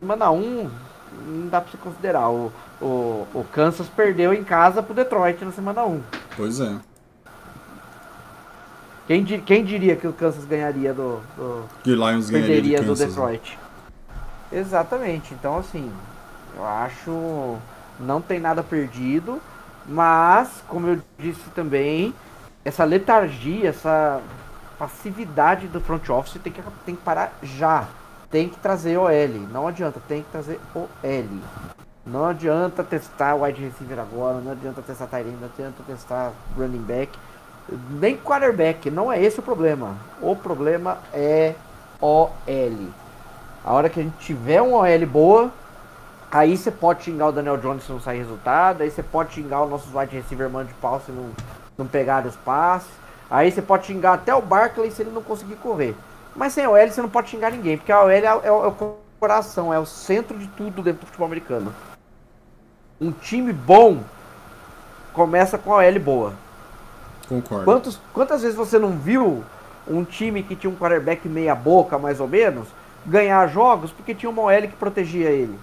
semana 0.00 0.30
1 0.30 0.70
não 1.26 1.48
dá 1.48 1.60
pra 1.60 1.70
se 1.70 1.76
considerar. 1.76 2.28
O, 2.30 2.52
o, 2.80 3.26
o 3.34 3.46
Kansas 3.52 3.88
perdeu 3.88 4.32
em 4.32 4.44
casa 4.44 4.82
pro 4.82 4.94
Detroit 4.94 5.44
na 5.44 5.52
semana 5.52 5.84
1. 5.84 6.02
pois 6.36 6.60
é. 6.60 6.76
Quem, 9.06 9.24
quem 9.24 9.64
diria 9.64 9.96
que 9.96 10.06
o 10.06 10.12
Kansas 10.12 10.44
ganharia 10.44 10.94
do, 10.94 11.20
do 11.36 11.64
Que 11.82 11.90
Lions 11.90 12.30
ganharia 12.30 12.62
de 12.62 12.62
perderia 12.62 12.78
do 12.78 12.86
Kansas, 12.86 13.00
né? 13.00 13.06
Detroit? 13.06 13.58
Exatamente. 14.52 15.34
Então, 15.34 15.58
assim, 15.58 15.90
eu 16.56 16.64
acho 16.64 17.58
não 17.98 18.20
tem 18.20 18.40
nada 18.40 18.62
perdido, 18.62 19.40
mas 19.86 20.62
como 20.68 20.88
eu 20.88 21.00
disse 21.18 21.50
também, 21.54 22.14
essa 22.64 22.84
letargia, 22.84 23.68
essa 23.68 24.20
passividade 24.78 25.66
do 25.68 25.80
front 25.80 26.08
office 26.08 26.40
tem 26.42 26.52
que, 26.52 26.62
tem 26.84 26.96
que 26.96 27.02
parar 27.02 27.32
já. 27.42 27.86
Tem 28.30 28.48
que 28.48 28.58
trazer 28.58 28.96
OL. 28.96 29.48
Não 29.52 29.68
adianta, 29.68 30.00
tem 30.08 30.22
que 30.22 30.30
trazer 30.30 30.58
OL. 30.74 30.88
Não 32.04 32.26
adianta 32.26 32.82
testar 32.82 33.36
wide 33.36 33.62
receiver 33.62 33.98
agora, 34.00 34.40
não 34.40 34.52
adianta 34.52 34.82
testar 34.82 35.20
end, 35.20 35.36
não 35.40 35.48
adianta 35.48 35.84
testar 35.86 36.32
running 36.56 36.82
back, 36.82 37.16
nem 37.90 38.16
quarterback, 38.16 38.90
não 38.90 39.12
é 39.12 39.22
esse 39.22 39.38
o 39.38 39.42
problema. 39.42 39.96
O 40.20 40.34
problema 40.34 40.98
é 41.12 41.54
OL. 42.00 42.32
A 43.64 43.72
hora 43.72 43.88
que 43.88 44.00
a 44.00 44.02
gente 44.02 44.18
tiver 44.18 44.60
uma 44.60 44.78
OL 44.78 45.06
boa, 45.06 45.52
aí 46.28 46.56
você 46.56 46.72
pode 46.72 47.04
xingar 47.04 47.28
o 47.28 47.32
Daniel 47.32 47.56
Jones 47.58 47.84
se 47.84 47.92
não 47.92 48.00
sair 48.00 48.18
resultado, 48.18 48.82
aí 48.82 48.90
você 48.90 49.02
pode 49.02 49.34
xingar 49.34 49.62
os 49.62 49.70
nossos 49.70 49.94
wide 49.94 50.16
receiver 50.16 50.50
mano 50.50 50.66
de 50.66 50.74
pau 50.74 51.00
se 51.06 51.12
não, 51.12 51.30
não 51.82 51.88
pegar 51.88 52.24
os 52.26 52.36
passes, 52.36 52.88
aí 53.30 53.50
você 53.50 53.60
pode 53.60 53.86
xingar 53.86 54.14
até 54.14 54.34
o 54.34 54.40
Barkley 54.40 54.90
se 54.90 55.02
ele 55.02 55.10
não 55.10 55.22
conseguir 55.22 55.56
correr. 55.56 55.94
Mas 56.34 56.52
sem 56.52 56.66
OL 56.66 56.88
você 56.90 57.02
não 57.02 57.08
pode 57.10 57.28
xingar 57.28 57.50
ninguém, 57.50 57.76
porque 57.76 57.92
a 57.92 58.00
OL 58.02 58.10
é, 58.10 58.24
é 58.24 58.32
o- 58.32 58.64
é 58.64 58.68
o 58.68 58.96
coração, 59.20 59.72
é 59.72 59.78
o 59.78 59.86
centro 59.86 60.38
de 60.38 60.46
tudo 60.48 60.82
dentro 60.82 61.00
do 61.00 61.06
futebol 61.06 61.26
americano. 61.26 61.74
Um 63.00 63.10
time 63.12 63.52
bom 63.52 64.02
começa 65.12 65.58
com 65.58 65.72
a 65.72 65.76
OL 65.78 66.00
boa. 66.00 66.32
Concordo. 67.28 67.64
Quantos, 67.64 68.00
quantas 68.12 68.42
vezes 68.42 68.56
você 68.56 68.78
não 68.78 68.90
viu 68.90 69.44
um 69.86 70.04
time 70.04 70.42
que 70.42 70.54
tinha 70.56 70.70
um 70.70 70.76
quarterback 70.76 71.28
meia 71.28 71.54
boca, 71.54 71.98
mais 71.98 72.20
ou 72.20 72.28
menos, 72.28 72.68
ganhar 73.04 73.46
jogos 73.48 73.90
porque 73.90 74.14
tinha 74.14 74.30
uma 74.30 74.42
OL 74.42 74.62
que 74.62 74.76
protegia 74.76 75.30
ele? 75.30 75.58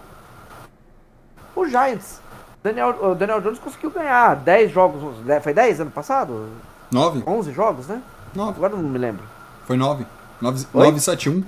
O 1.56 1.66
Giants. 1.66 2.22
Daniel, 2.64 2.90
o 3.02 3.16
Daniel 3.16 3.42
Jones 3.42 3.60
conseguiu 3.60 3.90
ganhar 3.92 4.36
10 4.36 4.72
jogos, 4.72 5.16
foi 5.42 5.54
10 5.54 5.82
ano 5.82 5.92
passado? 5.92 6.50
Nove? 6.92 7.24
11 7.26 7.54
jogos, 7.54 7.88
né? 7.88 8.02
Nove. 8.36 8.58
Agora 8.58 8.74
eu 8.74 8.78
não 8.78 8.90
me 8.90 8.98
lembro. 8.98 9.24
Foi 9.66 9.78
nove. 9.78 10.06
Nove, 10.42 10.66
Oi? 10.74 10.86
nove 10.86 11.00
sete 11.00 11.30
um. 11.30 11.44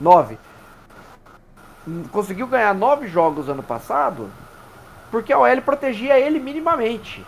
9. 0.00 0.38
Conseguiu 2.10 2.46
ganhar 2.46 2.74
9 2.74 3.08
jogos 3.08 3.48
ano 3.48 3.62
passado 3.62 4.30
porque 5.10 5.32
a 5.32 5.38
OL 5.38 5.62
protegia 5.62 6.18
ele 6.18 6.40
minimamente. 6.40 7.24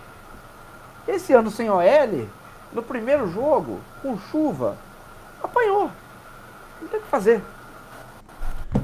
Esse 1.07 1.35
ano 1.35 1.51
sem 1.51 1.69
OL, 1.69 2.27
no 2.73 2.83
primeiro 2.83 3.31
jogo, 3.31 3.79
com 4.01 4.19
chuva, 4.19 4.77
apanhou. 5.43 5.91
Não 6.81 6.89
tem 6.89 6.99
o 6.99 7.03
que 7.03 7.09
fazer. 7.09 7.43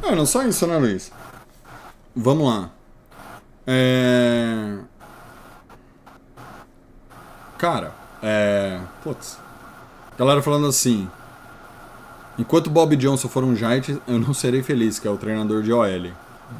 Não, 0.03 0.15
não 0.15 0.27
só 0.27 0.43
isso, 0.43 0.67
né, 0.67 0.77
Luiz? 0.77 1.11
Vamos 2.15 2.47
lá. 2.47 2.69
É... 3.73 4.79
Cara, 7.57 7.95
é... 8.21 8.81
Putz. 9.05 9.39
Galera 10.19 10.43
falando 10.43 10.67
assim... 10.67 11.09
Enquanto 12.37 12.69
Bob 12.69 12.97
Johnson 12.97 13.29
for 13.29 13.45
um 13.45 13.55
Giant, 13.55 13.91
eu 14.09 14.19
não 14.19 14.35
serei 14.35 14.63
feliz, 14.63 14.99
que 14.99 15.07
é 15.07 15.11
o 15.11 15.17
treinador 15.17 15.63
de 15.63 15.73
OL. 15.73 16.11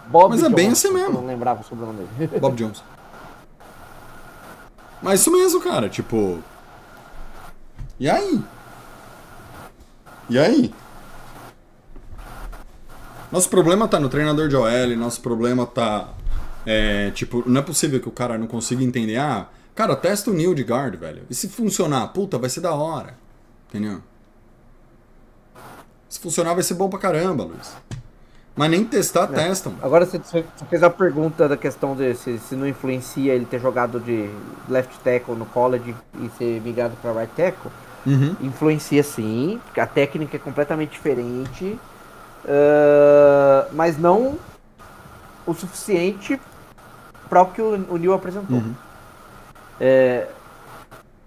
Bob 0.07 0.31
Mas 0.31 0.43
é 0.45 0.49
bem 0.49 0.69
Johnson, 0.69 0.89
assim 0.89 0.97
mesmo. 0.97 1.15
Não 1.15 1.27
lembrava 1.27 1.63
o 1.63 1.65
sobrenome 1.65 2.07
dele. 2.17 2.31
Bob 2.39 2.55
Johnson. 2.55 2.85
Mas 5.03 5.21
isso 5.21 5.33
mesmo, 5.33 5.61
cara, 5.61 5.89
tipo... 5.89 6.39
E 7.99 8.09
aí? 8.09 8.41
E 10.29 10.39
aí? 10.39 10.73
Nosso 13.33 13.49
problema 13.49 13.89
tá 13.89 13.99
no 13.99 14.09
treinador 14.09 14.49
de 14.49 14.55
OL, 14.55 14.97
nosso 14.97 15.21
problema 15.21 15.67
tá. 15.67 16.09
É, 16.67 17.11
tipo, 17.11 17.43
não 17.49 17.61
é 17.61 17.65
possível 17.65 18.01
que 18.01 18.09
o 18.09 18.13
cara 18.13 18.37
não 18.39 18.47
consiga 18.47 18.83
entender. 18.85 19.17
Ah, 19.17 19.49
cara, 19.75 19.97
testa 19.97 20.31
o 20.31 20.35
Neil 20.35 20.55
de 20.55 20.63
guard, 20.63 20.97
velho. 20.97 21.23
E 21.31 21.35
se 21.35 21.49
funcionar, 21.49 22.07
puta, 22.09 22.39
vai 22.39 22.51
ser 22.51 22.61
da 22.61 22.75
hora. 22.75 23.15
Entendeu? 23.69 24.01
Se 26.09 26.19
funcionar, 26.19 26.55
vai 26.55 26.63
ser 26.63 26.75
bom 26.75 26.89
pra 26.89 26.99
caramba, 26.99 27.45
Luiz. 27.45 27.75
Mas 28.57 28.69
nem 28.71 28.85
testar, 28.85 29.25
É. 29.33 29.37
testam. 29.47 29.75
Agora 29.81 30.05
você 30.05 30.21
fez 30.69 30.83
a 30.83 30.91
pergunta 30.91 31.49
da 31.49 31.57
questão 31.57 31.95
de 31.95 32.15
se, 32.15 32.37
se 32.39 32.55
não 32.57 32.67
influencia 32.67 33.33
ele 33.33 33.45
ter 33.47 33.61
jogado 33.61 34.01
de 34.01 34.29
left 34.69 34.99
tackle 35.05 35.37
no 35.37 35.47
college 35.47 35.95
e 36.21 36.29
ser 36.37 36.61
migrado 36.61 36.97
para 37.01 37.13
right 37.13 37.33
tackle. 37.35 37.71
Uhum. 38.05 38.35
Influencia 38.41 39.03
sim, 39.03 39.61
porque 39.65 39.79
a 39.81 39.87
técnica 39.87 40.37
é 40.37 40.41
completamente 40.41 40.91
diferente, 40.91 41.79
ah, 42.47 43.69
mas 43.73 43.97
não 43.97 44.37
o 45.47 45.55
suficiente 45.55 46.39
para 47.31 47.43
o 47.43 47.47
que 47.47 47.63
o, 47.63 47.75
o 47.89 47.97
Neil 47.97 48.13
apresentou. 48.13 48.59
Uhum. 48.59 48.75
É, 49.81 50.27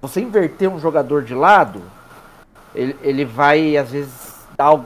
você 0.01 0.20
inverter 0.22 0.70
um 0.70 0.78
jogador 0.80 1.24
de 1.24 1.34
lado, 1.34 1.82
ele, 2.76 2.95
ele 3.01 3.24
vai 3.26 3.78
às 3.78 3.89
vezes 3.89 4.36
dar 4.58 4.74
o- 4.74 4.86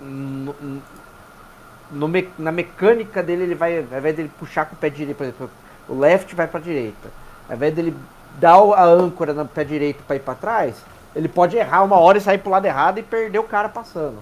no- 0.00 0.80
no 1.90 2.08
me- 2.08 2.30
na 2.38 2.50
mecânica 2.50 3.22
dele, 3.22 3.42
ele 3.42 3.54
vai, 3.54 3.76
ao 3.78 3.98
invés 3.98 4.16
dele 4.16 4.30
puxar 4.38 4.64
com 4.64 4.74
o 4.74 4.78
pé 4.78 4.88
direito, 4.88 5.16
por 5.18 5.24
exemplo, 5.24 5.50
o 5.88 5.98
left 5.98 6.34
vai 6.34 6.46
para 6.48 6.60
direita, 6.60 7.10
ao 7.48 7.54
invés 7.54 7.74
dele 7.74 7.94
dar 8.40 8.58
o- 8.58 8.72
a 8.72 8.82
âncora 8.82 9.34
no 9.34 9.46
pé 9.46 9.62
direito 9.64 10.02
para 10.04 10.16
ir 10.16 10.20
para 10.20 10.34
trás, 10.34 10.74
ele 11.14 11.28
pode 11.28 11.56
errar 11.56 11.82
uma 11.82 11.98
hora 11.98 12.16
e 12.16 12.20
sair 12.22 12.38
pro 12.38 12.50
lado 12.50 12.64
errado 12.64 12.98
e 12.98 13.02
perder 13.02 13.38
o 13.38 13.44
cara 13.44 13.68
passando. 13.68 14.16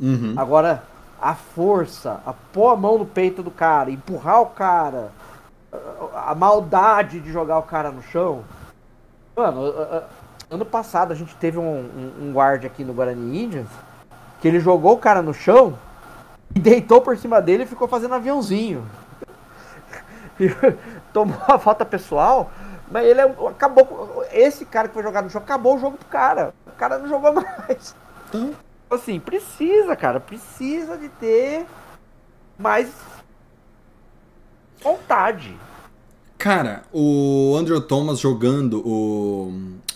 Uhum. 0.00 0.34
Agora, 0.36 0.82
a 1.22 1.34
força, 1.36 2.20
a 2.26 2.32
pôr 2.32 2.70
a 2.72 2.76
mão 2.76 2.98
no 2.98 3.06
peito 3.06 3.40
do 3.42 3.50
cara, 3.52 3.90
empurrar 3.90 4.42
o 4.42 4.46
cara, 4.46 5.12
a- 6.14 6.34
maldade 6.34 7.20
de 7.20 7.30
jogar 7.32 7.58
o 7.58 7.62
cara 7.62 7.90
no 7.90 8.02
chão. 8.02 8.44
Mano, 9.36 9.62
ano 10.50 10.64
passado 10.64 11.12
a 11.12 11.16
gente 11.16 11.34
teve 11.36 11.58
um, 11.58 11.62
um, 11.62 12.12
um 12.28 12.32
guard 12.32 12.64
aqui 12.64 12.84
no 12.84 12.92
Guarani 12.94 13.44
Indians 13.44 13.68
que 14.40 14.48
ele 14.48 14.60
jogou 14.60 14.92
o 14.94 14.98
cara 14.98 15.22
no 15.22 15.32
chão 15.34 15.76
e 16.54 16.58
deitou 16.60 17.00
por 17.00 17.16
cima 17.16 17.40
dele 17.40 17.62
e 17.64 17.66
ficou 17.66 17.88
fazendo 17.88 18.14
aviãozinho. 18.14 18.86
Tomou 21.12 21.36
a 21.48 21.58
falta 21.58 21.84
pessoal, 21.84 22.50
mas 22.90 23.06
ele 23.06 23.20
é- 23.20 23.34
acabou. 23.48 24.24
Esse 24.32 24.64
cara 24.64 24.88
que 24.88 24.94
foi 24.94 25.02
jogar 25.02 25.22
no 25.22 25.30
chão 25.30 25.40
acabou 25.40 25.76
o 25.76 25.78
jogo 25.78 25.96
pro 25.96 26.08
cara. 26.08 26.52
O 26.66 26.72
cara 26.72 26.98
não 26.98 27.08
jogou 27.08 27.32
mais. 27.34 27.94
Então, 28.28 28.52
Assim, 28.90 29.18
precisa, 29.18 29.96
cara, 29.96 30.20
precisa 30.20 30.96
de 30.96 31.08
ter 31.08 31.66
mais 32.56 32.92
vontade. 34.84 35.56
cara, 36.38 36.82
o 36.92 37.56
Andrew 37.58 37.80
Thomas 37.80 38.18
jogando 38.18 38.86
o, 38.86 39.52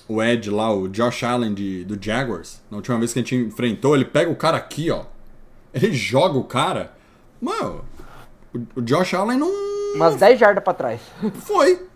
o 0.09 0.23
Ed 0.23 0.51
lá, 0.51 0.73
o 0.75 0.89
Josh 0.89 1.23
Allen 1.23 1.53
de, 1.53 1.85
do 1.85 2.03
Jaguars, 2.03 2.63
na 2.71 2.79
última 2.79 2.99
vez 2.99 3.13
que 3.13 3.19
a 3.19 3.23
gente 3.23 3.37
enfrentou, 3.37 3.95
ele 3.95 4.07
pega 4.07 4.31
o 4.31 4.37
cara 4.37 4.57
aqui, 4.57 4.91
ó. 4.91 5.03
Ele 5.75 5.93
joga 5.93 6.39
o 6.39 6.45
cara. 6.45 6.93
Mano, 7.41 7.85
o, 8.55 8.81
o 8.81 8.83
Josh 8.83 9.13
Allen 9.13 9.39
não 9.39 9.69
Umas 9.95 10.17
10 10.17 10.41
jardas 10.41 10.65
pra 10.65 10.73
trás. 10.73 11.01
foi. 11.45 11.87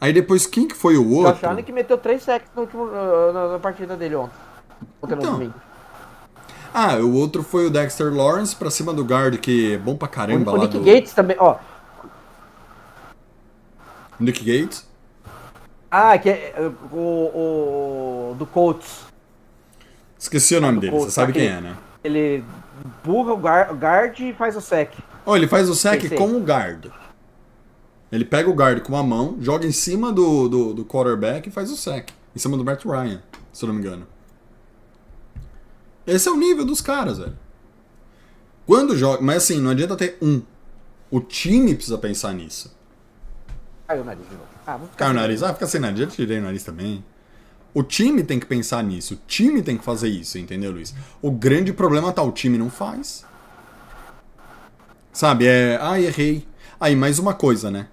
Aí 0.00 0.12
depois, 0.12 0.46
quem 0.46 0.66
que 0.66 0.74
foi 0.74 0.96
o 0.96 1.06
O 1.06 1.14
outro? 1.16 1.34
Josh 1.34 1.44
Allen 1.44 1.64
que 1.64 1.72
meteu 1.72 1.96
3 1.96 2.22
sacks 2.22 2.50
no 2.54 2.62
último, 2.62 2.86
na, 2.86 3.58
partida 3.58 3.96
dele 3.96 4.16
ontem. 4.16 4.34
Então. 5.04 5.52
Ah, 6.74 6.96
o 6.96 7.14
outro 7.14 7.42
foi 7.42 7.66
o 7.66 7.70
Dexter 7.70 8.12
Lawrence 8.12 8.56
pra 8.56 8.70
cima 8.70 8.92
do 8.92 9.04
guard, 9.04 9.38
que 9.38 9.74
é 9.74 9.78
bom 9.78 9.94
pra 9.94 10.08
caramba 10.08 10.50
O, 10.50 10.54
o 10.54 10.56
lá 10.56 10.64
Nick 10.64 10.78
do... 10.78 10.84
Gates 10.84 11.12
também, 11.12 11.36
ó. 11.38 11.56
Nick 14.18 14.44
Gates. 14.44 14.86
Ah, 15.90 16.16
que 16.18 16.28
é 16.28 16.54
é, 16.56 16.70
o, 16.90 18.30
o 18.32 18.34
do 18.38 18.46
Colts. 18.46 19.04
Esqueci 20.18 20.54
o 20.56 20.60
nome 20.60 20.80
dele, 20.80 20.92
Colts, 20.92 21.06
você 21.06 21.20
sabe 21.20 21.32
quem 21.32 21.46
é, 21.46 21.60
né? 21.60 21.76
Ele 22.02 22.44
burra 23.04 23.32
o 23.34 23.36
guard, 23.36 24.20
e 24.20 24.32
faz 24.32 24.56
o 24.56 24.60
sec. 24.60 24.92
Oh, 25.26 25.36
ele 25.36 25.46
faz 25.46 25.68
o 25.68 25.74
sec 25.74 26.00
Sei, 26.00 26.08
sei. 26.08 26.18
com 26.18 26.32
o 26.32 26.40
guard. 26.40 26.86
Ele 28.10 28.24
pega 28.24 28.48
o 28.48 28.54
guard 28.54 28.80
com 28.82 28.92
uma 28.92 29.02
mão, 29.02 29.36
joga 29.40 29.66
em 29.66 29.72
cima 29.72 30.12
do, 30.12 30.48
do, 30.48 30.74
do 30.74 30.84
quarterback 30.84 31.48
e 31.48 31.52
faz 31.52 31.70
o 31.70 31.76
sec. 31.76 32.10
Em 32.34 32.38
cima 32.38 32.56
do 32.56 32.64
Matt 32.64 32.84
Ryan, 32.84 33.22
se 33.52 33.64
eu 33.64 33.68
não 33.68 33.74
me 33.74 33.80
engano. 33.80 34.06
Esse 36.06 36.28
é 36.28 36.32
o 36.32 36.36
nível 36.36 36.64
dos 36.64 36.80
caras, 36.80 37.18
velho. 37.18 37.36
Quando 38.66 38.96
joga. 38.96 39.22
Mas 39.22 39.38
assim, 39.38 39.60
não 39.60 39.70
adianta 39.70 39.96
ter 39.96 40.18
um. 40.20 40.42
O 41.10 41.20
time 41.20 41.74
precisa 41.74 41.98
pensar 41.98 42.32
nisso. 42.32 42.74
Caiu 43.92 44.02
o 44.02 44.04
nariz 44.06 44.26
de 44.26 44.34
novo. 44.34 44.46
Ah, 44.66 44.76
vou 44.78 44.88
ficar 44.88 45.04
Caiu 45.04 45.10
o 45.10 45.14
nariz. 45.14 45.42
Ah, 45.42 45.52
fica 45.52 45.66
sem 45.66 45.80
nariz. 45.80 45.98
Já 45.98 46.06
tirei 46.06 46.38
o 46.38 46.42
nariz 46.42 46.64
também. 46.64 47.04
O 47.74 47.82
time 47.82 48.22
tem 48.22 48.40
que 48.40 48.46
pensar 48.46 48.82
nisso. 48.82 49.14
O 49.14 49.18
time 49.26 49.62
tem 49.62 49.76
que 49.76 49.84
fazer 49.84 50.08
isso, 50.08 50.38
entendeu, 50.38 50.72
Luiz? 50.72 50.94
O 51.20 51.30
grande 51.30 51.72
problema 51.72 52.12
tá, 52.12 52.22
o 52.22 52.32
time 52.32 52.56
não 52.56 52.70
faz. 52.70 53.24
Sabe, 55.12 55.46
é. 55.46 55.78
Ah, 55.80 56.00
errei. 56.00 56.46
Aí, 56.80 56.96
mais 56.96 57.18
uma 57.18 57.34
coisa, 57.34 57.70
né? 57.70 57.88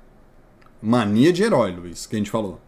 Mania 0.81 1.33
de 1.33 1.43
herói, 1.43 1.71
Luiz, 1.71 2.05
que 2.05 2.15
a 2.15 2.19
gente 2.19 2.31
falou. 2.31 2.61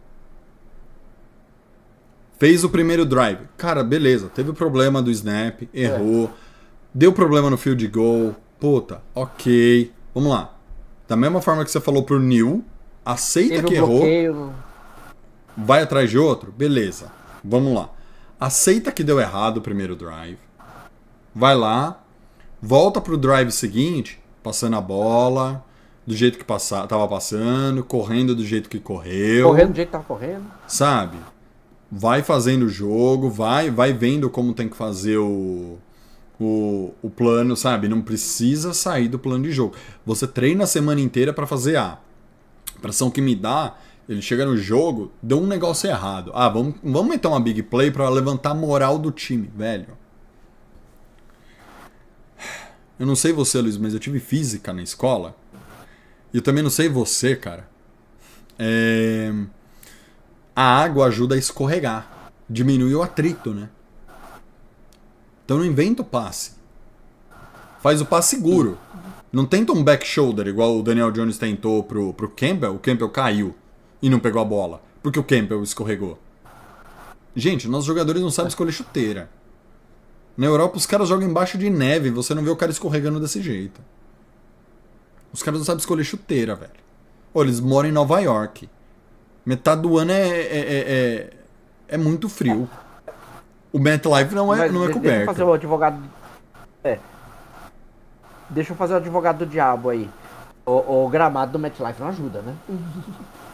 Fez 2.38 2.64
o 2.64 2.68
primeiro 2.68 3.06
drive. 3.06 3.40
Cara, 3.56 3.82
beleza. 3.82 4.28
Teve 4.28 4.50
o 4.50 4.54
problema 4.54 5.00
do 5.00 5.10
snap, 5.10 5.62
errou. 5.72 6.30
Deu 6.92 7.12
problema 7.12 7.48
no 7.48 7.56
field 7.56 7.86
goal. 7.88 8.36
Puta, 8.60 9.00
ok. 9.14 9.90
Vamos 10.14 10.30
lá. 10.30 10.54
Da 11.08 11.16
mesma 11.16 11.40
forma 11.40 11.64
que 11.64 11.70
você 11.70 11.80
falou 11.80 12.02
pro 12.02 12.18
Neil, 12.18 12.64
aceita 13.04 13.62
Teve 13.62 13.68
que 13.68 13.74
um 13.74 13.76
errou 13.76 13.88
bloqueio. 13.88 14.54
vai 15.56 15.82
atrás 15.82 16.10
de 16.10 16.18
outro? 16.18 16.52
Beleza. 16.52 17.12
Vamos 17.44 17.74
lá. 17.74 17.90
Aceita 18.38 18.92
que 18.92 19.04
deu 19.04 19.20
errado 19.20 19.58
o 19.58 19.62
primeiro 19.62 19.94
drive. 19.96 20.38
Vai 21.34 21.54
lá. 21.54 22.02
Volta 22.60 23.00
pro 23.00 23.16
drive 23.18 23.50
seguinte, 23.50 24.20
passando 24.42 24.76
a 24.76 24.80
bola, 24.80 25.64
do 26.06 26.14
jeito 26.14 26.38
que 26.38 26.44
passa, 26.44 26.86
tava 26.86 27.06
passando, 27.08 27.82
correndo 27.84 28.34
do 28.34 28.44
jeito 28.44 28.68
que 28.68 28.78
correu. 28.78 29.48
Correndo 29.48 29.70
do 29.70 29.76
jeito 29.76 29.88
que 29.88 29.92
tava 29.92 30.04
correndo. 30.04 30.44
Sabe? 30.66 31.18
Vai 31.90 32.22
fazendo 32.22 32.64
o 32.66 32.68
jogo, 32.68 33.28
vai, 33.28 33.70
vai 33.70 33.92
vendo 33.92 34.30
como 34.30 34.54
tem 34.54 34.68
que 34.68 34.76
fazer 34.76 35.18
o, 35.18 35.78
o, 36.40 36.94
o 37.02 37.10
plano, 37.10 37.56
sabe? 37.56 37.88
Não 37.88 38.00
precisa 38.00 38.72
sair 38.72 39.08
do 39.08 39.18
plano 39.18 39.44
de 39.44 39.52
jogo. 39.52 39.74
Você 40.06 40.26
treina 40.26 40.64
a 40.64 40.66
semana 40.66 41.00
inteira 41.00 41.32
pra 41.32 41.46
fazer 41.46 41.76
A. 41.76 41.98
A 42.82 42.84
impressão 42.84 43.10
que 43.10 43.20
me 43.20 43.36
dá, 43.36 43.76
ele 44.08 44.20
chega 44.20 44.44
no 44.44 44.56
jogo, 44.56 45.12
deu 45.22 45.38
um 45.38 45.46
negócio 45.46 45.88
errado. 45.88 46.32
Ah, 46.34 46.48
vamos, 46.48 46.74
vamos 46.82 47.10
meter 47.10 47.28
uma 47.28 47.38
big 47.38 47.62
play 47.62 47.92
pra 47.92 48.08
levantar 48.08 48.50
a 48.50 48.54
moral 48.54 48.98
do 48.98 49.12
time, 49.12 49.48
velho. 49.54 49.96
Eu 52.98 53.06
não 53.06 53.14
sei 53.14 53.32
você, 53.32 53.60
Luiz, 53.60 53.76
mas 53.76 53.94
eu 53.94 54.00
tive 54.00 54.18
física 54.18 54.72
na 54.72 54.82
escola. 54.82 55.36
E 56.32 56.38
eu 56.38 56.42
também 56.42 56.62
não 56.62 56.70
sei 56.70 56.88
você, 56.88 57.36
cara. 57.36 57.68
É... 58.58 59.32
A 60.56 60.82
água 60.82 61.06
ajuda 61.06 61.36
a 61.36 61.38
escorregar. 61.38 62.30
Diminui 62.50 62.94
o 62.94 63.02
atrito, 63.02 63.54
né? 63.54 63.68
Então 65.44 65.58
não 65.58 65.64
inventa 65.64 66.02
o 66.02 66.04
passe. 66.04 66.52
Faz 67.80 68.00
o 68.00 68.06
passe 68.06 68.36
seguro. 68.36 68.76
Não 69.32 69.46
tenta 69.46 69.72
um 69.72 69.82
back 69.82 70.06
shoulder 70.06 70.46
igual 70.46 70.76
o 70.78 70.82
Daniel 70.82 71.10
Jones 71.10 71.38
tentou 71.38 71.82
pro, 71.82 72.12
pro 72.12 72.28
Campbell. 72.28 72.74
O 72.74 72.78
Campbell 72.78 73.08
caiu 73.08 73.54
e 74.02 74.10
não 74.10 74.18
pegou 74.20 74.42
a 74.42 74.44
bola. 74.44 74.82
Porque 75.02 75.18
o 75.18 75.24
Campbell 75.24 75.62
escorregou. 75.62 76.18
Gente, 77.34 77.66
nossos 77.66 77.86
jogadores 77.86 78.20
não 78.20 78.30
sabem 78.30 78.48
escolher 78.50 78.72
chuteira. 78.72 79.30
Na 80.36 80.46
Europa 80.46 80.76
os 80.76 80.84
caras 80.86 81.08
jogam 81.08 81.26
embaixo 81.28 81.56
de 81.56 81.70
neve, 81.70 82.10
você 82.10 82.34
não 82.34 82.42
vê 82.42 82.50
o 82.50 82.56
cara 82.56 82.70
escorregando 82.70 83.18
desse 83.18 83.40
jeito. 83.40 83.80
Os 85.32 85.42
caras 85.42 85.60
não 85.60 85.64
sabem 85.64 85.80
escolher 85.80 86.04
chuteira, 86.04 86.54
velho. 86.54 86.72
Ô, 87.32 87.42
eles 87.42 87.58
moram 87.58 87.88
em 87.88 87.92
Nova 87.92 88.20
York. 88.20 88.68
Metade 89.46 89.80
do 89.82 89.96
ano 89.98 90.10
é, 90.12 90.28
é, 90.28 90.58
é, 90.58 90.78
é, 90.92 91.30
é 91.88 91.96
muito 91.96 92.28
frio. 92.28 92.68
O 93.72 93.78
MetLife 93.78 94.34
não 94.34 94.52
é, 94.54 94.58
Mas 94.58 94.72
não 94.72 94.84
é 94.84 94.88
de- 94.88 94.92
Deixa 94.92 94.98
eu 94.98 95.02
coberto. 95.02 95.24
fazer 95.26 95.42
o 95.44 95.52
advogado. 95.54 96.02
É. 96.84 96.98
Deixa 98.52 98.72
eu 98.72 98.76
fazer 98.76 98.94
o 98.94 98.96
advogado 98.98 99.38
do 99.38 99.46
diabo 99.46 99.88
aí. 99.90 100.08
O, 100.64 101.04
o 101.04 101.08
gramado 101.08 101.52
do 101.52 101.58
MetLife 101.58 102.00
não 102.00 102.08
ajuda, 102.08 102.40
né? 102.42 102.54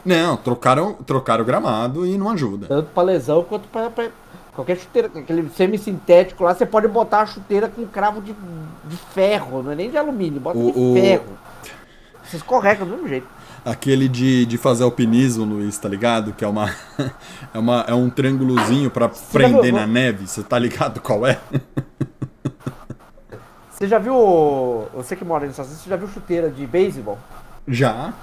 Não, 0.05 0.37
trocaram, 0.37 0.93
trocaram 0.93 1.43
o 1.43 1.45
gramado 1.45 2.05
e 2.05 2.17
não 2.17 2.29
ajuda. 2.29 2.67
Tanto 2.67 2.89
pra 2.91 3.01
lesão 3.03 3.43
quanto 3.43 3.67
pra, 3.67 3.89
pra 3.89 4.09
qualquer 4.53 4.77
chuteira. 4.77 5.09
Aquele 5.15 5.49
semi-sintético 5.49 6.43
lá, 6.43 6.53
você 6.53 6.65
pode 6.65 6.87
botar 6.87 7.21
a 7.21 7.25
chuteira 7.25 7.67
com 7.67 7.85
cravo 7.87 8.21
de, 8.21 8.33
de 8.85 8.97
ferro, 9.13 9.63
não 9.63 9.71
é 9.71 9.75
nem 9.75 9.89
de 9.89 9.97
alumínio, 9.97 10.39
bota 10.39 10.59
O- 10.59 10.71
de 10.71 10.79
o- 10.79 10.93
ferro. 10.93 11.37
Você 12.23 12.37
escorrega 12.37 12.85
do 12.85 12.91
mesmo 12.91 13.07
jeito. 13.07 13.27
Aquele 13.65 14.07
de, 14.07 14.45
de 14.45 14.57
fazer 14.57 14.83
alpinismo, 14.83 15.43
Luiz, 15.45 15.77
tá 15.77 15.89
ligado? 15.89 16.31
Que 16.33 16.45
é 16.45 16.47
uma. 16.47 16.69
É, 17.51 17.57
uma, 17.57 17.83
é 17.87 17.93
um 17.95 18.11
triângulozinho 18.11 18.91
pra 18.91 19.09
prender 19.09 19.73
na 19.73 19.87
neve. 19.87 20.27
Você 20.27 20.43
tá 20.43 20.59
ligado 20.59 21.01
qual 21.01 21.25
é? 21.25 21.39
Você 23.79 23.87
já 23.87 23.97
viu. 23.97 24.13
Você 24.93 25.15
que 25.15 25.23
mora 25.23 25.45
nos 25.45 25.51
Estados 25.53 25.71
Unidos, 25.71 25.83
você 25.85 25.89
já 25.89 25.95
viu 25.95 26.07
chuteira 26.09 26.49
de 26.49 26.67
beisebol? 26.67 27.17
Já. 27.65 28.13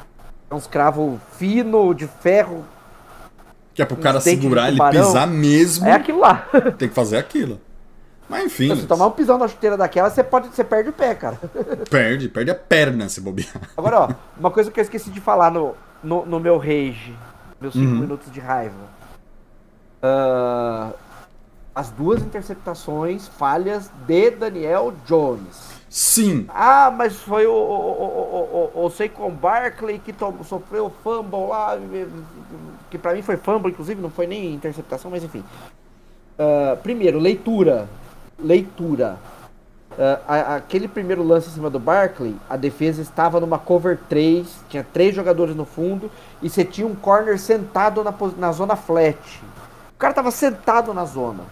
É 0.50 0.54
uns 0.54 0.66
cravos 0.66 1.18
finos 1.38 1.96
de 1.96 2.06
ferro. 2.06 2.62
Que 3.72 3.80
é 3.80 3.86
pro 3.86 3.96
cara 3.96 4.20
segurar, 4.20 4.68
ele 4.68 4.78
pisar 4.90 5.26
mesmo. 5.26 5.86
É 5.86 5.92
aquilo 5.92 6.20
lá. 6.20 6.46
Tem 6.76 6.90
que 6.90 6.94
fazer 6.94 7.16
aquilo. 7.16 7.58
Mas 8.28 8.44
enfim. 8.44 8.76
Se 8.76 8.86
tomar 8.86 9.06
um 9.06 9.12
pisão 9.12 9.38
na 9.38 9.48
chuteira 9.48 9.78
daquela, 9.78 10.10
você, 10.10 10.22
pode, 10.22 10.48
você 10.48 10.62
perde 10.62 10.90
o 10.90 10.92
pé, 10.92 11.14
cara. 11.14 11.38
Perde, 11.88 12.28
perde 12.28 12.50
a 12.50 12.54
perna 12.54 13.08
se 13.08 13.20
bobear. 13.22 13.48
Agora, 13.76 14.00
ó, 14.00 14.08
uma 14.38 14.50
coisa 14.50 14.70
que 14.70 14.78
eu 14.78 14.82
esqueci 14.82 15.08
de 15.10 15.20
falar 15.22 15.50
no, 15.50 15.74
no, 16.02 16.26
no 16.26 16.38
meu 16.40 16.58
rage, 16.58 17.16
meus 17.60 17.72
5 17.72 17.84
Uhum. 17.86 18.00
minutos 18.00 18.30
de 18.30 18.40
raiva. 18.40 18.74
Ah, 20.02 20.90
as 21.76 21.90
duas 21.90 22.22
interceptações 22.22 23.28
falhas 23.28 23.90
de 24.06 24.30
Daniel 24.30 24.94
Jones. 25.04 25.76
Sim, 25.90 26.46
Ah, 26.48 26.90
mas 26.90 27.16
foi 27.16 27.46
o, 27.46 27.52
o, 27.52 27.54
o, 27.54 28.70
o, 28.74 28.86
o, 28.86 28.90
Saquon 28.90 29.30
Barkley 29.30 29.98
que 29.98 30.14
sofreu 30.44 30.90
fumble 31.04 31.46
lá, 31.48 31.78
que 32.90 32.98
pra 32.98 33.12
mim 33.14 33.22
foi 33.22 33.36
fumble, 33.36 33.70
inclusive, 33.70 34.00
não 34.00 34.10
foi 34.10 34.26
nem 34.26 34.54
interceptação, 34.54 35.10
mas 35.10 35.22
enfim. 35.22 35.44
Ah, 36.38 36.76
primeiro, 36.82 37.18
leitura. 37.18 37.88
Leitura. 38.38 39.18
Ah, 39.98 40.20
a- 40.26 40.56
aquele 40.56 40.88
primeiro 40.88 41.22
lance 41.22 41.48
em 41.48 41.52
cima 41.52 41.70
do 41.70 41.78
Barkley, 41.78 42.36
a 42.48 42.56
defesa 42.56 43.00
estava 43.02 43.38
numa 43.40 43.58
cover 43.58 43.98
3, 44.08 44.46
tinha 44.68 44.84
três 44.84 45.14
jogadores 45.14 45.54
no 45.54 45.64
fundo, 45.64 46.10
e 46.42 46.48
você 46.50 46.64
tinha 46.64 46.86
um 46.86 46.94
corner 46.94 47.38
sentado 47.38 48.02
na, 48.02 48.14
na 48.38 48.52
zona 48.52 48.76
flat. 48.76 49.18
O 49.94 49.98
cara 49.98 50.12
tava 50.14 50.30
sentado 50.30 50.92
na 50.92 51.04
zona. 51.04 51.44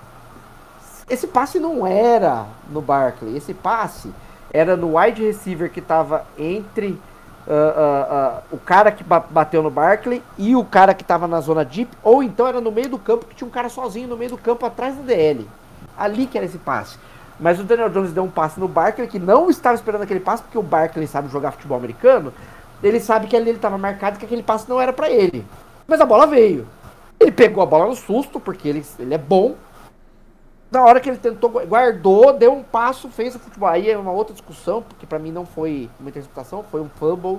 Esse 1.08 1.26
passe 1.26 1.58
não 1.58 1.86
era 1.86 2.46
no 2.70 2.80
Barkley, 2.80 3.36
esse 3.36 3.52
passe 3.52 4.10
era 4.52 4.76
no 4.76 4.96
wide 4.96 5.22
receiver 5.22 5.70
que 5.70 5.80
tava 5.80 6.24
entre 6.38 6.98
ah, 7.46 7.74
ah, 7.76 8.06
ah, 8.10 8.42
o 8.50 8.56
cara 8.56 8.90
que 8.90 9.04
ba- 9.04 9.24
bateu 9.28 9.62
no 9.62 9.70
Barkley 9.70 10.22
e 10.38 10.56
o 10.56 10.64
cara 10.64 10.94
que 10.94 11.04
tava 11.04 11.28
na 11.28 11.40
zona 11.40 11.64
deep, 11.64 11.90
ou 12.02 12.22
então 12.22 12.46
era 12.46 12.60
no 12.60 12.72
meio 12.72 12.88
do 12.88 12.98
campo 12.98 13.26
que 13.26 13.34
tinha 13.34 13.46
um 13.46 13.50
cara 13.50 13.68
sozinho 13.68 14.08
no 14.08 14.16
meio 14.16 14.30
do 14.30 14.38
campo 14.38 14.64
atrás 14.64 14.94
do 14.94 15.02
DL. 15.02 15.46
Ali 15.96 16.26
que 16.26 16.38
era 16.38 16.46
esse 16.46 16.58
passe. 16.58 16.96
Mas 17.38 17.60
o 17.60 17.64
Daniel 17.64 17.90
Jones 17.90 18.12
deu 18.12 18.24
um 18.24 18.30
passe 18.30 18.58
no 18.58 18.66
Barkley 18.68 19.06
que 19.08 19.18
não 19.18 19.50
estava 19.50 19.74
esperando 19.74 20.02
aquele 20.02 20.20
passe, 20.20 20.42
porque 20.42 20.56
o 20.56 20.62
Barkley 20.62 21.06
sabe 21.06 21.28
jogar 21.28 21.50
futebol 21.50 21.76
americano. 21.76 22.32
Ele 22.82 23.00
sabe 23.00 23.26
que 23.26 23.36
ali 23.36 23.50
ele 23.50 23.58
estava 23.58 23.76
marcado 23.76 24.16
e 24.16 24.18
que 24.20 24.24
aquele 24.24 24.42
passe 24.42 24.68
não 24.68 24.80
era 24.80 24.92
para 24.92 25.10
ele. 25.10 25.44
Mas 25.86 26.00
a 26.00 26.06
bola 26.06 26.26
veio. 26.26 26.66
Ele 27.20 27.32
pegou 27.32 27.62
a 27.62 27.66
bola 27.66 27.86
no 27.86 27.94
susto, 27.96 28.40
porque 28.40 28.68
ele, 28.68 28.84
ele 28.98 29.14
é 29.14 29.18
bom. 29.18 29.54
Na 30.74 30.82
hora 30.82 30.98
que 30.98 31.08
ele 31.08 31.18
tentou, 31.18 31.50
guardou, 31.50 32.32
deu 32.32 32.52
um 32.52 32.62
passo, 32.62 33.08
fez 33.08 33.36
o 33.36 33.38
futebol. 33.38 33.68
Aí 33.68 33.88
é 33.88 33.96
uma 33.96 34.10
outra 34.10 34.34
discussão, 34.34 34.82
porque 34.82 35.06
pra 35.06 35.20
mim 35.20 35.30
não 35.30 35.46
foi 35.46 35.88
uma 36.00 36.10
interceptação, 36.10 36.64
foi 36.64 36.80
um 36.80 36.88
fumble 36.88 37.38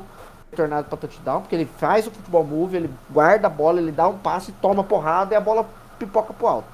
tornado 0.55 0.87
pra 0.87 0.97
touchdown, 0.97 1.41
porque 1.41 1.53
ele 1.53 1.65
faz 1.77 2.07
o 2.07 2.11
futebol 2.11 2.45
move, 2.45 2.77
ele 2.77 2.89
guarda 3.09 3.47
a 3.47 3.49
bola, 3.49 3.81
ele 3.81 3.91
dá 3.91 4.07
um 4.07 4.17
passe, 4.17 4.53
toma 4.53 4.85
porrada 4.85 5.33
e 5.33 5.37
a 5.37 5.41
bola 5.41 5.67
pipoca 5.99 6.33
pro 6.33 6.47
alto. 6.47 6.67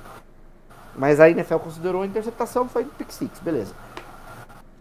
Mas 0.95 1.19
a 1.19 1.27
NFL 1.31 1.55
considerou 1.55 2.03
a 2.03 2.05
interceptação, 2.05 2.69
foi 2.69 2.85
pick 2.85 3.11
six, 3.11 3.39
beleza. 3.39 3.73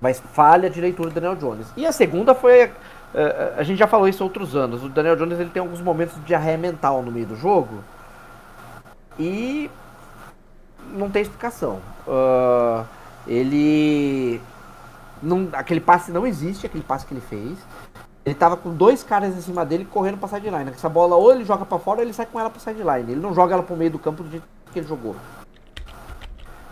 Mas 0.03 0.21
falha 0.21 0.69
de 0.69 0.83
leitura 0.83 1.09
do 1.09 1.15
Daniel 1.15 1.37
Jones. 1.37 1.67
E 1.79 1.87
a 1.87 1.93
segunda 1.93 2.35
foi. 2.35 2.71
eh, 3.15 3.55
a 3.57 3.63
gente 3.63 3.79
já 3.79 3.87
falou 3.87 4.07
isso 4.07 4.23
outros 4.23 4.55
anos. 4.55 4.85
O 4.85 4.89
Daniel 4.91 5.17
Jones 5.17 5.41
ele 5.41 5.51
tem 5.51 5.61
alguns 5.61 5.81
momentos 5.81 6.15
de 6.17 6.23
diarreia 6.23 6.59
mental 6.59 7.03
no 7.03 7.11
meio 7.11 7.27
do 7.27 7.37
jogo. 7.37 7.83
E 9.19 9.71
não 10.93 11.11
tem 11.11 11.23
explicação. 11.23 11.81
Ah, 12.09 12.85
ele. 13.27 14.41
Não, 15.23 15.49
aquele 15.53 15.81
passe 15.81 16.11
não 16.11 16.27
existe, 16.27 16.67
aquele 16.67 16.83
passe 16.83 17.05
que 17.07 17.13
ele 17.15 17.21
fez. 17.21 17.59
Ele 18.25 18.35
tava 18.35 18.57
com 18.57 18.73
dois 18.75 19.03
caras 19.03 19.37
em 19.37 19.41
cima 19.41 19.65
dele 19.65 19.85
correndo 19.85 20.19
pra 20.19 20.29
sideline. 20.29 20.71
Essa 20.71 20.89
bola 20.89 21.17
ou 21.17 21.33
ele 21.33 21.45
joga 21.45 21.65
pra 21.65 21.79
fora 21.79 21.99
ou 22.01 22.05
ele 22.05 22.13
sai 22.13 22.27
com 22.27 22.39
ela 22.39 22.51
pra 22.51 22.61
sideline. 22.61 23.13
Ele 23.13 23.21
não 23.21 23.35
joga 23.35 23.55
ela 23.55 23.63
pro 23.63 23.77
meio 23.77 23.91
do 23.91 23.99
campo 23.99 24.23
do 24.23 24.31
jeito 24.31 24.45
que 24.73 24.79
ele 24.79 24.87
jogou. 24.87 25.17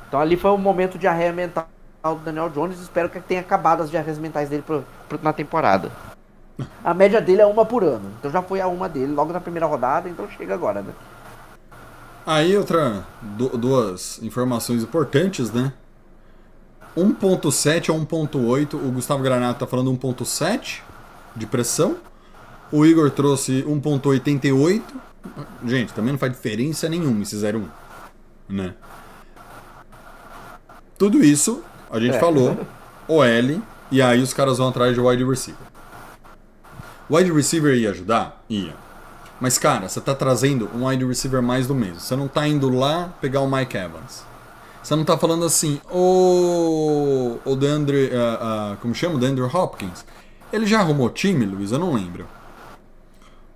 Então 0.06 0.20
ali 0.20 0.36
foi 0.36 0.50
um 0.50 0.58
momento 0.58 0.98
de 0.98 1.06
arreia 1.06 1.32
mental 1.32 1.66
do 2.04 2.16
Daniel 2.16 2.48
Jones. 2.50 2.78
Espero 2.80 3.08
que 3.08 3.20
tenha 3.20 3.40
acabado 3.40 3.82
as 3.82 3.90
diarreias 3.90 4.18
mentais 4.18 4.48
dele 4.48 4.62
pro- 4.62 4.84
na 5.22 5.32
temporada. 5.32 5.90
A 6.84 6.92
média 6.92 7.20
dele 7.20 7.40
é 7.42 7.46
uma 7.46 7.64
por 7.64 7.84
ano. 7.84 8.10
Então 8.18 8.30
já 8.30 8.42
foi 8.42 8.60
a 8.60 8.66
uma 8.68 8.88
dele 8.88 9.12
logo 9.12 9.32
na 9.32 9.40
primeira 9.40 9.66
rodada, 9.66 10.08
então 10.08 10.28
chega 10.30 10.54
agora, 10.54 10.82
né? 10.82 10.92
Aí 12.30 12.54
outra 12.58 13.06
du- 13.22 13.56
duas 13.56 14.22
informações 14.22 14.82
importantes, 14.82 15.50
né? 15.50 15.72
1.7 16.94 17.88
a 17.90 17.94
1.8, 17.94 18.74
o 18.74 18.90
Gustavo 18.92 19.22
Granato 19.22 19.60
tá 19.60 19.66
falando 19.66 19.90
1.7 19.90 20.82
de 21.34 21.46
pressão. 21.46 21.96
O 22.70 22.84
Igor 22.84 23.10
trouxe 23.10 23.62
1.88. 23.66 24.82
Gente, 25.64 25.94
também 25.94 26.12
não 26.12 26.18
faz 26.18 26.30
diferença 26.32 26.86
nenhuma 26.88 27.22
esse 27.22 27.34
01, 27.36 27.66
né? 28.46 28.74
Tudo 30.98 31.24
isso 31.24 31.62
a 31.90 31.98
gente 31.98 32.16
É. 32.16 32.20
falou, 32.20 32.58
OL, 33.08 33.62
e 33.90 34.02
aí 34.02 34.20
os 34.20 34.34
caras 34.34 34.58
vão 34.58 34.68
atrás 34.68 34.92
de 34.94 35.00
wide 35.00 35.24
receiver. 35.24 35.60
Wide 37.10 37.32
receiver 37.32 37.74
ia 37.74 37.90
ajudar? 37.90 38.44
Ia. 38.50 38.74
Mas, 39.40 39.56
cara, 39.58 39.88
você 39.88 40.00
tá 40.00 40.14
trazendo 40.14 40.68
um 40.74 40.86
wide 40.88 41.04
receiver 41.04 41.40
mais 41.42 41.66
do 41.66 41.74
mesmo. 41.74 42.00
Você 42.00 42.16
não 42.16 42.26
tá 42.26 42.46
indo 42.48 42.68
lá 42.68 43.14
pegar 43.20 43.40
o 43.40 43.50
Mike 43.50 43.76
Evans. 43.76 44.24
Você 44.82 44.96
não 44.96 45.04
tá 45.04 45.16
falando 45.18 45.44
assim, 45.44 45.80
o. 45.90 47.38
O 47.44 47.54
Deandre. 47.56 48.10
ah, 48.14 48.38
ah, 48.72 48.76
como 48.80 48.94
chama? 48.94 49.16
O 49.16 49.18
Deandre 49.18 49.44
Hopkins. 49.44 50.04
Ele 50.52 50.66
já 50.66 50.80
arrumou 50.80 51.10
time, 51.10 51.44
Luiz? 51.44 51.72
Eu 51.72 51.78
não 51.78 51.92
lembro. 51.92 52.26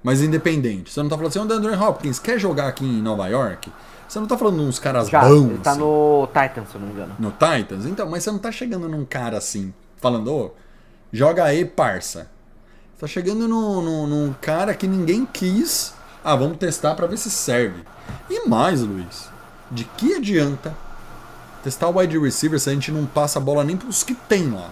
Mas 0.02 0.20
independente. 0.20 0.92
Você 0.92 1.00
não 1.02 1.08
tá 1.08 1.16
falando 1.16 1.30
assim, 1.30 1.38
o 1.40 1.44
Deandre 1.46 1.74
Hopkins 1.74 2.18
quer 2.18 2.38
jogar 2.38 2.68
aqui 2.68 2.84
em 2.84 3.00
Nova 3.00 3.26
York? 3.28 3.72
Você 4.06 4.20
não 4.20 4.26
tá 4.26 4.36
falando 4.36 4.60
uns 4.62 4.78
caras 4.78 5.08
Já, 5.08 5.22
bons. 5.22 5.48
ele 5.50 5.58
tá 5.58 5.70
assim, 5.70 5.80
no 5.80 6.26
Titans, 6.26 6.68
se 6.68 6.74
eu 6.74 6.80
não 6.80 6.88
me 6.88 6.92
engano. 6.92 7.14
no 7.18 7.30
Titans? 7.30 7.86
Então, 7.86 8.10
mas 8.10 8.22
você 8.22 8.30
não 8.30 8.38
tá 8.38 8.52
chegando 8.52 8.86
num 8.88 9.06
cara 9.06 9.38
assim, 9.38 9.72
falando, 9.96 10.30
ô, 10.30 10.50
joga 11.10 11.44
aí, 11.44 11.64
parça. 11.64 12.28
Tá 13.02 13.08
chegando 13.08 13.48
num, 13.48 13.82
num, 13.82 14.06
num 14.06 14.32
cara 14.40 14.74
que 14.74 14.86
ninguém 14.86 15.26
quis. 15.26 15.92
Ah, 16.22 16.36
vamos 16.36 16.56
testar 16.56 16.94
pra 16.94 17.08
ver 17.08 17.16
se 17.16 17.32
serve. 17.32 17.84
E 18.30 18.48
mais, 18.48 18.80
Luiz, 18.80 19.28
de 19.72 19.82
que 19.82 20.14
adianta 20.14 20.72
testar 21.64 21.88
o 21.88 21.98
wide 21.98 22.16
receiver 22.16 22.60
se 22.60 22.70
a 22.70 22.72
gente 22.72 22.92
não 22.92 23.04
passa 23.04 23.40
a 23.40 23.42
bola 23.42 23.64
nem 23.64 23.76
pros 23.76 24.04
que 24.04 24.14
tem 24.14 24.52
lá? 24.52 24.70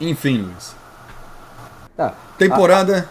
Enfim, 0.00 0.38
Luiz. 0.38 0.74
Tá. 1.96 2.14
Temporada. 2.36 3.08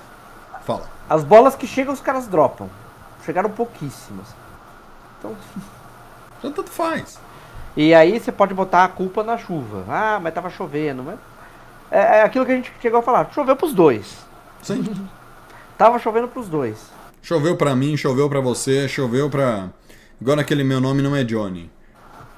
Fala. 0.65 0.89
As 1.09 1.23
bolas 1.23 1.55
que 1.55 1.65
chegam, 1.65 1.93
os 1.93 2.01
caras 2.01 2.27
dropam. 2.27 2.69
Chegaram 3.25 3.49
pouquíssimas. 3.49 4.27
Então, 5.17 5.37
Já 6.43 6.51
tanto 6.51 6.69
faz. 6.69 7.17
e 7.77 7.93
aí 7.93 8.19
você 8.19 8.29
pode 8.29 8.53
botar 8.53 8.83
a 8.83 8.89
culpa 8.89 9.23
na 9.23 9.37
chuva. 9.37 9.85
Ah, 9.87 10.19
mas 10.21 10.33
tava 10.33 10.49
chovendo. 10.49 11.01
Mas... 11.01 11.28
É, 11.91 12.19
é 12.19 12.21
aquilo 12.23 12.45
que 12.45 12.51
a 12.51 12.55
gente 12.55 12.71
chegou 12.81 12.99
a 12.99 13.03
falar. 13.03 13.31
Choveu 13.33 13.55
pros 13.55 13.73
dois. 13.73 14.17
Sim. 14.61 14.83
Tava 15.77 15.99
chovendo 15.99 16.27
pros 16.27 16.47
dois. 16.47 16.91
Choveu 17.21 17.55
pra 17.55 17.75
mim, 17.75 17.97
choveu 17.97 18.29
pra 18.29 18.39
você, 18.39 18.87
choveu 18.87 19.29
pra. 19.29 19.69
Igual 20.19 20.37
naquele 20.37 20.63
meu 20.63 20.79
nome 20.79 21.01
não 21.01 21.15
é 21.15 21.23
Johnny. 21.23 21.69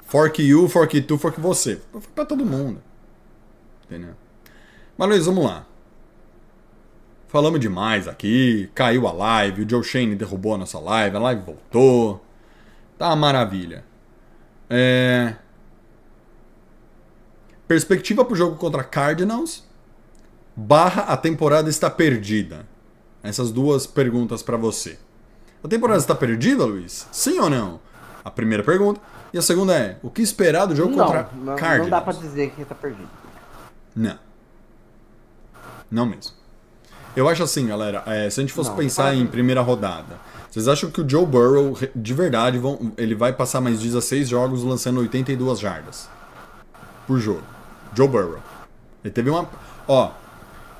Fork 0.06 0.42
you, 0.42 0.68
fork 0.68 1.00
tu, 1.02 1.18
fork 1.18 1.40
você. 1.40 1.80
Foi 1.90 2.00
pra 2.14 2.24
todo 2.24 2.44
mundo. 2.44 2.80
Entendeu? 3.84 4.14
Mas 4.96 5.08
Luiz, 5.08 5.26
vamos 5.26 5.44
lá. 5.44 5.64
Falamos 7.28 7.60
demais 7.60 8.06
aqui, 8.06 8.70
caiu 8.74 9.08
a 9.08 9.12
live, 9.12 9.62
o 9.62 9.68
Joe 9.68 9.82
Shane 9.82 10.14
derrubou 10.14 10.54
a 10.54 10.58
nossa 10.58 10.78
live, 10.78 11.16
a 11.16 11.18
live 11.18 11.42
voltou. 11.42 12.22
Tá 12.98 13.08
uma 13.08 13.16
maravilha. 13.16 13.84
É... 14.68 15.34
Perspectiva 17.72 18.22
pro 18.22 18.36
jogo 18.36 18.56
contra 18.56 18.84
Cardinals 18.84 19.64
barra 20.54 21.04
a 21.04 21.16
temporada 21.16 21.70
está 21.70 21.88
perdida? 21.88 22.66
Essas 23.22 23.50
duas 23.50 23.86
perguntas 23.86 24.42
pra 24.42 24.58
você. 24.58 24.98
A 25.64 25.68
temporada 25.68 25.98
está 25.98 26.14
perdida, 26.14 26.66
Luiz? 26.66 27.08
Sim 27.10 27.38
ou 27.38 27.48
não? 27.48 27.80
A 28.22 28.30
primeira 28.30 28.62
pergunta. 28.62 29.00
E 29.32 29.38
a 29.38 29.42
segunda 29.42 29.74
é: 29.74 29.96
o 30.02 30.10
que 30.10 30.20
esperar 30.20 30.66
do 30.66 30.76
jogo 30.76 30.94
Não, 30.94 30.98
contra 31.06 31.30
não, 31.34 31.56
Cardinals? 31.56 31.90
não 31.90 31.98
dá 31.98 32.00
pra 32.02 32.12
dizer 32.12 32.50
que 32.50 32.62
tá 32.62 32.74
perdido. 32.74 33.08
Não. 33.96 34.18
Não 35.90 36.04
mesmo. 36.04 36.34
Eu 37.16 37.26
acho 37.26 37.42
assim, 37.42 37.68
galera, 37.68 38.02
é, 38.04 38.28
se 38.28 38.38
a 38.38 38.42
gente 38.42 38.52
fosse 38.52 38.68
Não, 38.68 38.76
pensar 38.76 39.14
em 39.14 39.26
primeira 39.26 39.62
rodada, 39.62 40.20
vocês 40.50 40.68
acham 40.68 40.90
que 40.90 41.00
o 41.00 41.08
Joe 41.08 41.24
Burrow, 41.24 41.74
de 41.96 42.12
verdade, 42.12 42.58
vão, 42.58 42.92
ele 42.98 43.14
vai 43.14 43.32
passar 43.32 43.62
mais 43.62 43.80
16 43.80 44.28
jogos 44.28 44.62
lançando 44.62 45.00
82 45.00 45.58
jardas 45.58 46.06
por 47.06 47.18
jogo? 47.18 47.51
Joe 47.94 48.08
Burrow. 48.08 48.38
Ele 49.04 49.12
teve 49.12 49.30
uma. 49.30 49.48
Ó, 49.86 50.12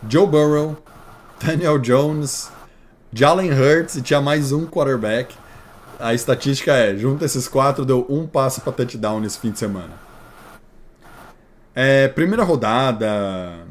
Joe 0.09 0.27
Burrow, 0.27 0.77
Daniel 1.41 1.79
Jones, 1.79 2.51
Jalen 3.13 3.53
Hurts 3.53 3.97
e 3.97 4.03
tinha 4.03 4.21
mais 4.21 4.53
um 4.53 4.67
quarterback. 4.67 5.35
A 5.99 6.15
estatística 6.15 6.73
é: 6.73 6.97
junta 6.97 7.25
esses 7.25 7.47
quatro, 7.47 7.85
deu 7.85 8.07
um 8.09 8.27
passe 8.27 8.61
pra 8.61 8.73
touchdown 8.73 9.21
nesse 9.21 9.39
fim 9.39 9.51
de 9.51 9.59
semana. 9.59 9.93
É, 11.75 12.09
primeira 12.09 12.43
rodada. 12.43 13.67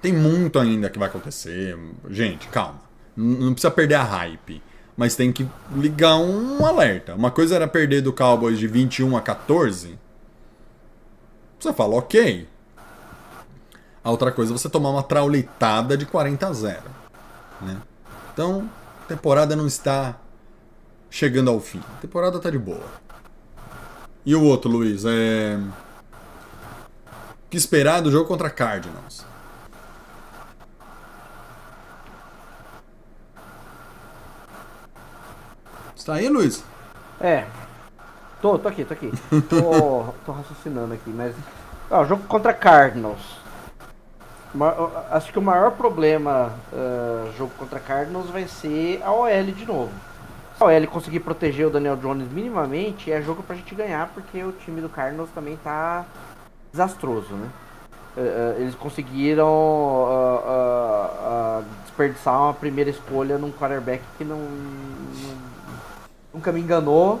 Tem 0.00 0.12
muito 0.12 0.58
ainda 0.58 0.88
que 0.88 0.98
vai 0.98 1.08
acontecer. 1.08 1.78
Gente, 2.08 2.48
calma. 2.48 2.80
Não 3.16 3.52
precisa 3.52 3.70
perder 3.70 3.94
a 3.94 4.02
hype. 4.02 4.62
Mas 4.96 5.14
tem 5.14 5.32
que 5.32 5.46
ligar 5.74 6.16
um 6.16 6.64
alerta. 6.64 7.14
Uma 7.14 7.30
coisa 7.30 7.56
era 7.56 7.66
perder 7.66 8.02
do 8.02 8.12
Cowboys 8.12 8.58
de 8.58 8.66
21 8.66 9.16
a 9.16 9.20
14. 9.20 9.98
Você 11.58 11.72
fala, 11.72 11.96
ok. 11.96 12.48
A 14.04 14.10
outra 14.10 14.30
coisa 14.30 14.52
é 14.52 14.56
você 14.56 14.68
tomar 14.68 14.90
uma 14.90 15.02
traulitada 15.02 15.96
de 15.96 16.06
40 16.06 16.46
a 16.46 16.52
0. 16.52 16.82
Né? 17.60 17.80
Então, 18.32 18.70
a 19.02 19.06
temporada 19.06 19.56
não 19.56 19.66
está 19.66 20.16
chegando 21.10 21.50
ao 21.50 21.58
fim. 21.60 21.80
A 21.96 22.00
temporada 22.00 22.38
tá 22.38 22.50
de 22.50 22.58
boa. 22.58 22.84
E 24.24 24.34
o 24.34 24.42
outro, 24.44 24.70
Luiz, 24.70 25.04
é. 25.04 25.58
O 27.46 27.48
que 27.48 27.56
esperar 27.56 28.00
do 28.00 28.10
jogo 28.10 28.28
contra 28.28 28.50
Cardinals? 28.50 29.24
Está 35.96 36.14
aí, 36.14 36.28
Luiz? 36.28 36.62
É. 37.20 37.46
Tô, 38.40 38.58
tô 38.58 38.68
aqui, 38.68 38.84
tô 38.84 38.92
aqui. 38.94 39.12
tô, 39.48 40.04
tô 40.24 40.32
raciocinando 40.32 40.94
aqui, 40.94 41.10
mas. 41.10 41.34
Ó, 41.90 42.04
jogo 42.04 42.22
contra 42.24 42.52
Cardinals. 42.52 43.38
Acho 45.10 45.32
que 45.32 45.38
o 45.38 45.42
maior 45.42 45.72
problema 45.72 46.52
ah, 46.72 47.30
jogo 47.36 47.52
contra 47.58 47.78
Cardinals 47.78 48.30
vai 48.30 48.46
ser 48.46 49.02
a 49.04 49.12
OL 49.12 49.42
de 49.54 49.66
novo. 49.66 49.90
Se 50.56 50.62
a 50.62 50.66
OL 50.66 50.86
conseguir 50.86 51.20
proteger 51.20 51.66
o 51.66 51.70
Daniel 51.70 51.96
Jones 51.96 52.30
minimamente, 52.30 53.12
é 53.12 53.20
jogo 53.20 53.42
pra 53.42 53.54
gente 53.56 53.74
ganhar, 53.74 54.08
porque 54.14 54.42
o 54.42 54.52
time 54.52 54.80
do 54.80 54.88
Cardinals 54.88 55.28
também 55.34 55.58
tá 55.62 56.04
desastroso, 56.72 57.34
né? 57.34 57.48
Eles 58.58 58.74
conseguiram 58.74 60.06
ah, 60.08 61.10
ah, 61.20 61.62
desperdiçar 61.82 62.40
uma 62.40 62.54
primeira 62.54 62.88
escolha 62.88 63.36
num 63.36 63.52
quarterback 63.52 64.02
que 64.16 64.24
não, 64.24 64.38
não- 64.38 65.36
nunca 66.32 66.50
me 66.50 66.60
enganou. 66.60 67.20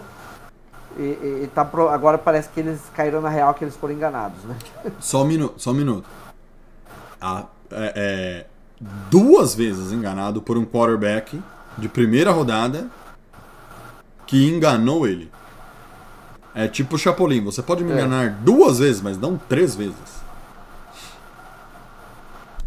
E, 0.98 1.02
e- 1.44 1.50
tá 1.54 1.64
pro- 1.64 1.88
agora 1.90 2.16
parece 2.16 2.48
que 2.48 2.60
eles 2.60 2.80
caíram 2.94 3.20
na 3.20 3.28
real 3.28 3.52
que 3.54 3.62
eles 3.64 3.76
foram 3.76 3.92
enganados, 3.94 4.42
né? 4.44 4.56
Só 5.00 5.22
um 5.22 5.26
minuto, 5.26 5.54
só 5.60 5.70
um 5.70 5.74
minuto. 5.74 6.06
Ah, 7.20 7.44
é, 7.70 7.92
é, 7.96 8.46
duas 9.10 9.54
vezes 9.54 9.92
enganado 9.92 10.40
por 10.40 10.56
um 10.56 10.64
quarterback 10.64 11.42
de 11.76 11.88
primeira 11.88 12.30
rodada 12.30 12.88
que 14.26 14.48
enganou 14.48 15.06
ele. 15.06 15.30
É 16.54 16.66
tipo 16.66 16.96
o 16.96 16.98
Chapolin, 16.98 17.44
você 17.44 17.62
pode 17.62 17.84
me 17.84 17.90
É. 17.90 17.94
enganar 17.94 18.30
duas 18.30 18.78
vezes, 18.78 19.02
mas 19.02 19.18
não 19.18 19.36
três 19.36 19.74
vezes. 19.76 20.24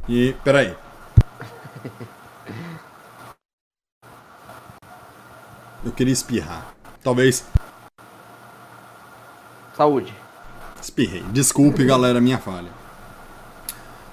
E, 0.08 0.36
peraí. 0.44 0.76
Eu 5.84 5.92
queria 5.92 6.14
espirrar. 6.14 6.74
Talvez 7.04 7.46
Saúde. 9.80 10.14
Espirrei. 10.82 11.24
Desculpe, 11.32 11.86
galera, 11.86 12.20
minha 12.20 12.38
falha. 12.38 12.68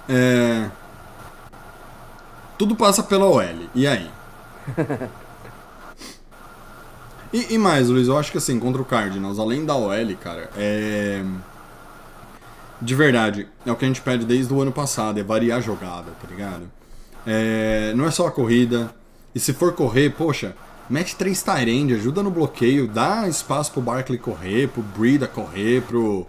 É... 0.08 0.70
Tudo 2.56 2.76
passa 2.76 3.02
pela 3.02 3.26
OL. 3.26 3.42
E 3.74 3.84
aí? 3.84 4.08
E, 7.32 7.54
e 7.54 7.58
mais, 7.58 7.88
Luiz, 7.88 8.06
eu 8.06 8.16
acho 8.16 8.30
que 8.30 8.38
assim, 8.38 8.60
contra 8.60 8.80
o 8.80 8.84
Cardinals, 8.84 9.40
além 9.40 9.66
da 9.66 9.74
OL, 9.74 10.16
cara, 10.22 10.48
é. 10.56 11.24
De 12.80 12.94
verdade, 12.94 13.48
é 13.66 13.72
o 13.72 13.74
que 13.74 13.84
a 13.84 13.88
gente 13.88 14.00
pede 14.00 14.24
desde 14.24 14.54
o 14.54 14.62
ano 14.62 14.70
passado, 14.70 15.18
é 15.18 15.24
variar 15.24 15.58
a 15.58 15.60
jogada, 15.60 16.12
tá 16.22 16.28
ligado? 16.30 16.70
É, 17.26 17.92
Não 17.96 18.06
é 18.06 18.12
só 18.12 18.28
a 18.28 18.30
corrida. 18.30 18.94
E 19.34 19.40
se 19.40 19.52
for 19.52 19.72
correr, 19.72 20.10
poxa, 20.10 20.54
mete 20.88 21.16
três 21.16 21.42
Tyrande, 21.42 21.94
ajuda 21.94 22.22
no 22.22 22.30
bloqueio, 22.30 22.86
dá 22.86 23.28
espaço 23.28 23.72
pro 23.72 23.80
Barkley 23.82 24.18
correr, 24.18 24.68
pro 24.68 24.82
Brida 24.82 25.26
correr, 25.26 25.82
pro, 25.82 26.26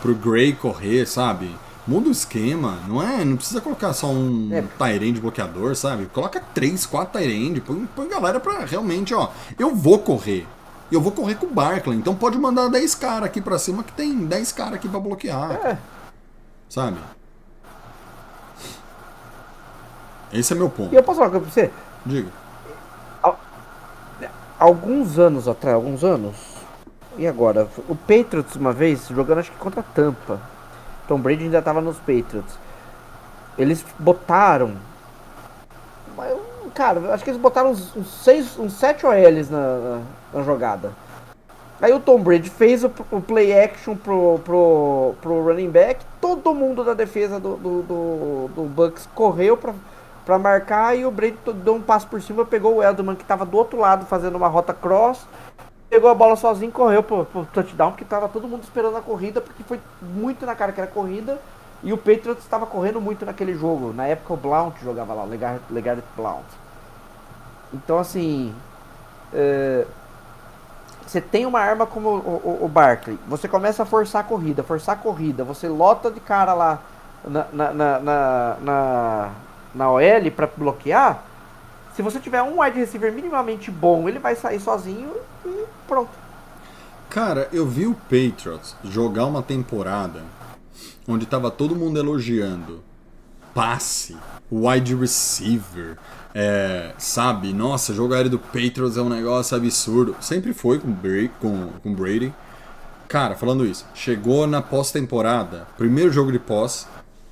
pro 0.00 0.14
Gray 0.14 0.52
correr, 0.52 1.06
sabe? 1.06 1.50
Muda 1.86 2.08
o 2.08 2.12
esquema, 2.12 2.80
não 2.88 3.00
é? 3.00 3.24
Não 3.24 3.36
precisa 3.36 3.60
colocar 3.60 3.92
só 3.92 4.08
um 4.08 4.48
É. 4.52 4.62
Tyrande 4.62 5.20
bloqueador, 5.20 5.76
sabe? 5.76 6.06
Coloca 6.06 6.40
três, 6.54 6.84
quatro 6.84 7.20
Tyrande, 7.20 7.60
põe, 7.60 7.86
põe 7.94 8.08
galera 8.08 8.40
pra 8.40 8.64
realmente, 8.64 9.14
ó, 9.14 9.30
eu 9.58 9.74
vou 9.74 9.98
correr. 10.00 10.46
E 10.90 10.94
eu 10.94 11.00
vou 11.00 11.10
correr 11.10 11.34
com 11.34 11.46
o 11.46 11.50
Barkley, 11.50 11.98
então 11.98 12.14
pode 12.14 12.38
mandar 12.38 12.68
10 12.68 12.94
caras 12.94 13.24
aqui 13.24 13.40
pra 13.40 13.58
cima 13.58 13.82
que 13.82 13.92
tem 13.92 14.14
10 14.26 14.52
caras 14.52 14.74
aqui 14.74 14.88
pra 14.88 15.00
bloquear. 15.00 15.52
É. 15.52 15.78
Sabe? 16.68 16.98
Esse 20.32 20.52
é 20.52 20.56
meu 20.56 20.68
ponto. 20.68 20.92
E 20.92 20.96
eu 20.96 21.02
posso 21.02 21.18
falar 21.18 21.30
uma 21.30 21.40
coisa 21.40 21.52
pra 21.52 21.62
você? 21.62 21.72
Diga. 22.04 22.45
Alguns 24.58 25.18
anos 25.18 25.46
atrás, 25.46 25.74
alguns 25.74 26.02
anos. 26.02 26.34
E 27.18 27.26
agora? 27.26 27.68
O 27.88 27.94
Patriots 27.94 28.56
uma 28.56 28.72
vez, 28.72 29.06
jogando 29.08 29.38
acho 29.38 29.52
que 29.52 29.58
contra 29.58 29.80
a 29.80 29.82
Tampa. 29.82 30.40
Tom 31.06 31.20
Brady 31.20 31.44
ainda 31.44 31.60
tava 31.60 31.80
nos 31.80 31.98
Patriots. 31.98 32.58
Eles 33.58 33.84
botaram. 33.98 34.76
Cara, 36.74 37.14
acho 37.14 37.24
que 37.24 37.30
eles 37.30 37.40
botaram 37.40 37.70
uns, 37.70 37.94
uns, 37.96 38.06
seis, 38.22 38.58
uns 38.58 38.74
sete 38.74 39.06
OLs 39.06 39.50
na, 39.50 39.78
na, 39.78 40.00
na 40.32 40.42
jogada. 40.42 40.92
Aí 41.80 41.92
o 41.92 42.00
Tom 42.00 42.18
Brady 42.20 42.48
fez 42.48 42.82
o, 42.84 42.90
o 43.10 43.20
play 43.20 43.58
action 43.58 43.94
pro, 43.94 44.40
pro, 44.44 45.14
pro 45.20 45.44
running 45.44 45.70
back. 45.70 46.00
Todo 46.20 46.54
mundo 46.54 46.82
da 46.82 46.94
defesa 46.94 47.38
do, 47.38 47.56
do, 47.56 47.82
do, 47.82 48.50
do 48.54 48.62
Bucks 48.62 49.08
correu 49.14 49.56
pra, 49.56 49.74
pra 50.26 50.38
marcar. 50.38 50.94
E 50.98 51.06
o 51.06 51.10
Brady 51.10 51.38
deu 51.64 51.74
um 51.76 51.80
passo 51.82 52.06
por 52.08 52.20
cima, 52.20 52.44
pegou 52.44 52.76
o 52.76 52.82
Edelman 52.84 53.16
que 53.16 53.24
tava 53.24 53.46
do 53.46 53.56
outro 53.56 53.78
lado 53.78 54.04
fazendo 54.06 54.36
uma 54.36 54.48
rota 54.48 54.74
cross. 54.74 55.26
Pegou 55.88 56.10
a 56.10 56.14
bola 56.14 56.36
sozinho 56.36 56.68
e 56.70 56.72
correu 56.72 57.02
pro, 57.02 57.24
pro 57.24 57.46
touchdown, 57.46 57.92
porque 57.92 58.04
tava 58.04 58.28
todo 58.28 58.48
mundo 58.48 58.64
esperando 58.64 58.96
a 58.98 59.02
corrida, 59.02 59.40
porque 59.40 59.62
foi 59.62 59.80
muito 60.02 60.44
na 60.44 60.54
cara 60.54 60.72
que 60.72 60.80
era 60.80 60.90
corrida. 60.90 61.40
E 61.82 61.92
o 61.92 61.98
Patriots 61.98 62.44
estava 62.44 62.66
correndo 62.66 63.00
muito 63.00 63.24
naquele 63.24 63.54
jogo. 63.54 63.92
Na 63.94 64.06
época 64.06 64.34
o 64.34 64.36
Blount 64.36 64.76
jogava 64.82 65.14
lá, 65.14 65.22
o 65.24 65.28
Legar- 65.28 65.60
Legarrette 65.70 66.08
Blount. 66.16 66.44
Então 67.72 67.98
assim. 67.98 68.54
é, 69.32 69.86
você 71.06 71.20
tem 71.20 71.46
uma 71.46 71.60
arma 71.60 71.86
como 71.86 72.08
o, 72.08 72.58
o, 72.62 72.64
o 72.64 72.68
Barkley, 72.68 73.18
você 73.28 73.46
começa 73.48 73.82
a 73.84 73.86
forçar 73.86 74.22
a 74.22 74.24
corrida, 74.24 74.62
forçar 74.64 74.96
a 74.96 74.98
corrida, 74.98 75.44
você 75.44 75.68
lota 75.68 76.10
de 76.10 76.20
cara 76.20 76.52
lá 76.52 76.80
na, 77.24 77.46
na, 77.52 77.72
na, 77.72 78.00
na, 78.00 78.56
na, 79.76 79.90
OL 79.90 80.30
pra 80.34 80.46
bloquear. 80.46 81.22
Se 81.94 82.02
você 82.02 82.18
tiver 82.18 82.42
um 82.42 82.60
wide 82.60 82.78
receiver 82.78 83.12
minimamente 83.12 83.70
bom, 83.70 84.08
ele 84.08 84.18
vai 84.18 84.34
sair 84.34 84.60
sozinho 84.60 85.12
e 85.44 85.64
pronto. 85.86 86.10
Cara, 87.08 87.48
eu 87.52 87.66
vi 87.66 87.86
o 87.86 87.94
Patriots 87.94 88.76
jogar 88.84 89.26
uma 89.26 89.42
temporada 89.42 90.22
onde 91.08 91.24
tava 91.24 91.50
todo 91.50 91.76
mundo 91.76 91.98
elogiando 91.98 92.82
passe, 93.54 94.14
wide 94.52 94.94
receiver, 94.94 95.96
é, 96.34 96.92
sabe? 96.98 97.54
Nossa, 97.54 97.94
jogo 97.94 98.12
aéreo 98.12 98.30
do 98.32 98.38
Patriots 98.38 98.98
é 98.98 99.00
um 99.00 99.08
negócio 99.08 99.56
absurdo. 99.56 100.14
Sempre 100.20 100.52
foi 100.52 100.78
com, 100.78 100.90
Bra- 100.92 101.30
com, 101.40 101.68
com 101.82 101.94
Brady. 101.94 102.34
Cara, 103.08 103.34
falando 103.36 103.64
isso, 103.64 103.86
chegou 103.94 104.46
na 104.46 104.60
pós-temporada, 104.60 105.66
primeiro 105.78 106.12
jogo 106.12 106.30
de 106.32 106.38
pós, 106.40 106.86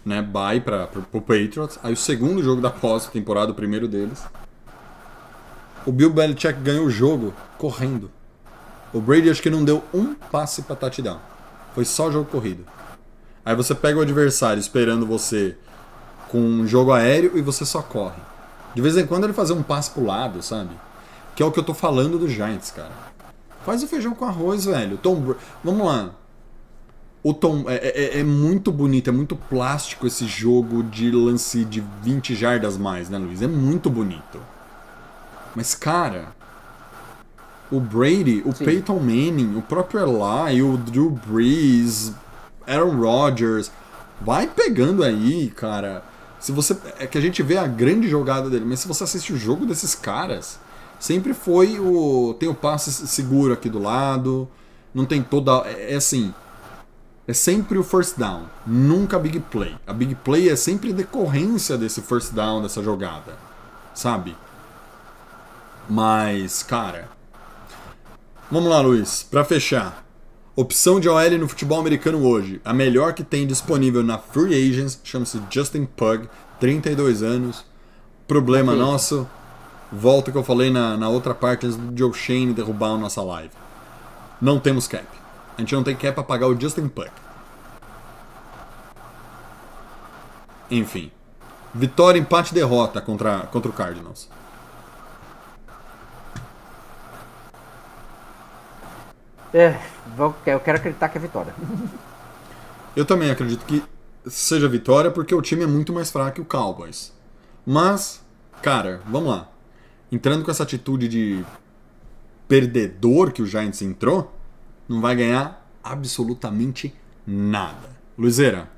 né? 0.04 0.20
Bye 0.22 0.60
pro, 0.60 0.86
pro 1.10 1.20
Patriots. 1.20 1.78
Aí 1.82 1.92
o 1.92 1.96
segundo 1.96 2.42
jogo 2.42 2.60
da 2.60 2.70
pós-temporada, 2.70 3.52
o 3.52 3.54
primeiro 3.54 3.88
deles. 3.88 4.22
O 5.86 5.92
Bill 5.92 6.10
Belichick 6.12 6.60
ganhou 6.60 6.86
o 6.86 6.90
jogo 6.90 7.34
correndo. 7.58 8.10
O 8.92 9.00
Brady 9.00 9.28
acho 9.30 9.42
que 9.42 9.50
não 9.50 9.64
deu 9.64 9.82
um 9.92 10.14
passe 10.14 10.62
pra 10.62 10.76
touchdown. 10.76 11.18
Foi 11.74 11.84
só 11.84 12.10
jogo 12.10 12.30
corrido. 12.30 12.64
Aí 13.44 13.54
você 13.54 13.74
pega 13.74 13.98
o 13.98 14.02
adversário 14.02 14.60
esperando 14.60 15.04
você 15.06 15.56
com 16.28 16.38
um 16.38 16.66
jogo 16.66 16.92
aéreo 16.92 17.32
e 17.36 17.42
você 17.42 17.66
só 17.66 17.82
corre. 17.82 18.20
De 18.74 18.80
vez 18.80 18.96
em 18.96 19.06
quando 19.06 19.24
ele 19.24 19.32
fazer 19.32 19.52
um 19.52 19.62
passe 19.62 19.90
pro 19.90 20.04
lado, 20.04 20.42
sabe? 20.42 20.70
Que 21.36 21.42
é 21.42 21.46
o 21.46 21.52
que 21.52 21.58
eu 21.58 21.64
tô 21.64 21.74
falando 21.74 22.18
do 22.18 22.28
Giants, 22.28 22.70
cara. 22.70 22.92
Faz 23.64 23.82
o 23.82 23.88
feijão 23.88 24.14
com 24.14 24.24
arroz, 24.24 24.64
velho. 24.64 24.96
Tom 24.96 25.16
Bra- 25.16 25.36
Vamos 25.62 25.86
lá. 25.86 26.10
O 27.24 27.32
Tom 27.32 27.64
é, 27.66 27.76
é- 27.76 28.20
é 28.20 28.22
muito 28.22 28.70
bonito, 28.70 29.08
é 29.08 29.12
muito 29.12 29.34
plástico 29.34 30.06
esse 30.06 30.26
jogo 30.26 30.82
de 30.82 31.10
lance 31.10 31.64
de 31.64 31.82
20 32.02 32.34
jardas 32.34 32.76
mais, 32.76 33.08
né, 33.08 33.16
Luiz? 33.16 33.40
É 33.40 33.46
muito 33.46 33.88
bonito. 33.88 34.38
Mas, 35.56 35.74
cara, 35.74 36.34
o 37.72 37.80
Brady, 37.80 38.42
o 38.44 38.52
Sim. 38.52 38.64
Peyton 38.66 38.98
Manning, 39.00 39.56
o 39.56 39.62
próprio 39.62 40.00
Eli, 40.00 40.62
o 40.62 40.76
Drew 40.76 41.10
Brees, 41.26 42.12
Aaron 42.66 43.00
Rodgers, 43.00 43.70
vai 44.20 44.46
pegando 44.46 45.02
aí, 45.02 45.50
cara. 45.56 46.04
Se 46.38 46.52
você 46.52 46.76
é 46.98 47.06
que 47.06 47.16
a 47.16 47.20
gente 47.22 47.42
vê 47.42 47.56
a 47.56 47.66
grande 47.66 48.06
jogada 48.06 48.50
dele, 48.50 48.66
mas 48.66 48.80
se 48.80 48.88
você 48.88 49.02
assiste 49.04 49.32
o 49.32 49.38
jogo 49.38 49.64
desses 49.64 49.94
caras, 49.94 50.58
sempre 51.00 51.32
foi 51.32 51.80
o 51.80 52.34
tem 52.38 52.50
o 52.50 52.54
passe 52.54 52.92
seguro 53.08 53.54
aqui 53.54 53.70
do 53.70 53.78
lado, 53.78 54.46
não 54.92 55.06
tem 55.06 55.22
toda 55.22 55.62
é, 55.66 55.94
é 55.94 55.96
assim, 55.96 56.34
é 57.26 57.32
sempre 57.32 57.78
o 57.78 57.84
first 57.84 58.18
down, 58.18 58.44
nunca 58.66 59.16
a 59.16 59.20
big 59.20 59.40
play. 59.40 59.74
A 59.86 59.92
big 59.92 60.14
play 60.16 60.48
é 60.48 60.56
sempre 60.56 60.92
decorrência 60.92 61.78
desse 61.78 62.02
first 62.02 62.32
down, 62.34 62.62
dessa 62.62 62.82
jogada, 62.82 63.34
sabe? 63.94 64.36
Mas, 65.88 66.62
cara. 66.62 67.08
Vamos 68.50 68.68
lá, 68.70 68.80
Luiz. 68.80 69.26
Pra 69.30 69.44
fechar. 69.44 70.04
Opção 70.56 71.00
de 71.00 71.08
OL 71.08 71.30
no 71.38 71.48
futebol 71.48 71.80
americano 71.80 72.24
hoje. 72.24 72.60
A 72.64 72.72
melhor 72.72 73.12
que 73.12 73.24
tem 73.24 73.46
disponível 73.46 74.02
na 74.02 74.18
Free 74.18 74.54
Agents 74.54 75.00
chama-se 75.02 75.40
Justin 75.50 75.84
Pug, 75.84 76.28
32 76.60 77.22
anos. 77.22 77.64
Problema 78.28 78.72
Ok. 78.72 78.82
nosso. 78.84 79.28
Volta 79.90 80.30
que 80.30 80.38
eu 80.38 80.44
falei 80.44 80.70
na, 80.70 80.96
na 80.96 81.08
outra 81.08 81.34
parte 81.34 81.66
antes 81.66 81.76
do 81.76 81.96
Joe 81.96 82.12
Shane 82.12 82.52
derrubar 82.54 82.94
a 82.94 82.98
nossa 82.98 83.22
live. 83.22 83.50
Não 84.40 84.58
temos 84.58 84.86
cap. 84.86 85.04
A 85.56 85.60
gente 85.60 85.74
não 85.74 85.84
tem 85.84 85.94
cap 85.94 86.12
pra 86.12 86.24
pagar 86.24 86.48
o 86.48 86.60
Justin 86.60 86.88
Pug. 86.88 87.10
Enfim. 90.70 91.12
Vitória, 91.72 92.18
empate 92.18 92.52
e 92.52 92.54
derrota 92.54 93.00
contra, 93.00 93.40
contra 93.46 93.70
o 93.70 93.74
Cardinals. 93.74 94.28
É, 99.52 99.78
eu 100.46 100.60
quero 100.60 100.78
acreditar 100.78 101.08
que 101.08 101.18
é 101.18 101.20
vitória. 101.20 101.54
Eu 102.96 103.04
também 103.04 103.28
acredito 103.28 103.64
que 103.66 103.82
seja 104.26 104.68
vitória 104.68 105.10
porque 105.10 105.34
o 105.34 105.42
time 105.42 105.64
é 105.64 105.66
muito 105.66 105.92
mais 105.92 106.12
fraco 106.12 106.36
que 106.36 106.40
o 106.40 106.44
Cowboys. 106.44 107.12
Mas, 107.66 108.24
cara, 108.62 109.00
vamos 109.06 109.30
lá. 109.30 109.48
Entrando 110.12 110.44
com 110.44 110.50
essa 110.50 110.62
atitude 110.62 111.08
de 111.08 111.44
perdedor 112.46 113.32
que 113.32 113.42
o 113.42 113.46
Giants 113.46 113.82
entrou, 113.82 114.32
não 114.88 115.00
vai 115.00 115.14
ganhar 115.14 115.66
absolutamente 115.82 116.94
nada. 117.26 117.90
Luizeira, 118.16 118.68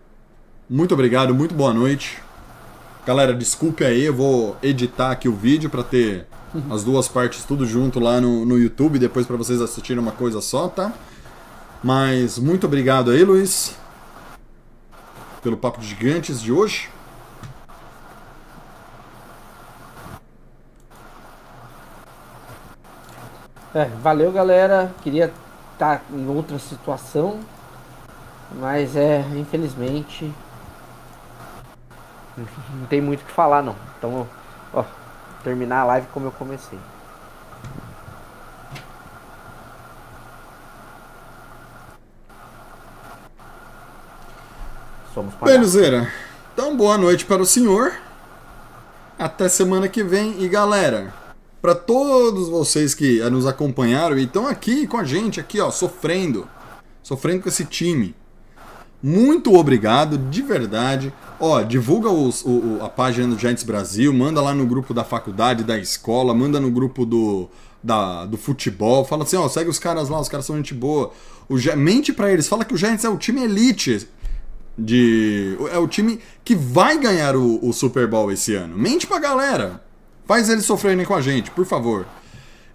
muito 0.69 0.95
obrigado, 0.95 1.35
muito 1.35 1.55
boa 1.55 1.73
noite. 1.73 2.23
Galera, 3.07 3.35
desculpe 3.35 3.85
aí, 3.85 4.05
eu 4.05 4.15
vou 4.15 4.57
editar 4.63 5.13
aqui 5.13 5.29
o 5.29 5.35
vídeo 5.35 5.71
para 5.71 5.83
ter 5.83 6.27
as 6.71 6.83
duas 6.83 7.07
partes 7.07 7.45
tudo 7.45 7.67
junto 7.67 8.01
lá 8.01 8.21
no, 8.21 8.45
no 8.45 8.59
YouTube, 8.59 8.99
depois 8.99 9.27
para 9.27 9.37
vocês 9.37 9.61
assistirem 9.61 10.03
uma 10.03 10.13
coisa 10.13 10.41
só, 10.41 10.69
tá? 10.69 10.93
Mas 11.85 12.39
muito 12.39 12.67
obrigado 12.67 13.11
aí, 13.11 13.23
Luiz, 13.23 13.77
pelo 15.43 15.57
Papo 15.57 15.81
de 15.81 15.87
Gigantes 15.87 16.41
de 16.41 16.51
hoje. 16.51 16.89
É, 23.75 23.85
valeu, 24.03 24.33
galera. 24.33 24.91
Queria 25.03 25.31
estar 25.77 26.03
em 26.11 26.27
outra 26.27 26.59
situação, 26.59 27.39
mas 28.53 28.97
é, 28.97 29.21
infelizmente, 29.35 30.33
não 32.37 32.87
tem 32.89 33.01
muito 33.01 33.21
o 33.21 33.25
que 33.25 33.33
falar, 33.33 33.63
não. 33.63 33.77
Então, 33.99 34.27
ó, 34.73 34.85
terminar 35.45 35.83
a 35.83 35.85
live 35.85 36.07
como 36.13 36.27
eu 36.27 36.33
comecei. 36.33 36.79
Somos 45.13 45.33
Bem, 45.33 45.41
palhaços. 45.41 45.75
Luzeira, 45.75 46.11
então 46.53 46.77
boa 46.77 46.97
noite 46.97 47.25
para 47.27 47.43
o 47.43 47.47
senhor. 47.47 47.93
Até 49.19 49.49
semana 49.49 49.89
que 49.89 50.03
vem. 50.03 50.43
E 50.43 50.49
galera, 50.49 51.13
para 51.67 51.75
todos 51.75 52.49
vocês 52.49 52.95
que 52.95 53.21
eh, 53.21 53.29
nos 53.29 53.45
acompanharam 53.45 54.17
e 54.17 54.23
estão 54.23 54.47
aqui 54.47 54.87
com 54.87 54.97
a 54.99 55.03
gente, 55.03 55.41
aqui 55.41 55.59
ó, 55.61 55.69
sofrendo, 55.69 56.47
sofrendo 57.03 57.43
com 57.43 57.49
esse 57.49 57.65
time. 57.65 58.15
Muito 59.03 59.53
obrigado, 59.53 60.17
de 60.17 60.43
verdade. 60.43 61.13
Ó, 61.41 61.61
divulga 61.63 62.09
os- 62.09 62.45
o- 62.45 62.79
a 62.81 62.89
página 62.89 63.27
do 63.35 63.37
Giants 63.37 63.65
Brasil, 63.65 64.13
manda 64.13 64.41
lá 64.41 64.55
no 64.55 64.65
grupo 64.65 64.95
da 64.95 65.03
faculdade, 65.03 65.65
da 65.65 65.77
escola, 65.77 66.33
manda 66.33 66.61
no 66.61 66.71
grupo 66.71 67.05
do, 67.05 67.49
da- 67.83 68.27
do 68.27 68.37
futebol. 68.37 69.05
Fala 69.05 69.25
assim, 69.25 69.35
ó, 69.37 69.49
segue 69.49 69.69
os 69.69 69.81
caras 69.81 70.09
lá, 70.09 70.21
os 70.21 70.29
caras 70.29 70.47
são 70.47 70.55
gente 70.57 70.73
boa. 70.73 71.11
O, 71.49 71.57
mente 71.77 72.13
pra 72.13 72.33
eles, 72.33 72.47
fala 72.47 72.65
que 72.65 72.75
o 72.75 72.77
Giants 72.79 73.05
é 73.05 73.09
o 73.09 73.17
time 73.19 73.43
elite 73.43 74.07
de. 74.79 75.57
É 75.73 75.79
o 75.79 75.89
time 75.89 76.21
que 76.45 76.55
vai 76.55 76.97
ganhar 76.97 77.35
o, 77.35 77.59
o 77.61 77.73
Super 77.73 78.07
Bowl 78.07 78.31
esse 78.31 78.55
ano. 78.55 78.79
Mente 78.79 79.05
pra 79.05 79.19
galera. 79.19 79.85
Faz 80.27 80.49
eles 80.49 80.65
sofrerem 80.65 81.05
com 81.05 81.15
a 81.15 81.21
gente, 81.21 81.51
por 81.53 81.65
favor. 81.65 82.07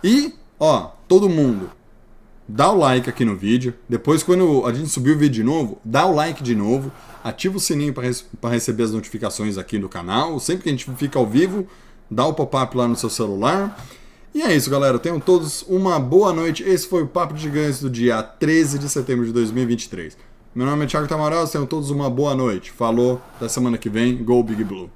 E, 0.03 0.33
ó, 0.59 0.91
todo 1.07 1.27
mundo, 1.29 1.69
dá 2.47 2.71
o 2.71 2.77
like 2.77 3.09
aqui 3.09 3.25
no 3.25 3.35
vídeo. 3.35 3.73
Depois, 3.89 4.23
quando 4.23 4.65
a 4.65 4.73
gente 4.73 4.89
subir 4.89 5.11
o 5.11 5.17
vídeo 5.17 5.35
de 5.35 5.43
novo, 5.43 5.77
dá 5.83 6.05
o 6.05 6.13
like 6.13 6.41
de 6.41 6.55
novo. 6.55 6.91
Ativa 7.23 7.57
o 7.57 7.59
sininho 7.59 7.93
para 7.93 8.49
receber 8.49 8.83
as 8.83 8.91
notificações 8.91 9.57
aqui 9.57 9.77
no 9.77 9.89
canal. 9.89 10.39
Sempre 10.39 10.63
que 10.63 10.69
a 10.69 10.71
gente 10.71 10.89
fica 10.95 11.19
ao 11.19 11.27
vivo, 11.27 11.67
dá 12.09 12.25
o 12.25 12.33
pop-up 12.33 12.75
lá 12.75 12.87
no 12.87 12.95
seu 12.95 13.09
celular. 13.09 13.77
E 14.33 14.41
é 14.41 14.55
isso, 14.55 14.69
galera. 14.69 14.97
Tenham 14.97 15.19
todos 15.19 15.63
uma 15.63 15.99
boa 15.99 16.31
noite. 16.31 16.63
Esse 16.63 16.87
foi 16.87 17.03
o 17.03 17.07
Papo 17.07 17.33
de 17.33 17.41
Gigantes 17.41 17.81
do 17.81 17.89
dia 17.89 18.23
13 18.23 18.79
de 18.79 18.87
setembro 18.87 19.25
de 19.25 19.33
2023. 19.33 20.17
Meu 20.55 20.65
nome 20.65 20.85
é 20.85 20.87
Thiago 20.87 21.07
Tamaral. 21.07 21.45
Tenham 21.49 21.65
todos 21.65 21.89
uma 21.89 22.09
boa 22.09 22.33
noite. 22.33 22.71
Falou. 22.71 23.21
Até 23.35 23.49
semana 23.49 23.77
que 23.77 23.89
vem. 23.89 24.23
Go 24.23 24.41
Big 24.41 24.63
Blue. 24.63 24.89